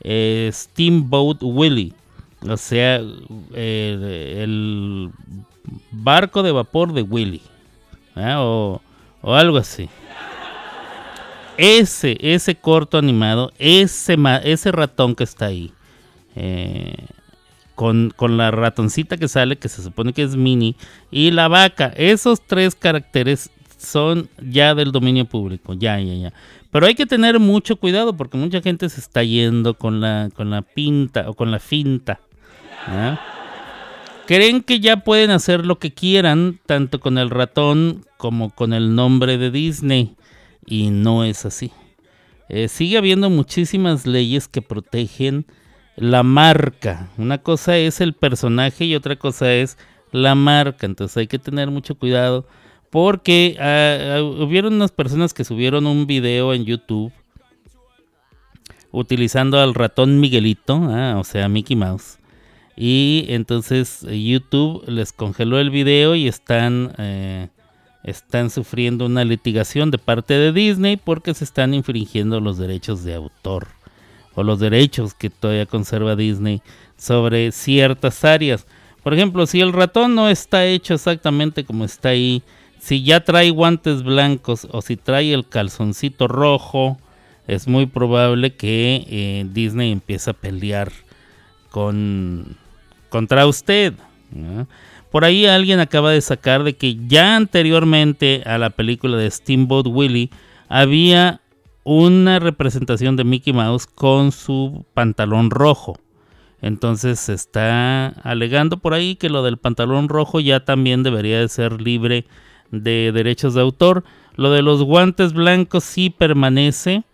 eh, 0.00 0.50
Steamboat 0.52 1.38
Willie. 1.42 1.92
O 2.48 2.56
sea, 2.56 2.96
el 3.54 5.10
barco 5.90 6.42
de 6.42 6.52
vapor 6.52 6.92
de 6.92 7.02
Willy. 7.02 7.42
¿eh? 8.16 8.34
O, 8.36 8.80
algo 9.22 9.58
así. 9.58 9.88
Ese, 11.56 12.16
ese 12.20 12.54
corto 12.54 12.98
animado, 12.98 13.52
ese, 13.58 14.16
ma- 14.16 14.36
ese 14.36 14.70
ratón 14.70 15.16
que 15.16 15.24
está 15.24 15.46
ahí, 15.46 15.72
eh, 16.40 16.94
con, 17.74 18.12
la 18.36 18.52
ratoncita 18.52 19.16
que 19.16 19.26
sale, 19.26 19.56
que 19.56 19.68
se 19.68 19.82
supone 19.82 20.12
que 20.12 20.22
es 20.22 20.36
mini, 20.36 20.76
y 21.10 21.32
la 21.32 21.48
vaca, 21.48 21.92
esos 21.96 22.40
tres 22.40 22.76
caracteres 22.76 23.50
son 23.76 24.28
ya 24.40 24.74
del 24.76 24.92
dominio 24.92 25.24
público, 25.24 25.74
ya, 25.74 25.98
ya, 25.98 26.14
ya. 26.14 26.32
Pero 26.70 26.86
hay 26.86 26.94
que 26.94 27.06
tener 27.06 27.40
mucho 27.40 27.76
cuidado 27.76 28.16
porque 28.16 28.36
mucha 28.36 28.60
gente 28.60 28.88
se 28.88 29.00
está 29.00 29.24
yendo 29.24 29.74
con 29.74 30.00
la, 30.00 30.30
con 30.34 30.50
la 30.50 30.62
pinta 30.62 31.28
o 31.28 31.34
con 31.34 31.50
la 31.50 31.58
finta. 31.58 32.20
Creen 34.26 34.62
que 34.62 34.78
ya 34.78 34.98
pueden 34.98 35.30
hacer 35.30 35.66
lo 35.66 35.78
que 35.78 35.92
quieran, 35.92 36.60
tanto 36.66 37.00
con 37.00 37.18
el 37.18 37.30
ratón 37.30 38.04
como 38.16 38.50
con 38.50 38.72
el 38.72 38.94
nombre 38.94 39.38
de 39.38 39.50
Disney. 39.50 40.14
Y 40.66 40.90
no 40.90 41.24
es 41.24 41.44
así. 41.44 41.72
Eh, 42.48 42.68
sigue 42.68 42.98
habiendo 42.98 43.28
muchísimas 43.28 44.06
leyes 44.06 44.48
que 44.48 44.62
protegen 44.62 45.46
la 45.98 46.22
marca. 46.22 47.08
Una 47.18 47.38
cosa 47.38 47.76
es 47.76 48.00
el 48.00 48.12
personaje 48.14 48.84
y 48.84 48.94
otra 48.94 49.16
cosa 49.16 49.52
es 49.52 49.76
la 50.12 50.34
marca. 50.34 50.86
Entonces 50.86 51.16
hay 51.16 51.26
que 51.26 51.38
tener 51.38 51.70
mucho 51.70 51.96
cuidado. 51.96 52.46
Porque 52.90 53.56
ah, 53.60 54.22
hubieron 54.22 54.74
unas 54.74 54.92
personas 54.92 55.34
que 55.34 55.44
subieron 55.44 55.86
un 55.86 56.06
video 56.06 56.54
en 56.54 56.64
YouTube 56.64 57.12
utilizando 58.90 59.60
al 59.60 59.74
ratón 59.74 60.20
Miguelito, 60.20 60.74
ah, 60.74 61.16
o 61.18 61.24
sea, 61.24 61.48
Mickey 61.48 61.76
Mouse. 61.76 62.18
Y 62.76 63.26
entonces 63.28 64.06
YouTube 64.08 64.84
les 64.86 65.12
congeló 65.12 65.58
el 65.58 65.68
video 65.68 66.14
y 66.14 66.28
están, 66.28 66.94
eh, 66.96 67.48
están 68.04 68.48
sufriendo 68.50 69.04
una 69.04 69.24
litigación 69.24 69.90
de 69.90 69.98
parte 69.98 70.34
de 70.34 70.52
Disney 70.52 70.96
porque 70.96 71.34
se 71.34 71.44
están 71.44 71.74
infringiendo 71.74 72.40
los 72.40 72.56
derechos 72.56 73.04
de 73.04 73.14
autor 73.14 73.66
o 74.38 74.44
los 74.44 74.60
derechos 74.60 75.14
que 75.14 75.30
todavía 75.30 75.66
conserva 75.66 76.14
Disney 76.14 76.62
sobre 76.96 77.50
ciertas 77.50 78.24
áreas. 78.24 78.68
Por 79.02 79.12
ejemplo, 79.12 79.46
si 79.48 79.60
el 79.60 79.72
ratón 79.72 80.14
no 80.14 80.28
está 80.28 80.64
hecho 80.64 80.94
exactamente 80.94 81.64
como 81.64 81.84
está 81.84 82.10
ahí, 82.10 82.44
si 82.78 83.02
ya 83.02 83.24
trae 83.24 83.50
guantes 83.50 84.04
blancos 84.04 84.68
o 84.70 84.80
si 84.80 84.96
trae 84.96 85.34
el 85.34 85.48
calzoncito 85.48 86.28
rojo, 86.28 86.98
es 87.48 87.66
muy 87.66 87.86
probable 87.86 88.54
que 88.54 89.04
eh, 89.08 89.44
Disney 89.50 89.90
empiece 89.90 90.30
a 90.30 90.34
pelear 90.34 90.92
con 91.70 92.56
contra 93.08 93.44
usted. 93.44 93.94
Por 95.10 95.24
ahí 95.24 95.46
alguien 95.46 95.80
acaba 95.80 96.12
de 96.12 96.20
sacar 96.20 96.62
de 96.62 96.76
que 96.76 96.96
ya 97.08 97.34
anteriormente 97.34 98.44
a 98.46 98.56
la 98.56 98.70
película 98.70 99.16
de 99.16 99.32
Steamboat 99.32 99.88
Willie 99.88 100.30
había 100.68 101.40
una 101.90 102.38
representación 102.38 103.16
de 103.16 103.24
Mickey 103.24 103.54
Mouse 103.54 103.86
con 103.86 104.30
su 104.30 104.84
pantalón 104.92 105.50
rojo. 105.50 105.98
Entonces 106.60 107.18
se 107.18 107.32
está 107.32 108.08
alegando 108.08 108.76
por 108.76 108.92
ahí 108.92 109.16
que 109.16 109.30
lo 109.30 109.42
del 109.42 109.56
pantalón 109.56 110.10
rojo 110.10 110.38
ya 110.38 110.60
también 110.66 111.02
debería 111.02 111.40
de 111.40 111.48
ser 111.48 111.80
libre 111.80 112.26
de 112.70 113.10
derechos 113.12 113.54
de 113.54 113.62
autor. 113.62 114.04
Lo 114.36 114.50
de 114.50 114.60
los 114.60 114.82
guantes 114.82 115.32
blancos 115.32 115.82
sí 115.82 116.10
permanece, 116.10 117.04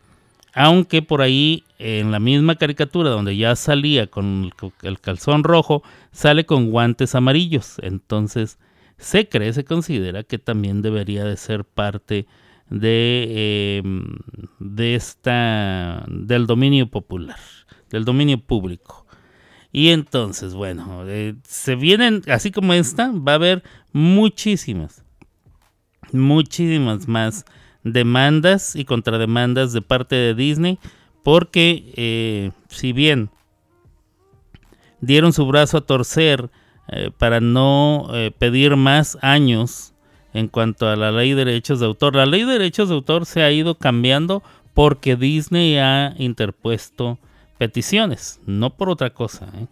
aunque 0.54 1.02
por 1.02 1.22
ahí 1.22 1.62
en 1.78 2.10
la 2.10 2.18
misma 2.18 2.56
caricatura 2.56 3.10
donde 3.10 3.36
ya 3.36 3.54
salía 3.54 4.08
con 4.08 4.50
el- 4.82 5.00
calzón 5.00 5.44
rojo, 5.44 5.84
sale 6.10 6.46
con 6.46 6.72
guantes 6.72 7.14
amarillos. 7.14 7.76
Entonces 7.80 8.58
se 8.98 9.28
cree, 9.28 9.52
se 9.52 9.64
considera 9.64 10.24
que 10.24 10.38
también 10.38 10.82
debería 10.82 11.24
de 11.24 11.36
ser 11.36 11.64
parte 11.64 12.14
de, 12.14 12.26
eh, 12.82 13.82
de 14.58 14.94
esta 14.94 16.04
del 16.08 16.46
dominio 16.46 16.88
popular, 16.88 17.38
del 17.90 18.04
dominio 18.04 18.38
público. 18.38 19.06
Y 19.72 19.90
entonces, 19.90 20.54
bueno, 20.54 21.02
eh, 21.06 21.34
se 21.44 21.74
vienen, 21.74 22.22
así 22.28 22.50
como 22.50 22.72
esta, 22.72 23.10
va 23.12 23.32
a 23.32 23.36
haber 23.36 23.62
muchísimas, 23.92 25.04
muchísimas 26.12 27.08
más 27.08 27.44
demandas 27.82 28.76
y 28.76 28.84
contrademandas 28.84 29.72
de 29.72 29.82
parte 29.82 30.16
de 30.16 30.34
Disney, 30.34 30.78
porque 31.22 31.92
eh, 31.96 32.52
si 32.68 32.92
bien 32.92 33.30
dieron 35.00 35.32
su 35.32 35.46
brazo 35.46 35.78
a 35.78 35.86
torcer 35.86 36.50
para 37.16 37.40
no 37.40 38.10
pedir 38.38 38.76
más 38.76 39.16
años 39.22 39.93
en 40.34 40.48
cuanto 40.48 40.88
a 40.88 40.96
la 40.96 41.12
ley 41.12 41.30
de 41.30 41.44
derechos 41.44 41.80
de 41.80 41.86
autor, 41.86 42.16
la 42.16 42.26
ley 42.26 42.44
de 42.44 42.52
derechos 42.52 42.88
de 42.88 42.96
autor 42.96 43.24
se 43.24 43.42
ha 43.42 43.50
ido 43.50 43.76
cambiando 43.76 44.42
porque 44.74 45.16
Disney 45.16 45.78
ha 45.78 46.14
interpuesto 46.18 47.18
peticiones, 47.56 48.40
no 48.44 48.70
por 48.70 48.90
otra 48.90 49.10
cosa. 49.10 49.46
¿eh? 49.56 49.66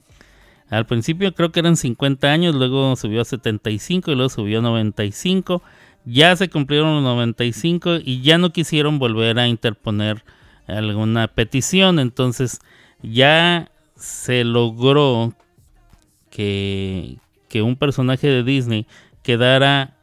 Al 0.71 0.87
principio 0.87 1.35
creo 1.35 1.51
que 1.51 1.61
eran 1.61 1.77
50 1.77 2.29
años, 2.29 2.55
luego 2.55 2.95
subió 2.97 3.21
a 3.21 3.25
75 3.25 4.13
y 4.13 4.15
luego 4.15 4.31
subió 4.31 4.61
a 4.61 4.63
95. 4.63 5.63
Ya 6.05 6.35
se 6.37 6.49
cumplieron 6.49 6.95
los 6.95 7.03
95 7.03 7.97
y 8.05 8.23
ya 8.23 8.39
no 8.39 8.53
quisieron 8.53 8.99
volver 8.99 9.39
a 9.39 9.49
interponer 9.49 10.25
alguna 10.67 11.27
petición. 11.27 11.99
Entonces 11.99 12.61
ya 13.03 13.71
se 13.97 14.45
logró 14.45 15.35
que, 16.31 17.19
que 17.49 17.63
un 17.63 17.77
personaje 17.77 18.29
de 18.29 18.43
Disney 18.45 18.87
quedara 19.23 19.97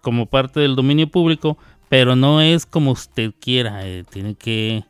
como 0.00 0.26
parte 0.26 0.60
del 0.60 0.76
dominio 0.76 1.08
público, 1.08 1.58
pero 1.88 2.16
no 2.16 2.40
es 2.40 2.66
como 2.66 2.92
usted 2.92 3.32
quiera. 3.40 3.86
eh, 3.86 4.04
tiene 4.08 4.34
que, 4.34 4.84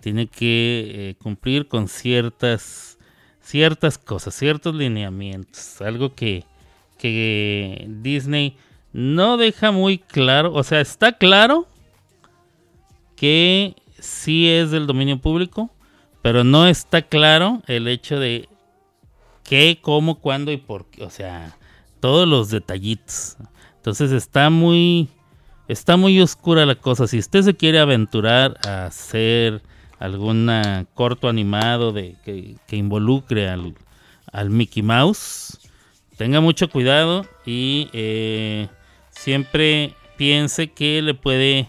tiene 0.00 0.26
que 0.26 0.90
eh, 0.94 1.14
cumplir 1.22 1.68
con 1.68 1.88
ciertas, 1.88 2.98
ciertas 3.40 3.98
cosas, 3.98 4.34
ciertos 4.34 4.74
lineamientos. 4.74 5.80
Algo 5.80 6.14
que, 6.14 6.44
que 6.98 7.86
Disney 7.88 8.56
no 8.92 9.36
deja 9.36 9.70
muy 9.72 9.98
claro. 9.98 10.52
O 10.54 10.62
sea, 10.62 10.80
está 10.80 11.12
claro 11.12 11.66
que 13.16 13.74
sí 13.98 14.48
es 14.48 14.70
del 14.70 14.86
dominio 14.86 15.18
público, 15.18 15.70
pero 16.22 16.44
no 16.44 16.66
está 16.66 17.02
claro 17.02 17.62
el 17.66 17.88
hecho 17.88 18.18
de 18.18 18.48
qué, 19.44 19.78
cómo, 19.80 20.20
cuándo 20.20 20.52
y 20.52 20.56
por 20.56 20.86
qué. 20.86 21.04
O 21.04 21.10
sea, 21.10 21.56
todos 22.00 22.28
los 22.28 22.50
detallitos. 22.50 23.36
Entonces 23.82 24.12
está 24.12 24.48
muy, 24.48 25.08
está 25.66 25.96
muy 25.96 26.20
oscura 26.20 26.64
la 26.64 26.76
cosa. 26.76 27.08
Si 27.08 27.18
usted 27.18 27.42
se 27.42 27.54
quiere 27.54 27.80
aventurar 27.80 28.56
a 28.64 28.86
hacer 28.86 29.60
algún 29.98 30.48
corto 30.94 31.28
animado 31.28 31.90
de, 31.90 32.14
que, 32.24 32.76
involucre 32.76 33.48
al, 33.48 33.74
al 34.30 34.50
Mickey 34.50 34.84
Mouse, 34.84 35.58
tenga 36.16 36.40
mucho 36.40 36.70
cuidado 36.70 37.26
y 37.44 37.88
eh, 37.92 38.68
siempre 39.10 39.96
piense 40.16 40.70
que 40.70 41.02
le 41.02 41.14
puede, 41.14 41.66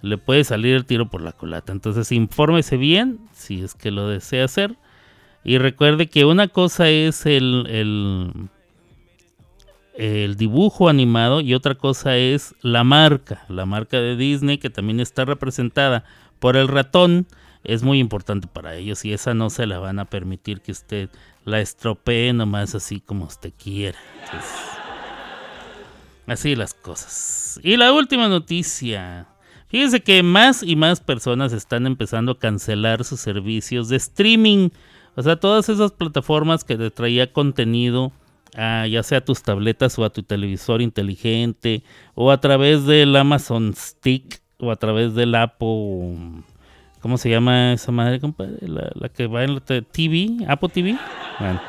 le 0.00 0.16
puede 0.16 0.44
salir 0.44 0.74
el 0.74 0.86
tiro 0.86 1.10
por 1.10 1.20
la 1.20 1.32
culata. 1.32 1.72
Entonces 1.72 2.10
infórmese 2.10 2.78
bien 2.78 3.18
si 3.34 3.60
es 3.60 3.74
que 3.74 3.90
lo 3.90 4.08
desea 4.08 4.46
hacer. 4.46 4.76
Y 5.44 5.58
recuerde 5.58 6.06
que 6.06 6.24
una 6.24 6.48
cosa 6.48 6.88
es 6.88 7.26
el, 7.26 7.66
el, 7.68 8.48
el 10.00 10.36
dibujo 10.36 10.88
animado 10.88 11.42
y 11.42 11.52
otra 11.52 11.74
cosa 11.74 12.16
es 12.16 12.54
la 12.62 12.84
marca. 12.84 13.44
La 13.48 13.66
marca 13.66 13.98
de 13.98 14.16
Disney 14.16 14.56
que 14.56 14.70
también 14.70 14.98
está 14.98 15.26
representada 15.26 16.04
por 16.38 16.56
el 16.56 16.68
ratón 16.68 17.26
es 17.64 17.82
muy 17.82 17.98
importante 17.98 18.48
para 18.48 18.74
ellos 18.76 19.04
y 19.04 19.12
esa 19.12 19.34
no 19.34 19.50
se 19.50 19.66
la 19.66 19.78
van 19.78 19.98
a 19.98 20.06
permitir 20.06 20.62
que 20.62 20.72
usted 20.72 21.10
la 21.44 21.60
estropee 21.60 22.32
nomás 22.32 22.74
así 22.74 23.00
como 23.00 23.26
usted 23.26 23.52
quiera. 23.62 23.98
Así 26.26 26.56
las 26.56 26.72
cosas. 26.72 27.60
Y 27.62 27.76
la 27.76 27.92
última 27.92 28.28
noticia. 28.28 29.26
Fíjense 29.68 30.00
que 30.00 30.22
más 30.22 30.62
y 30.62 30.76
más 30.76 31.00
personas 31.00 31.52
están 31.52 31.86
empezando 31.86 32.32
a 32.32 32.38
cancelar 32.38 33.04
sus 33.04 33.20
servicios 33.20 33.90
de 33.90 33.96
streaming. 33.96 34.70
O 35.14 35.22
sea, 35.22 35.36
todas 35.36 35.68
esas 35.68 35.92
plataformas 35.92 36.64
que 36.64 36.78
te 36.78 36.90
traía 36.90 37.32
contenido, 37.34 38.12
a, 38.56 38.86
ya 38.86 39.02
sea 39.02 39.18
a 39.18 39.24
tus 39.24 39.42
tabletas 39.42 39.98
o 39.98 40.04
a 40.04 40.10
tu 40.10 40.22
televisor 40.22 40.82
inteligente, 40.82 41.82
o 42.14 42.30
a 42.30 42.40
través 42.40 42.86
del 42.86 43.14
Amazon 43.16 43.74
Stick, 43.74 44.40
o 44.58 44.70
a 44.70 44.76
través 44.76 45.14
del 45.14 45.34
Apple. 45.34 46.42
¿Cómo 47.00 47.16
se 47.16 47.30
llama 47.30 47.72
esa 47.72 47.92
madre, 47.92 48.20
compadre? 48.20 48.56
La, 48.68 49.08
que 49.08 49.26
va 49.26 49.44
en 49.44 49.54
la 49.54 49.60
TV, 49.60 50.44
Apple 50.46 50.68
TV. 50.68 50.96
Bueno, 51.38 51.60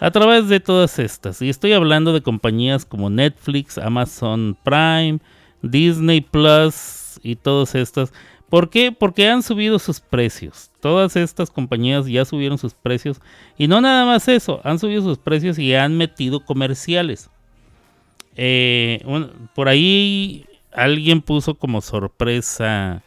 a 0.00 0.10
través 0.10 0.48
de 0.48 0.60
todas 0.60 0.98
estas. 0.98 1.42
Y 1.42 1.50
estoy 1.50 1.72
hablando 1.72 2.12
de 2.12 2.22
compañías 2.22 2.84
como 2.84 3.10
Netflix, 3.10 3.76
Amazon 3.76 4.56
Prime, 4.64 5.18
Disney 5.62 6.22
Plus 6.22 7.20
y 7.22 7.36
todas 7.36 7.74
estas. 7.74 8.12
¿Por 8.48 8.70
qué? 8.70 8.92
Porque 8.92 9.28
han 9.28 9.42
subido 9.42 9.78
sus 9.78 10.00
precios. 10.00 10.70
Todas 10.80 11.16
estas 11.16 11.50
compañías 11.50 12.06
ya 12.06 12.24
subieron 12.24 12.56
sus 12.56 12.72
precios. 12.72 13.20
Y 13.58 13.68
no 13.68 13.80
nada 13.80 14.06
más 14.06 14.26
eso, 14.28 14.60
han 14.64 14.78
subido 14.78 15.02
sus 15.02 15.18
precios 15.18 15.58
y 15.58 15.74
han 15.74 15.96
metido 15.96 16.44
comerciales. 16.44 17.28
Eh, 18.36 19.04
por 19.54 19.68
ahí 19.68 20.46
alguien 20.72 21.20
puso 21.20 21.56
como 21.56 21.82
sorpresa. 21.82 23.02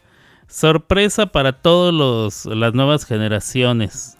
Sorpresa 0.46 1.26
para 1.26 1.52
todas 1.52 2.46
las 2.46 2.74
nuevas 2.74 3.04
generaciones. 3.04 4.16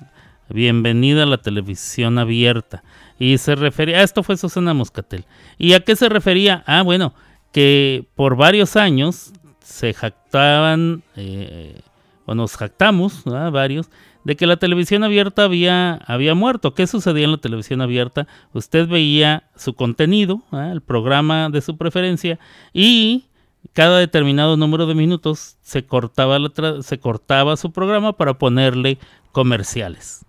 Bienvenida 0.49 1.23
a 1.23 1.27
la 1.27 1.39
televisión 1.39 2.19
abierta. 2.19 2.83
Y 3.19 3.39
se 3.39 3.55
refería, 3.55 4.01
ah, 4.01 4.03
esto 4.03 4.25
fue 4.25 4.37
Susana 4.37 4.75
Moscatel. 4.75 5.25
¿Y 5.57 5.75
a 5.75 5.81
qué 5.81 5.95
se 5.95 6.09
refería? 6.09 6.65
Ah, 6.67 6.83
bueno, 6.83 7.15
que 7.53 8.07
por 8.17 8.35
varios 8.35 8.75
años 8.75 9.33
se 9.63 9.93
jactaban, 9.95 11.03
eh, 11.17 11.81
o 12.27 12.35
nos 12.35 12.57
jactamos, 12.57 13.25
varios, 13.25 13.89
de 14.25 14.37
que 14.37 14.47
la 14.47 14.57
televisión 14.57 15.05
abierta 15.05 15.45
había, 15.45 15.95
había 16.07 16.35
muerto. 16.35 16.75
¿Qué 16.75 16.87
sucedía 16.87 17.25
en 17.25 17.33
la 17.33 17.39
televisión 17.39 17.81
abierta? 17.81 18.27
Usted 18.53 18.87
veía 18.87 19.45
su 19.57 19.75
contenido, 19.75 20.43
el 20.53 20.81
programa 20.81 21.49
de 21.51 21.61
su 21.61 21.77
preferencia, 21.77 22.39
y 22.73 23.25
cada 23.73 23.99
determinado 23.99 24.57
número 24.57 24.87
de 24.87 24.95
minutos 24.95 25.57
se 25.63 25.85
cortaba, 25.85 26.39
la 26.39 26.83
se 26.83 26.99
cortaba 26.99 27.57
su 27.57 27.73
programa 27.73 28.13
para 28.17 28.35
ponerle 28.35 28.99
comerciales 29.33 30.25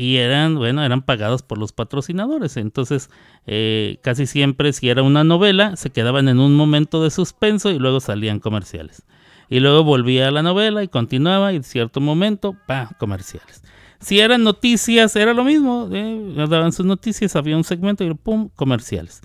y 0.00 0.16
eran, 0.16 0.54
bueno, 0.54 0.82
eran 0.82 1.02
pagados 1.02 1.42
por 1.42 1.58
los 1.58 1.72
patrocinadores. 1.72 2.56
Entonces, 2.56 3.10
eh, 3.46 3.98
casi 4.00 4.24
siempre, 4.24 4.72
si 4.72 4.88
era 4.88 5.02
una 5.02 5.24
novela, 5.24 5.76
se 5.76 5.90
quedaban 5.90 6.28
en 6.28 6.40
un 6.40 6.56
momento 6.56 7.02
de 7.02 7.10
suspenso 7.10 7.70
y 7.70 7.78
luego 7.78 8.00
salían 8.00 8.40
comerciales. 8.40 9.02
Y 9.50 9.60
luego 9.60 9.84
volvía 9.84 10.28
a 10.28 10.30
la 10.30 10.42
novela 10.42 10.82
y 10.82 10.88
continuaba 10.88 11.52
y 11.52 11.56
en 11.56 11.64
cierto 11.64 12.00
momento, 12.00 12.56
pa, 12.66 12.88
comerciales. 12.98 13.62
Si 14.00 14.20
eran 14.20 14.42
noticias, 14.42 15.14
era 15.16 15.34
lo 15.34 15.44
mismo. 15.44 15.90
eh, 15.92 16.46
daban 16.48 16.72
sus 16.72 16.86
noticias, 16.86 17.36
había 17.36 17.58
un 17.58 17.64
segmento 17.64 18.02
y 18.02 18.14
pum, 18.14 18.48
comerciales. 18.56 19.20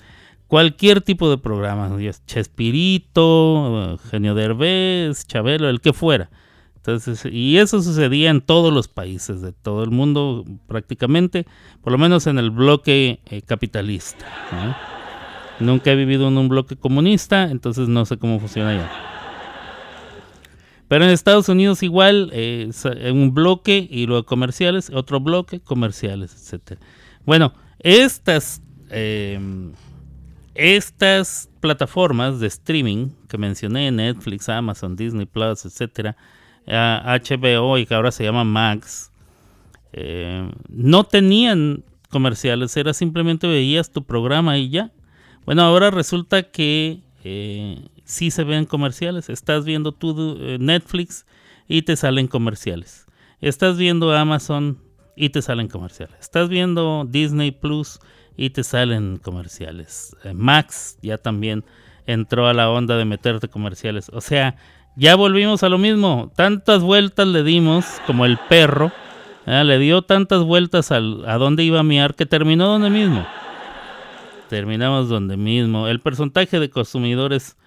Cualquier 0.48 1.00
tipo 1.00 1.30
de 1.30 1.38
programa, 1.38 1.90
Chespirito, 2.28 3.94
eh, 3.94 3.98
Genio 4.12 4.36
Derbez, 4.36 5.26
Chabelo, 5.26 5.70
el 5.70 5.80
que 5.80 5.94
fuera. 5.94 6.30
Entonces, 6.88 7.26
y 7.32 7.58
eso 7.58 7.82
sucedía 7.82 8.30
en 8.30 8.42
todos 8.42 8.72
los 8.72 8.88
países 8.88 9.42
de 9.42 9.54
todo 9.54 9.84
el 9.84 9.90
mundo 9.90 10.46
prácticamente, 10.68 11.48
por 11.82 11.92
lo 11.92 11.98
menos 11.98 12.28
en 12.28 12.38
el 12.38 12.52
bloque 12.52 13.22
eh, 13.26 13.42
capitalista. 13.42 14.24
Nunca 15.60 15.92
he 15.92 15.96
vivido 15.96 16.28
en 16.28 16.38
un 16.38 16.48
bloque 16.48 16.76
comunista, 16.76 17.50
entonces 17.50 17.88
no 17.88 18.06
sé 18.06 18.18
cómo 18.18 18.40
funciona 18.40 18.70
allá. 18.70 18.92
Pero 20.88 21.06
en 21.06 21.10
Estados 21.10 21.50
Unidos 21.50 21.82
igual, 21.82 22.30
eh, 22.34 22.70
sa- 22.72 22.94
un 23.12 23.34
bloque 23.34 23.88
y 23.90 24.06
luego 24.06 24.24
comerciales, 24.28 24.92
otro 24.94 25.20
bloque, 25.20 25.60
comerciales, 25.60 26.34
etcétera. 26.36 26.80
Bueno, 27.26 27.52
estas, 27.80 28.62
eh, 28.92 29.40
estas 30.54 31.50
plataformas 31.60 32.40
de 32.40 32.46
streaming 32.48 33.08
que 33.28 33.40
mencioné, 33.40 33.92
Netflix, 33.92 34.48
Amazon, 34.50 34.96
Disney 34.96 35.26
Plus, 35.26 35.66
etcétera, 35.66 36.16
HBO 36.68 37.78
y 37.78 37.86
que 37.86 37.94
ahora 37.96 38.12
se 38.12 38.24
llama 38.24 38.44
Max, 38.44 39.12
eh, 39.94 40.50
no 40.70 41.04
tenían 41.04 41.84
comerciales, 42.10 42.76
era 42.78 42.94
simplemente 42.94 43.48
veías 43.48 43.92
tu 43.92 44.04
programa 44.04 44.58
y 44.58 44.70
ya. 44.70 44.92
Bueno, 45.46 45.62
ahora 45.62 45.92
resulta 45.92 46.44
que 46.44 47.02
eh, 47.24 47.88
sí 48.04 48.32
se 48.32 48.44
ven 48.44 48.66
comerciales. 48.66 49.30
Estás 49.30 49.66
viendo 49.66 49.92
tu 49.92 50.38
eh, 50.40 50.58
Netflix 50.60 51.26
y 51.68 51.82
te 51.82 51.96
salen 51.96 52.28
comerciales. 52.28 53.06
Estás 53.42 53.78
viendo 53.78 54.12
Amazon 54.14 54.80
y 55.16 55.30
te 55.30 55.42
salen 55.42 55.68
comerciales. 55.68 56.16
Estás 56.20 56.50
viendo 56.50 57.06
Disney 57.08 57.52
Plus 57.52 58.00
y 58.38 58.52
te 58.52 58.64
salen 58.64 59.18
comerciales. 59.18 60.16
Eh, 60.24 60.34
Max 60.34 60.98
ya 61.02 61.18
también 61.18 61.64
entró 62.06 62.48
a 62.48 62.54
la 62.54 62.70
onda 62.70 62.98
de 62.98 63.06
meterte 63.06 63.50
comerciales. 63.50 64.10
O 64.14 64.22
sea, 64.22 64.56
ya 64.96 65.16
volvimos 65.16 65.64
a 65.64 65.70
lo 65.70 65.78
mismo. 65.78 66.32
Tantas 66.36 66.82
vueltas 66.82 67.28
le 67.28 67.44
dimos 67.44 67.86
como 68.06 68.26
el 68.26 68.38
perro. 68.50 68.92
¿eh? 69.46 69.64
Le 69.64 69.80
dio 69.80 70.02
tantas 70.02 70.44
vueltas 70.44 70.92
al, 70.92 71.24
a 71.28 71.38
dónde 71.38 71.64
iba 71.64 71.80
a 71.80 71.84
miar 71.84 72.16
que 72.16 72.26
terminó 72.26 72.68
donde 72.68 72.90
mismo. 72.90 73.26
Terminamos 74.50 75.10
donde 75.10 75.38
mismo. 75.38 75.88
El 75.88 76.00
porcentaje 76.00 76.60
de 76.60 76.70
consumidores 76.70 77.58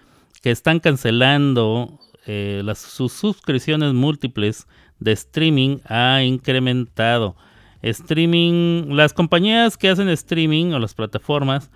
que 0.42 0.50
están 0.50 0.80
cancelando 0.80 1.98
eh, 2.26 2.62
las, 2.64 2.78
sus 2.78 3.12
suscripciones 3.12 3.94
múltiples 3.94 4.66
de 5.00 5.12
streaming 5.12 5.78
ha 5.86 6.22
incrementado. 6.22 7.36
Streaming, 7.82 8.94
las 8.94 9.12
compañías 9.12 9.76
que 9.76 9.88
hacen 9.88 10.08
streaming 10.08 10.72
o 10.72 10.78
las 10.78 10.94
plataformas 10.94 11.70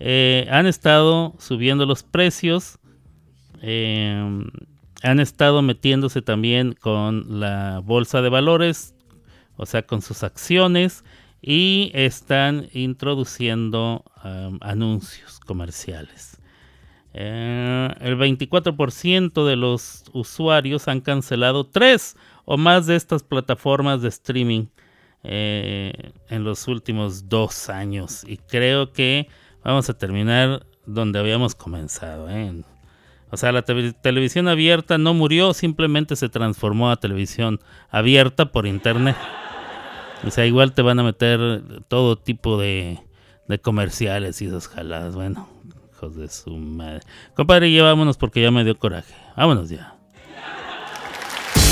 eh, 0.00 0.48
han 0.50 0.66
estado 0.66 1.34
subiendo 1.38 1.86
los 1.86 2.02
precios, 2.02 2.78
eh, 3.60 4.44
han 5.02 5.20
estado 5.20 5.62
metiéndose 5.62 6.22
también 6.22 6.74
con 6.74 7.40
la 7.40 7.80
bolsa 7.84 8.22
de 8.22 8.28
valores, 8.28 8.94
o 9.56 9.66
sea, 9.66 9.82
con 9.82 10.02
sus 10.02 10.22
acciones 10.22 11.04
y 11.40 11.90
están 11.94 12.68
introduciendo 12.72 14.04
anuncios 14.60 15.40
comerciales. 15.40 16.38
Eh, 17.14 17.94
el 18.00 18.16
24% 18.16 19.46
de 19.46 19.56
los 19.56 20.04
usuarios 20.12 20.88
han 20.88 21.00
cancelado 21.00 21.64
tres 21.64 22.16
o 22.44 22.56
más 22.56 22.86
de 22.86 22.96
estas 22.96 23.22
plataformas 23.22 24.00
de 24.00 24.08
streaming 24.08 24.66
eh, 25.24 26.12
en 26.28 26.44
los 26.44 26.68
últimos 26.68 27.28
dos 27.28 27.68
años. 27.68 28.24
Y 28.26 28.38
creo 28.38 28.92
que 28.92 29.28
vamos 29.62 29.90
a 29.90 29.98
terminar 29.98 30.64
donde 30.86 31.18
habíamos 31.18 31.54
comenzado. 31.54 32.30
¿eh? 32.30 32.62
O 33.32 33.36
sea, 33.36 33.50
la 33.50 33.62
te- 33.62 33.92
televisión 33.94 34.46
abierta 34.46 34.98
no 34.98 35.14
murió, 35.14 35.54
simplemente 35.54 36.14
se 36.16 36.28
transformó 36.28 36.90
a 36.90 36.96
televisión 36.96 37.58
abierta 37.90 38.52
por 38.52 38.66
internet. 38.66 39.16
O 40.24 40.30
sea, 40.30 40.46
igual 40.46 40.72
te 40.72 40.82
van 40.82 41.00
a 41.00 41.02
meter 41.02 41.62
todo 41.88 42.16
tipo 42.16 42.56
de, 42.60 43.00
de 43.48 43.58
comerciales 43.58 44.40
y 44.42 44.46
esas 44.46 44.68
jaladas. 44.68 45.14
Bueno, 45.16 45.48
hijos 45.92 46.14
de 46.14 46.28
su 46.28 46.50
madre. 46.56 47.00
Compadre, 47.34 47.72
ya 47.72 47.82
vámonos 47.82 48.16
porque 48.18 48.42
ya 48.42 48.50
me 48.50 48.62
dio 48.64 48.78
coraje. 48.78 49.14
Vámonos 49.36 49.70
ya. 49.70 49.96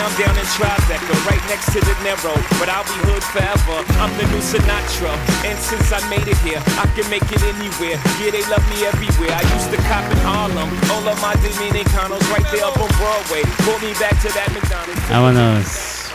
I'm 0.00 0.14
down 0.16 0.32
in 0.36 0.48
Tribeca, 0.56 1.14
right 1.28 1.44
next 1.52 1.72
to 1.76 1.80
the 1.80 1.94
Narrow. 2.02 2.36
But 2.56 2.72
I'll 2.72 2.88
be 2.88 2.96
hood 3.04 3.22
forever. 3.32 3.76
I'm 4.00 4.12
the 4.16 4.24
new 4.32 4.40
Sinatra. 4.40 5.12
And 5.44 5.58
since 5.60 5.92
I 5.92 6.00
made 6.08 6.26
it 6.26 6.40
here, 6.40 6.60
I 6.80 6.88
can 6.96 7.04
make 7.12 7.28
it 7.28 7.42
anywhere. 7.44 8.00
Yeah, 8.16 8.32
they 8.32 8.44
love 8.48 8.64
me 8.72 8.88
everywhere. 8.88 9.36
I 9.36 9.44
used 9.54 9.70
to 9.70 9.78
cop 9.88 10.04
in. 10.08 10.20
All 10.24 11.04
of 11.04 11.18
my 11.20 11.34
Dominicanos 11.44 12.24
right 12.32 12.46
there 12.50 12.64
up 12.64 12.80
on 12.80 12.88
Broadway. 12.96 13.44
Pulled 13.64 13.82
me 13.82 13.92
back 14.00 14.16
to 14.24 14.28
that 14.32 14.48
McDonald's. 14.56 16.10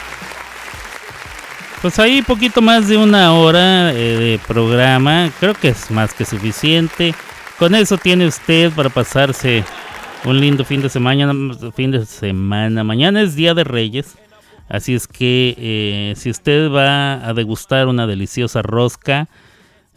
Pues 1.81 1.99
ahí 1.99 2.23
poquito 2.23 2.61
más 2.61 2.87
de 2.87 2.97
una 2.97 3.33
hora 3.33 3.91
eh, 3.93 4.17
de 4.17 4.39
programa. 4.47 5.29
Creo 5.39 5.53
que 5.53 5.69
es 5.69 5.91
más 5.91 6.13
que 6.13 6.25
suficiente. 6.25 7.13
Con 7.59 7.75
eso 7.75 7.97
tiene 7.97 8.25
usted 8.25 8.71
para 8.71 8.89
pasarse 8.89 9.63
un 10.25 10.39
lindo 10.39 10.65
fin 10.65 10.81
de 10.81 10.89
semana, 10.89 11.33
fin 11.75 11.91
de 11.91 12.05
semana. 12.05 12.83
Mañana 12.83 13.21
es 13.21 13.35
Día 13.35 13.53
de 13.53 13.63
Reyes, 13.63 14.17
así 14.67 14.95
es 14.95 15.07
que 15.07 15.55
eh, 15.57 16.13
si 16.15 16.29
usted 16.29 16.71
va 16.71 17.27
a 17.27 17.33
degustar 17.33 17.87
una 17.87 18.07
deliciosa 18.07 18.61
rosca, 18.61 19.27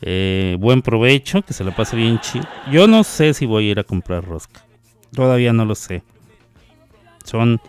eh, 0.03 0.57
buen 0.61 0.83
provecho, 0.83 1.43
que 1.43 1.53
se 1.55 1.65
la 1.65 1.75
pase 1.75 1.97
bien 1.97 2.21
chido. 2.21 2.47
Yo 2.71 2.87
no 2.87 3.05
sé 3.05 3.35
si 3.35 3.47
voy 3.47 3.69
a 3.69 3.71
ir 3.73 3.79
a 3.79 3.85
comprar 3.85 4.25
rosca, 4.25 4.65
todavía 5.15 5.53
no 5.53 5.65
lo 5.65 5.75
sé. 5.75 6.03
Son, 7.25 7.61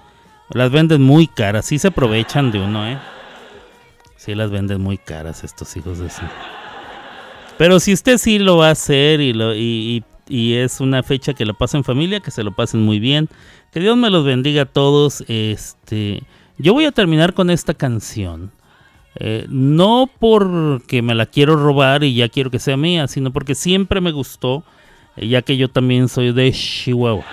las 0.52 0.72
venden 0.72 1.02
muy 1.02 1.28
caras, 1.28 1.66
sí 1.66 1.80
se 1.80 1.88
aprovechan 1.90 2.52
de 2.52 2.60
uno, 2.60 2.88
eh. 2.88 2.98
Sí 4.18 4.36
las 4.36 4.52
venden 4.52 4.82
muy 4.82 4.98
caras 4.98 5.44
estos 5.46 5.76
hijos 5.78 6.00
de 6.00 6.10
su. 6.10 6.22
Pero 7.58 7.80
si 7.80 7.94
usted 7.94 8.18
sí 8.18 8.38
lo 8.40 8.58
va 8.58 8.68
a 8.70 8.72
hacer 8.72 9.22
y, 9.22 9.34
lo, 9.34 9.56
y- 9.56 10.04
y 10.30 10.54
es 10.54 10.80
una 10.80 11.04
fecha 11.04 11.34
que 11.34 11.46
la 11.46 11.54
pasa 11.54 11.78
en 11.78 11.84
familia, 11.84 12.20
que 12.20 12.32
se 12.32 12.44
lo 12.44 12.52
pasen 12.52 12.82
muy 12.82 13.00
bien. 13.00 13.28
Que 13.72 13.80
Dios 13.80 13.98
me 13.98 14.10
los 14.10 14.24
bendiga 14.24 14.62
a 14.62 14.66
todos. 14.66 15.24
Este, 15.28 16.24
yo 16.58 16.74
voy 16.74 16.86
a 16.86 16.92
terminar 16.92 17.34
con 17.34 17.50
esta 17.50 17.74
canción. 17.74 18.52
Eh, 19.16 19.48
no 19.50 20.10
porque 20.20 21.02
me 21.02 21.16
la 21.16 21.26
quiero 21.26 21.56
robar 21.56 22.04
y 22.04 22.14
ya 22.14 22.30
quiero 22.30 22.52
que 22.52 22.60
sea 22.60 22.78
mía, 22.78 23.08
sino 23.08 23.32
porque 23.34 23.56
siempre 23.56 24.00
me 24.00 24.12
gustó, 24.12 24.64
eh, 25.18 25.28
ya 25.28 25.42
que 25.42 25.58
yo 25.58 25.68
también 25.68 26.08
soy 26.08 26.32
de 26.32 26.52
Chihuahua. 26.52 27.26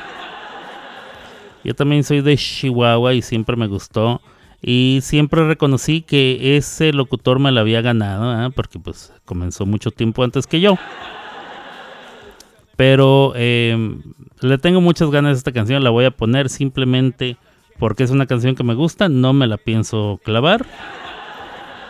Yo 1.62 1.74
también 1.74 2.02
soy 2.02 2.22
de 2.22 2.36
Chihuahua 2.36 3.14
y 3.14 3.22
siempre 3.22 3.56
me 3.56 3.66
gustó. 3.66 4.20
Y 4.62 5.00
siempre 5.02 5.46
reconocí 5.46 6.00
que 6.00 6.56
ese 6.56 6.92
locutor 6.92 7.38
me 7.38 7.52
la 7.52 7.60
había 7.60 7.82
ganado, 7.82 8.30
¿ah? 8.30 8.50
porque 8.54 8.78
pues 8.78 9.12
comenzó 9.24 9.66
mucho 9.66 9.90
tiempo 9.90 10.24
antes 10.24 10.46
que 10.46 10.60
yo. 10.60 10.76
Pero 12.76 13.32
eh, 13.34 13.96
le 14.40 14.58
tengo 14.58 14.80
muchas 14.80 15.10
ganas 15.10 15.30
a 15.30 15.38
esta 15.38 15.52
canción, 15.52 15.82
la 15.82 15.90
voy 15.90 16.04
a 16.04 16.10
poner 16.10 16.48
simplemente 16.48 17.36
porque 17.78 18.04
es 18.04 18.10
una 18.10 18.26
canción 18.26 18.54
que 18.54 18.64
me 18.64 18.74
gusta, 18.74 19.08
no 19.08 19.32
me 19.32 19.46
la 19.46 19.56
pienso 19.56 20.20
clavar. 20.24 20.66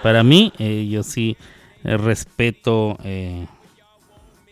Para 0.03 0.23
mí, 0.23 0.53
eh, 0.59 0.87
yo 0.91 1.03
sí 1.03 1.37
eh, 1.85 1.97
respeto 1.97 2.97
eh, 3.05 3.47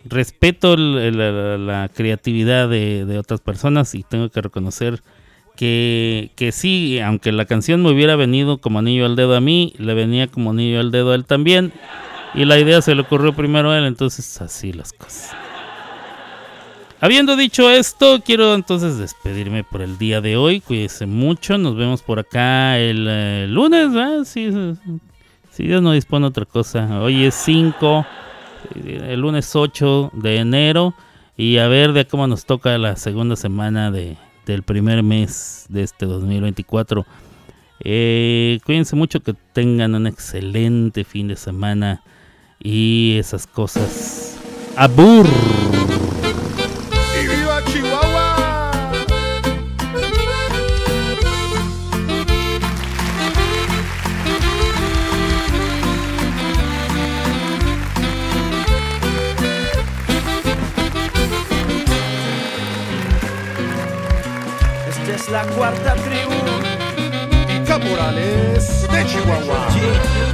respeto 0.04 0.76
la 0.76 1.88
creatividad 1.94 2.68
de, 2.68 3.04
de 3.04 3.18
otras 3.18 3.40
personas 3.40 3.94
y 3.94 4.02
tengo 4.02 4.28
que 4.28 4.42
reconocer 4.42 5.02
que, 5.56 6.30
que 6.36 6.52
sí, 6.52 7.00
aunque 7.00 7.32
la 7.32 7.46
canción 7.46 7.82
me 7.82 7.90
hubiera 7.90 8.16
venido 8.16 8.58
como 8.58 8.80
anillo 8.80 9.06
al 9.06 9.16
dedo 9.16 9.34
a 9.36 9.40
mí, 9.40 9.72
le 9.78 9.94
venía 9.94 10.26
como 10.26 10.50
anillo 10.50 10.80
al 10.80 10.90
dedo 10.90 11.12
a 11.12 11.14
él 11.14 11.24
también. 11.24 11.72
Y 12.34 12.44
la 12.44 12.58
idea 12.58 12.82
se 12.82 12.94
le 12.94 13.02
ocurrió 13.02 13.32
primero 13.32 13.70
a 13.70 13.78
él, 13.78 13.84
entonces 13.84 14.40
así 14.40 14.72
las 14.72 14.92
cosas. 14.92 15.30
Habiendo 17.04 17.36
dicho 17.36 17.68
esto, 17.68 18.22
quiero 18.24 18.54
entonces 18.54 18.96
despedirme 18.96 19.62
por 19.62 19.82
el 19.82 19.98
día 19.98 20.22
de 20.22 20.38
hoy. 20.38 20.60
Cuídense 20.60 21.04
mucho. 21.04 21.58
Nos 21.58 21.76
vemos 21.76 22.00
por 22.00 22.18
acá 22.18 22.78
el 22.78 23.06
eh, 23.06 23.46
lunes, 23.46 23.92
¿verdad? 23.92 24.24
Si, 24.24 24.50
si 25.50 25.64
Dios 25.64 25.82
no 25.82 25.92
dispone 25.92 26.24
otra 26.24 26.46
cosa. 26.46 27.02
Hoy 27.02 27.26
es 27.26 27.34
5, 27.34 28.06
eh, 28.76 29.08
el 29.10 29.20
lunes 29.20 29.54
8 29.54 30.12
de 30.14 30.38
enero. 30.38 30.94
Y 31.36 31.58
a 31.58 31.68
ver 31.68 31.92
de 31.92 32.06
cómo 32.06 32.26
nos 32.26 32.46
toca 32.46 32.78
la 32.78 32.96
segunda 32.96 33.36
semana 33.36 33.90
de, 33.90 34.16
del 34.46 34.62
primer 34.62 35.02
mes 35.02 35.66
de 35.68 35.82
este 35.82 36.06
2024. 36.06 37.04
Eh, 37.80 38.60
cuídense 38.64 38.96
mucho, 38.96 39.20
que 39.20 39.34
tengan 39.52 39.94
un 39.94 40.06
excelente 40.06 41.04
fin 41.04 41.28
de 41.28 41.36
semana. 41.36 42.00
Y 42.58 43.16
esas 43.18 43.46
cosas. 43.46 44.38
¡Abur! 44.74 45.26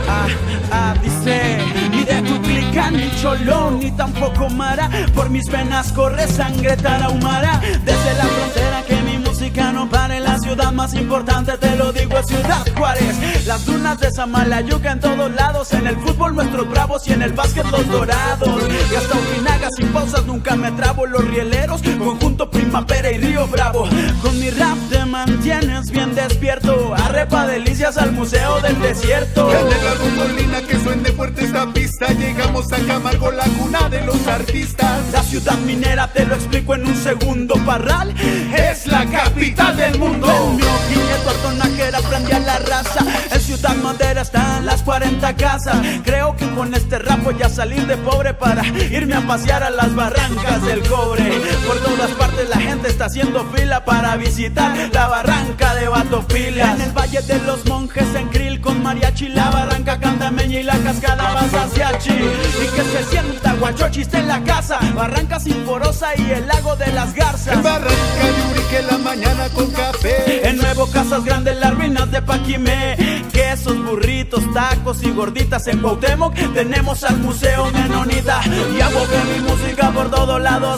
Ah, 0.09 0.27
ah, 0.73 0.95
dice, 1.03 1.59
ni 1.91 2.03
de 2.05 2.23
tu 2.23 2.41
clica, 2.43 2.91
ni 2.91 3.11
cholón, 3.21 3.79
ni 3.79 3.91
tampoco 3.93 4.49
mara. 4.49 4.91
Por 5.15 5.31
mis 5.31 5.47
venas 5.49 5.93
corre 5.93 6.27
sangre 6.27 6.77
tarahumara. 6.77 7.61
Desde 7.85 8.15
la 8.15 8.25
frontera 8.25 8.83
que 8.87 8.97
mi 9.03 9.19
música 9.19 9.73
no 9.73 9.89
pare. 9.89 10.21
La 10.21 10.39
ciudad 10.51 10.73
más 10.73 10.95
importante, 10.95 11.57
te 11.59 11.77
lo 11.77 11.93
digo, 11.93 12.19
es 12.19 12.27
Ciudad 12.27 12.67
Juárez. 12.77 13.47
Las 13.47 13.65
dunas 13.67 14.01
de 14.01 14.11
Samalayuca 14.11 14.93
en 14.93 15.01
todos 15.01 15.31
lados. 15.33 15.73
En 15.73 15.87
el 15.87 15.97
fútbol 15.97 16.35
nuestros 16.35 16.69
bravos 16.69 17.07
y 17.07 17.13
en 17.13 17.23
el 17.23 17.33
básquet 17.33 17.65
los 17.71 17.87
dorados. 17.89 18.61
Y 18.91 18.95
hasta 18.97 19.17
Ojinaga 19.17 19.69
sin 19.77 19.89
pausas 19.89 20.27
nunca 20.27 20.57
me 20.57 20.73
trabo. 20.73 21.07
Los 21.07 21.25
rieleros, 21.25 21.83
conjunto 21.83 22.51
Primavera 22.51 23.13
y 23.13 23.19
Río 23.19 23.47
Bravo. 23.47 23.89
Con 24.23 24.41
mi 24.41 24.51
rap 24.51 24.77
te 24.91 25.05
mantienes 25.05 25.91
bien 25.93 26.17
despierto. 26.17 26.95
Arrepa 26.95 27.47
delicias 27.47 27.97
al 27.97 28.11
Museo 28.11 28.61
del 28.61 28.81
Desierto. 28.81 29.53
Rumbolina 30.01 30.63
que 30.63 30.81
suene 30.81 31.13
fuerte 31.13 31.45
esta 31.45 31.71
pista 31.73 32.07
Llegamos 32.09 32.73
a 32.73 32.79
Camargo, 32.87 33.31
la 33.31 33.45
cuna 33.45 33.89
de 33.89 34.01
los 34.03 34.27
artistas 34.27 35.01
La 35.13 35.23
ciudad 35.23 35.59
minera 35.59 36.11
te 36.13 36.25
lo 36.25 36.35
explico 36.35 36.75
en 36.75 36.87
un 36.87 36.97
segundo. 36.97 37.55
Parral 37.67 38.15
es 38.57 38.87
la 38.87 39.05
capital 39.07 39.77
del 39.77 39.99
mundo. 39.99 40.40
El 40.41 40.57
mío 40.57 40.67
Guiñeto 40.89 41.31
Artonajera 41.31 41.99
prendí 42.01 42.33
a 42.33 42.39
la 42.41 42.59
raza. 42.59 43.05
En 43.31 43.41
Ciudad 43.41 43.77
Madera 43.77 44.23
están 44.23 44.65
las 44.65 44.83
40 44.83 45.37
casas. 45.37 45.77
Creo 46.05 46.35
que 46.37 46.49
con 46.51 46.75
este 46.75 46.99
rap 46.99 47.23
voy 47.23 47.43
a 47.43 47.49
salir 47.49 47.87
de 47.87 47.97
pobre 47.99 48.35
para 48.35 48.67
irme 48.67 49.15
a 49.15 49.21
pasear 49.27 49.63
a 49.63 49.71
las 49.71 49.95
barrancas 49.95 50.63
del 50.63 50.87
cobre. 50.89 51.25
Por 51.67 51.79
todas 51.81 52.11
partes 52.13 52.49
la 52.49 52.57
gente 52.57 52.89
está 52.89 53.07
haciendo 53.07 53.45
fila 53.53 53.85
para 53.85 54.17
visitar 54.17 54.77
la 54.93 55.09
barranca 55.09 55.75
de 55.75 55.89
Batopila. 55.89 56.75
En 56.75 56.81
el 56.81 56.93
Valle 56.93 57.21
de 57.23 57.39
los 57.41 57.67
Monjes 57.67 58.15
en 58.15 58.29
Krill 58.29 58.61
con 58.61 58.83
mariachi, 58.83 59.29
la 59.29 59.51
barranca 59.51 60.01
cantameña 60.01 60.61
y 60.61 60.63
la 60.63 60.79
cascada 60.79 61.35
Basasiachi. 61.35 62.13
Y 62.13 62.67
que 62.75 62.83
se 62.83 63.05
sienta 63.11 63.55
guachochiste 63.55 64.19
en 64.19 64.29
la 64.29 64.43
casa, 64.43 64.79
barranca 64.95 65.39
sinforosa 65.39 66.17
y 66.17 66.31
el 66.31 66.47
lago 66.47 66.77
de 66.77 66.93
las 66.93 67.15
garzas. 67.15 67.55
En 67.55 67.63
Barranca 67.63 68.51
la 68.89 68.99
mañana 68.99 69.49
con 69.51 69.71
café 69.73 70.30
En 70.31 70.57
Nuevo 70.59 70.87
Casas 70.87 71.25
Grandes, 71.25 71.59
las 71.59 71.75
ruinas 71.75 72.11
de 72.11 72.23
Paquimé. 72.23 72.97
Quesos, 73.33 73.77
burritos, 73.85 74.43
tacos 74.53 75.03
y 75.03 75.11
gorditas 75.11 75.67
en 75.67 75.79
Cuauhtémoc. 75.81 76.35
Tenemos 76.55 77.03
al 77.03 77.19
Museo 77.19 77.71
Menonita. 77.73 78.41
Y 78.47 78.81
música 78.81 79.40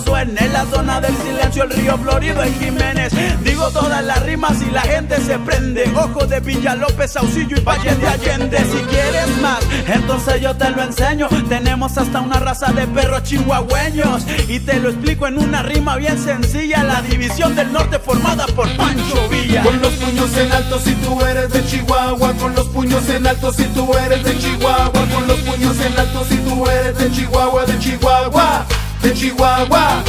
suene. 0.04 0.40
En 0.44 0.52
la 0.52 0.64
zona 0.66 1.00
del 1.00 1.14
silencio, 1.16 1.64
el 1.64 1.70
río 1.70 1.98
Florido 1.98 2.42
en 2.42 2.54
Jiménez. 2.59 3.12
Digo 3.42 3.70
todas 3.70 4.04
las 4.04 4.22
rimas 4.22 4.60
y 4.62 4.70
la 4.70 4.82
gente 4.82 5.20
se 5.20 5.38
prende. 5.38 5.90
Ojo 5.94 6.26
de 6.26 6.40
Villa 6.40 6.74
López, 6.74 7.12
Saucillo 7.12 7.56
y 7.56 7.60
Valle 7.60 7.94
de 7.94 8.06
Allende. 8.06 8.59
Si 8.59 8.78
quieres 8.84 9.28
más, 9.40 9.60
entonces 9.86 10.40
yo 10.40 10.54
te 10.56 10.70
lo 10.70 10.82
enseño. 10.82 11.28
Tenemos 11.48 11.98
hasta 11.98 12.20
una 12.20 12.38
raza 12.38 12.72
de 12.72 12.86
perros 12.86 13.22
chihuahueños. 13.24 14.24
Y 14.48 14.60
te 14.60 14.78
lo 14.78 14.90
explico 14.90 15.26
en 15.26 15.38
una 15.38 15.62
rima 15.62 15.96
bien 15.96 16.18
sencilla. 16.18 16.82
La 16.84 17.02
división 17.02 17.54
del 17.54 17.72
norte 17.72 17.98
formada 17.98 18.46
por 18.46 18.68
Pancho 18.76 19.28
Villa. 19.28 19.62
Con 19.62 19.80
los 19.80 19.92
puños 19.94 20.36
en 20.36 20.52
alto 20.52 20.78
si 20.78 20.92
tú 20.94 21.20
eres 21.24 21.52
de 21.52 21.64
Chihuahua 21.66 22.32
Con 22.34 22.54
los 22.54 22.66
puños 22.68 23.09
en 23.09 23.26
alto 23.26 23.52
si 23.52 23.64
tú 23.64 23.92
eres 23.94 24.24
de 24.24 24.38
Chihuahua 24.38 24.90
Con 24.92 25.26
los 25.28 25.38
puños 25.40 25.76
en 25.80 25.98
alto 25.98 26.24
si 26.28 26.36
tú 26.38 26.66
eres 26.66 26.98
de 26.98 27.10
Chihuahua 27.10 27.64
De 27.66 27.78
Chihuahua, 27.78 28.66
de 29.03 29.12
Chihuahua. 29.12 30.03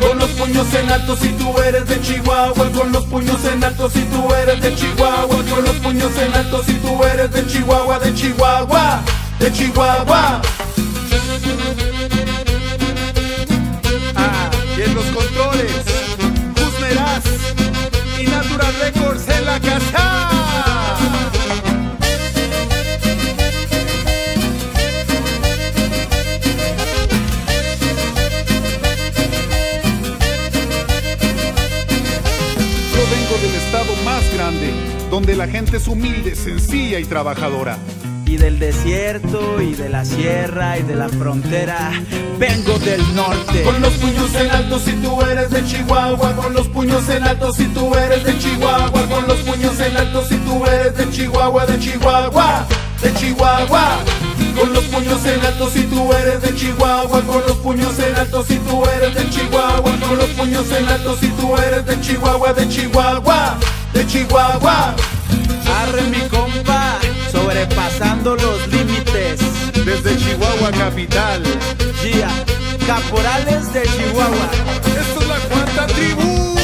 Con 0.00 0.18
los 0.18 0.30
puños 0.30 0.72
en 0.74 0.90
alto 0.90 1.16
si 1.16 1.28
tú 1.30 1.56
eres 1.60 1.86
de 1.86 2.00
Chihuahua. 2.00 2.70
Con 2.72 2.92
los 2.92 3.04
puños 3.04 3.44
en 3.44 3.62
alto 3.62 3.90
si 3.90 4.02
tú 4.04 4.32
eres 4.34 4.60
de 4.60 4.74
Chihuahua. 4.74 5.44
Con 5.50 5.64
los 5.64 5.76
puños 5.76 6.12
en 6.18 6.34
alto 6.34 6.62
si 6.64 6.74
tú 6.74 7.04
eres 7.04 7.30
de 7.30 7.46
Chihuahua 7.46 7.98
De 7.98 8.14
Chihuahua, 8.14 9.00
de 9.38 9.52
Chihuahua. 9.52 10.42
Ah, 14.16 14.50
y 14.76 14.82
en 14.82 14.94
los 14.94 15.04
controles, 15.06 15.72
Guzmeraz 16.56 17.24
y 18.18 18.26
Natural 18.26 18.74
Records 18.80 19.28
en 19.28 19.44
la 19.44 19.60
casa. 19.60 20.37
Donde 35.18 35.34
la 35.34 35.48
gente 35.48 35.78
es 35.78 35.88
humilde, 35.88 36.36
sencilla 36.36 37.00
y 37.00 37.04
trabajadora. 37.04 37.76
y 38.24 38.36
del 38.36 38.60
desierto 38.60 39.60
y 39.60 39.74
de 39.74 39.88
la 39.88 40.04
sierra 40.04 40.78
y 40.78 40.82
de 40.82 40.94
la 40.94 41.08
frontera. 41.08 41.90
Vengo 42.38 42.78
del 42.78 43.02
norte. 43.16 43.62
Con 43.64 43.80
los 43.80 43.94
puños 43.94 44.32
en 44.36 44.50
alto 44.50 44.78
si 44.78 44.92
tú 44.92 45.20
eres 45.22 45.50
de 45.50 45.64
Chihuahua, 45.64 46.36
con 46.36 46.54
los 46.54 46.68
puños 46.68 47.08
en 47.08 47.24
alto 47.24 47.52
si 47.52 47.64
tú 47.64 47.92
eres 47.96 48.22
de 48.22 48.38
Chihuahua, 48.38 48.92
con 48.92 49.26
los 49.26 49.38
puños 49.38 49.80
en 49.80 49.96
alto 49.96 50.24
si 50.24 50.36
tú 50.36 50.64
eres 50.66 50.96
de 50.96 51.10
Chihuahua, 51.10 51.66
de 51.66 51.78
Chihuahua, 51.80 52.66
de 53.02 53.14
Chihuahua. 53.14 53.98
Con 54.56 54.72
los 54.72 54.84
puños 54.84 55.24
en 55.24 55.44
alto 55.46 55.68
si 55.70 55.82
tú 55.82 56.12
eres 56.12 56.42
de 56.42 56.54
Chihuahua, 56.54 57.22
con 57.22 57.42
los 57.42 57.56
puños 57.56 57.98
en 57.98 58.14
alto 58.14 58.44
si 58.44 58.56
tú 58.58 58.84
eres 58.84 59.14
de 59.16 59.30
Chihuahua, 59.30 59.82
con 59.82 60.16
los 60.16 60.28
puños 60.30 60.70
en 60.70 60.88
alto 60.88 61.16
si 61.16 61.28
tú 61.28 61.56
eres 61.56 61.86
de 61.86 62.00
Chihuahua, 62.00 62.52
de 62.52 62.68
Chihuahua, 62.68 63.58
de 63.92 64.06
Chihuahua. 64.06 64.94
Arre 65.80 66.02
mi 66.02 66.20
compa, 66.28 66.98
sobrepasando 67.30 68.36
los 68.36 68.66
límites. 68.68 69.40
Desde 69.84 70.16
Chihuahua 70.16 70.70
capital. 70.72 71.42
Gia, 72.02 72.28
caporales 72.86 73.72
de 73.72 73.82
Chihuahua. 73.82 74.50
Esto 75.00 75.20
es 75.20 75.28
la 75.28 75.38
cuarta 75.48 75.86
tribu. 75.86 76.57